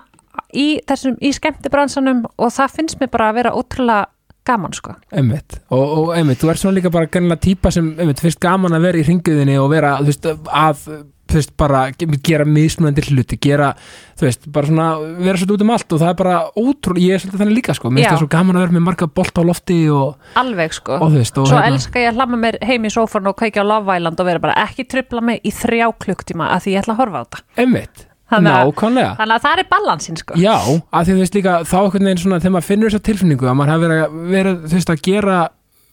[0.53, 2.23] í þessum, í skemmtibransanum.
[2.37, 4.11] Og það finnst mér bara að vera ótrúlega
[4.47, 4.95] gaman, sko.
[5.11, 8.73] einmitt og, og einmitt, þú ert svona líka bara gannilega típa sem einmitt, finnst gaman
[8.77, 10.87] að vera í ringuðinni og vera, veist, að
[11.27, 13.73] veist, bara ge- gera mismunandi hluti gera,
[14.15, 14.85] þú veist, bara svona
[15.19, 17.75] vera svolítið út um allt og það er bara ótrúlega ég er svolítið þannig líka,
[17.75, 20.77] sko, mér finnst það svo gaman að vera með marga bolt á lofti og, Alveg,
[20.79, 20.95] sko.
[21.03, 23.69] og veist, og Svo elska ég að hlamma mér heim í sófan og kveikja á
[23.73, 26.95] Love Island og vera bara ekki trubla mig í þrjá klukktíma að því ég ætla
[26.95, 27.43] að horfa á þetta.
[27.59, 30.33] einmitt, nákvæmlega Þannig að það er balansinn, sko.
[30.35, 30.55] Já,
[30.91, 33.55] að því þú veist líka þá einhvern veginn svona þegar maður finnur þessa tilfinningu að
[33.59, 35.37] maður hafi verið, að- verið þú veist að gera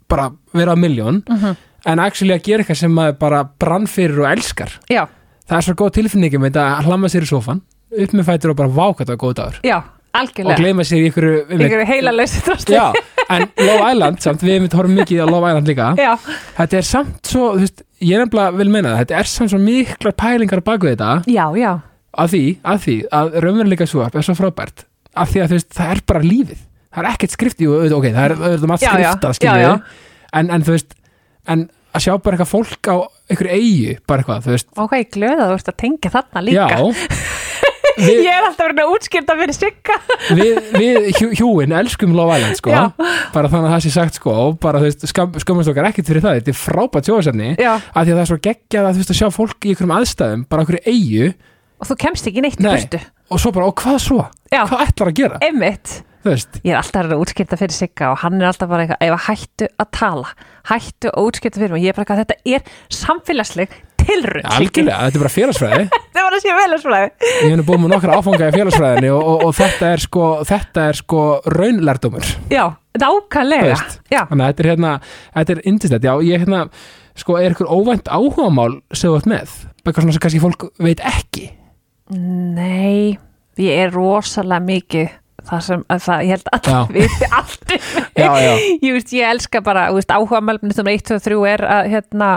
[0.09, 1.57] bara vera á miljón Mhm.
[1.87, 5.07] en actually að gera eitthvað sem maður bara brann fyrir og elskar Já,
[5.49, 7.61] það er svo góð tilfinningi með þetta að hlamma sér í sófan
[7.95, 10.57] upp með fætur og bara váka þetta góð dagur já, og algjörlega.
[10.59, 12.75] gleyma sér í ykkur, Ykkur heila lausi drasli.
[12.75, 12.93] Já,
[13.31, 16.17] en Love Island samt, við hefum horfum mikið á Love Island líka Já,
[16.59, 19.59] þetta er samt svo, þú veist, ég er nefnilega vil meina þetta er samt svo
[19.59, 21.81] miklar pælingar á baku þetta já, já,
[22.21, 25.95] að því, að því að raunveruleika svo er svo frábært að því að veist, það
[25.95, 26.61] er bara lífið
[26.95, 29.73] það er ekkert skrift, jú, ok, það er auðvitað maður já, skilju já.
[30.39, 30.95] en, en þú veist,
[31.51, 32.97] en að sjá bara eitthvað fólk á
[33.31, 36.69] einhverju eigu, bara eitthvað, þú veist ok, glöð að þú ert að tengja þarna líka.
[36.75, 36.81] já
[37.95, 39.97] við, Ég er alltaf verið að útskipta fyrir sigga.
[40.35, 42.81] við, við hjú, hjúin elskum Love Island, sko Já.
[43.31, 46.11] bara þannig að það sé sagt, sko, og bara þú veist skam, skamast okkar ekkert
[46.11, 49.05] fyrir það, þetta er frábært sjóðsefni að því að það er svo geggjað að þú
[49.05, 51.29] veist að sjá fólk í einhverjum aðstæðum, bara einhverju eigu
[51.85, 52.73] og þú kemst ekki neitt Nei.
[52.73, 53.01] burtu.
[53.31, 54.25] og svo bara, og hvað svo?
[54.49, 54.65] Já.
[54.65, 55.41] Hvað ætlar að gera?
[55.45, 56.01] einmitt.
[56.25, 59.03] Þú veist, ég er alltaf að útskipta fyrir Sigga og hann er alltaf bara eitthvað,
[59.05, 60.31] ef að hættu að tala.
[60.71, 61.83] Hættu að útskipta fyrir mig.
[61.85, 63.75] Ég er bara eitthvað, þetta er samfélagsleg
[64.05, 65.85] tilrönd algjörlega, þetta er bara félagsfræði.
[66.15, 69.25] Það var að sé vel ég hef nú búið með nokkra áfanga í félagsfræðinni og,
[69.33, 71.25] og, og þetta er sko, þetta er sko
[71.55, 72.31] raunlærdómur.
[72.53, 72.65] Já,
[73.01, 73.73] nákvæmlega.
[73.73, 73.99] Veist.
[74.13, 74.95] já, þannig að þetta er hérna,
[75.39, 76.63] þetta er indislegt, já, ég hérna
[77.21, 81.05] sko, er ykkur óvænt áhugamál sem þú ert með, eitthvað svona sem kannski fólk veit
[81.05, 81.51] ekki
[82.13, 83.19] nei
[83.61, 85.13] ég er rosalega mikið
[85.45, 87.87] það sem, að það, ég held að það viti allt um mig.
[88.17, 88.55] Já, já.
[88.87, 89.87] ég ég elska bara,
[90.17, 90.41] áhuga
[90.77, 92.31] sem 1, 2, 3 er að hérna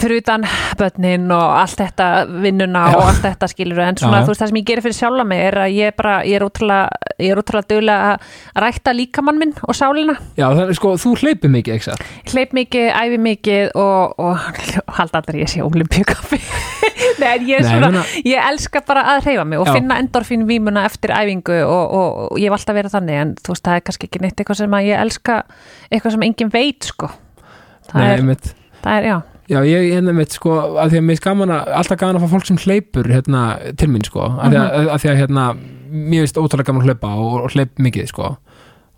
[0.00, 0.44] fyrir utan
[0.78, 2.06] börnin og allt þetta
[2.42, 4.24] vinnuna og allt þetta skilur en svona, Já, já.
[4.26, 6.46] þú veist, það sem ég gerir fyrir sjálfa mig er að ég bara, ég er
[6.46, 6.88] útrúlega
[7.22, 11.88] er duglega að rækta líkamann minn og sálina, já, þannig sko, þú hleypir mikið, ekki
[11.90, 12.06] satt?
[12.32, 16.40] hleyp mikið æfi mikið og, og halda allir ég sé olimpíukaffi
[17.22, 19.74] Nei, en ég, er Nei, svona, meina- ég elska bara að hreyfa mig og Já.
[19.76, 23.52] finna endorfín vímuna eftir æfingu og, og, og ég hef alltaf verið þannig en þú
[23.54, 25.36] veist, það er kannski ekki neitt eitthvað sem að ég elska
[25.90, 27.10] eitthvað sem enginn veit sko.
[27.90, 29.16] Það, Nei, er, það er, já
[29.50, 32.22] Já, ég er einmitt sko, að því að mér er gaman að, alltaf gaman að
[32.24, 33.40] fá fólk sem hleypur hérna
[33.76, 34.88] til mín sko, að, því að, Mhm.
[34.94, 35.46] að því að hérna,
[35.90, 38.36] mér finnst ótrúlega gaman að hlaupa og, og hleyp mikið sko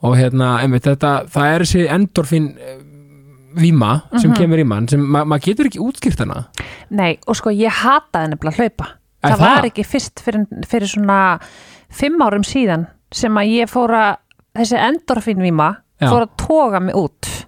[0.04, 2.76] og hérna, einmitt, þetta, það er þessi endorfín eh,
[3.56, 4.36] víma sem Mhm.
[4.36, 6.44] kemur í mann, sem ma maður getur ekki útskýrt hana.
[6.90, 8.86] Nei, og sko ég hataði nefnilega að hlaupa
[9.24, 9.54] það, það?
[9.56, 11.40] var ekki fyrst fyrir, fyrir svona
[11.90, 14.16] fimm árum síðan sem að ég fór að
[14.58, 16.08] þessi endorfínvíma Já.
[16.10, 17.46] fór að toga mig út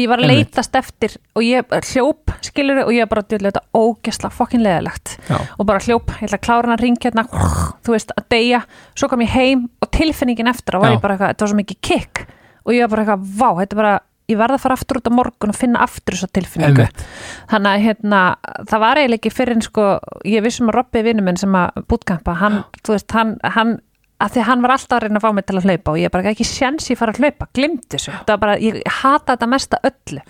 [0.00, 4.30] ég var að leitast eftir og ég hljóp, skilur og ég bara djúlega þetta ógesla
[4.32, 5.18] fokkin leðilegt
[5.58, 7.26] og bara hljóp, ég ætla að klára hann að ringja hérna,
[7.84, 8.62] þú veist, að deyja.
[8.96, 10.96] Svo kom ég heim og tilfinningin eftir og var Já.
[10.96, 12.24] ég bara eitthvað, þetta var svo mikið kick.
[12.62, 13.92] Og ég var bara eitthvað, vá, þetta bara
[14.30, 16.84] ég verða að fara aftur út á morgun og finna aftur þessa tilfinningu.
[16.86, 17.06] Einmitt.
[17.50, 18.20] þannig að hérna,
[18.70, 19.86] það var eiginlega ekki fyrir en sko,
[20.24, 23.80] ég vissum að Robby vinnu minn sem að bútkampa, hann, þú veist, hann, hann
[24.22, 26.12] að því hann var alltaf að reyna að fá mig til að hlaupa og ég
[26.14, 28.12] bara ekki sjans ég fara að hlaupa, glimt þessu.
[28.32, 30.22] Bara, ég hata þetta mesta öllu.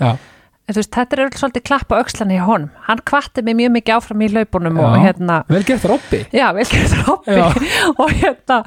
[0.72, 4.22] Veist, þetta er öll svolítið klappa aukslani í honum, hann kvatti mig mjög mikið áfram
[4.24, 5.00] í hlaupunum og Já.
[5.02, 6.20] hérna vel gert Robby.
[6.32, 7.34] Já, vel gert Robby
[8.00, 8.60] og hérna,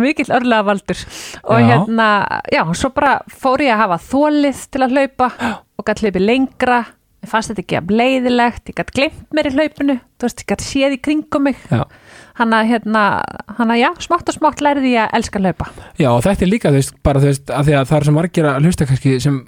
[0.00, 1.04] mikill örlega valdur.
[1.44, 1.66] Og Já.
[1.68, 2.08] hérna,
[2.50, 5.30] já, svo bara fór ég að hafa þólið til að hlaupa
[5.78, 6.80] og gætt hlaupi lengra
[7.24, 10.50] ég fannst þetta ekki að bleiðilegt, ég gætt glimt mér í hlaupinu, þú veist, ég
[10.52, 11.60] gætt séð í kringum mig,
[12.38, 13.04] hann að hérna
[13.58, 15.68] hann að já, smátt og smátt lærði ég að elska hlaupa.
[16.00, 18.08] Já, og þetta er líka, þú veist, bara þú veist, að því að það er
[18.08, 19.40] sem margir að hlusta kannski sem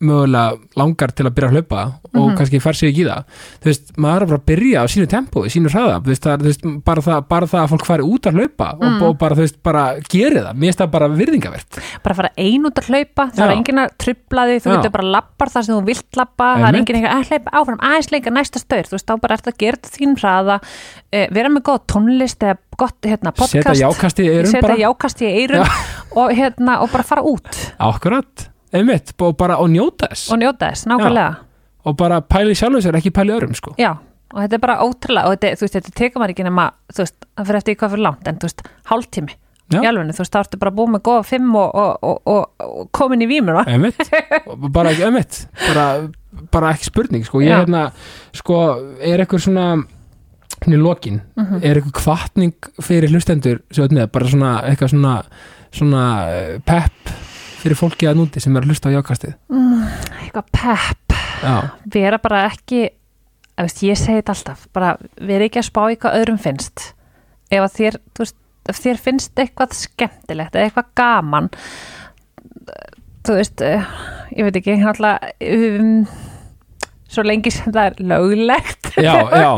[0.00, 1.80] mögulega langar til að byrja að hlaupa
[2.10, 2.36] og Mhm.
[2.38, 3.24] kannski fær sig ekki í það.
[3.60, 6.62] Þú veist, maður er bara að byrja á sínu tempo sínu hraða, veist, það, veist
[6.84, 8.96] bara, það, bara það að fólk fari út að hlaupa Mm.
[8.96, 10.54] og, og bara, þú veist, bara geri það.
[10.56, 11.80] Mér finnst það bara virðingavert.
[12.02, 13.44] Bara fara ein út að hlaupa, það Já.
[13.50, 16.68] er enginn að trubla því, þú getur bara lappar þar sem þú vilt lappa, það
[16.68, 18.84] er eitthvað að hlaupa áfram, aðeins leika næsta staur.
[18.88, 20.60] Þú veist, þá bara ert að gera þínum hraða.
[21.12, 23.74] Eh, vera með góð tónlist eða gott hérna, podcast, setja
[24.76, 25.66] jákast í eirum
[26.16, 27.72] og, hérna, og bara fara út.
[27.78, 31.36] Akkurat, einmitt, og bara og njóta þess og njóta þess, nákvæmlega
[31.84, 33.74] og bara pæli sjálfum sér, ekki pæli örum sko.
[33.78, 33.96] já,
[34.34, 37.04] og þetta er bara ótrúlega og þetta, þú veist, þetta tekur maður ekki nema þú
[37.04, 39.36] veist, það fyrir eftir hvað fyrir langt en þú veist, hálftími
[39.70, 39.78] Já.
[39.84, 43.22] í alvegni, þú veist, þá ertu bara búið með góða fimm og, og, og, komin
[43.22, 44.00] í vímuna einmitt,
[44.50, 45.36] Og bara ekki, einmitt
[45.68, 45.84] bara,
[46.50, 47.60] bara ekki spurning, sko ég Já.
[47.62, 47.84] hérna,
[48.34, 48.58] sko,
[48.98, 49.66] er eitthvað svona
[50.60, 51.60] hérna í lokin Mhm.
[51.62, 52.52] er eitthvað kvartning
[52.82, 53.62] fyrir hlustendur
[53.94, 55.14] með, bara svona eitthvað svona
[55.70, 56.02] svona
[56.34, 57.14] eh, pepp
[57.62, 59.36] fyrir fólki að núti sem er að hlusta á jákastið.
[60.20, 61.18] Eitthvað pepp.
[61.40, 61.54] Já,
[61.92, 62.82] vera bara ekki
[63.60, 66.90] veist, ég segi þetta alltaf, bara vera ekki að spá í hvað öðrum finnst.
[67.52, 68.36] Ef þér, veist,
[68.68, 71.50] ef þér finnst eitthvað skemmtilegt eða eitthvað gaman
[73.26, 73.88] þú veist eh,
[74.36, 76.04] ég veit ekki, alltaf um,
[77.10, 78.90] svo lengi sem það er löglegt.
[79.00, 79.50] Já, já.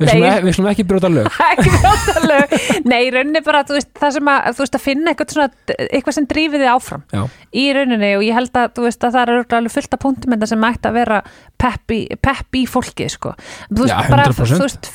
[0.00, 0.28] Við slum, Nei.
[0.30, 2.54] ekki, við slum ekki brjóta lög.
[2.88, 5.76] Nei, í rauninni bara, þú veist, það sem að þú veist, að finna eitthvað svona,
[5.86, 7.04] eitthvað sem drífi þig áfram.
[7.12, 7.22] Já,
[7.56, 10.02] í rauninni og ég held að, þú veist, að það er örugglega alveg fullt af
[10.06, 11.20] punktum þetta sem ætti að vera
[11.60, 13.34] pepp í, pepp í fólkið, sko.
[13.68, 14.56] Þú veist, Já, bara, 100%.
[14.56, 14.90] þú veist,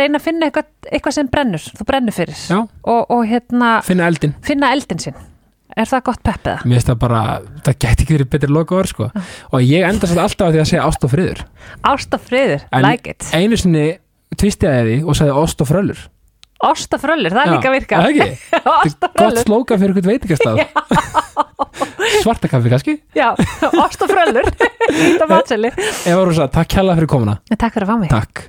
[0.00, 2.42] reyna að finna eitthvað, eitthvað sem brennur, þú brennur fyrir.
[2.54, 5.16] Og, og hérna, finna eldin finna eldin sinn
[5.76, 6.64] er það gott pepp eða?
[6.64, 7.20] mér finnst það bara,
[7.66, 9.10] það gæti ekki verið betri lokaður sko,
[9.52, 11.44] og ég enda satt alltaf að því að segja ást og friður.
[11.92, 13.28] Ást og friður, En- like it.
[13.34, 13.86] einu sinni
[14.36, 16.04] tvistiði því og sagði ást og frölur
[16.64, 17.96] Ást og fröllur, það er líka virka.
[17.98, 18.60] Er það ekki?
[18.86, 21.34] Ást og gott slóka fyrir eitthvað veitingastaf
[22.22, 22.94] svarta kaffi kannski?
[23.16, 23.34] Já,
[23.82, 24.48] ást og fröllur.
[24.94, 25.70] Íta matseli
[26.08, 27.36] Eva Rosa, takk kjalla fyrir komuna.
[27.52, 28.12] Takk fyrir að fá mig.
[28.14, 28.44] Takk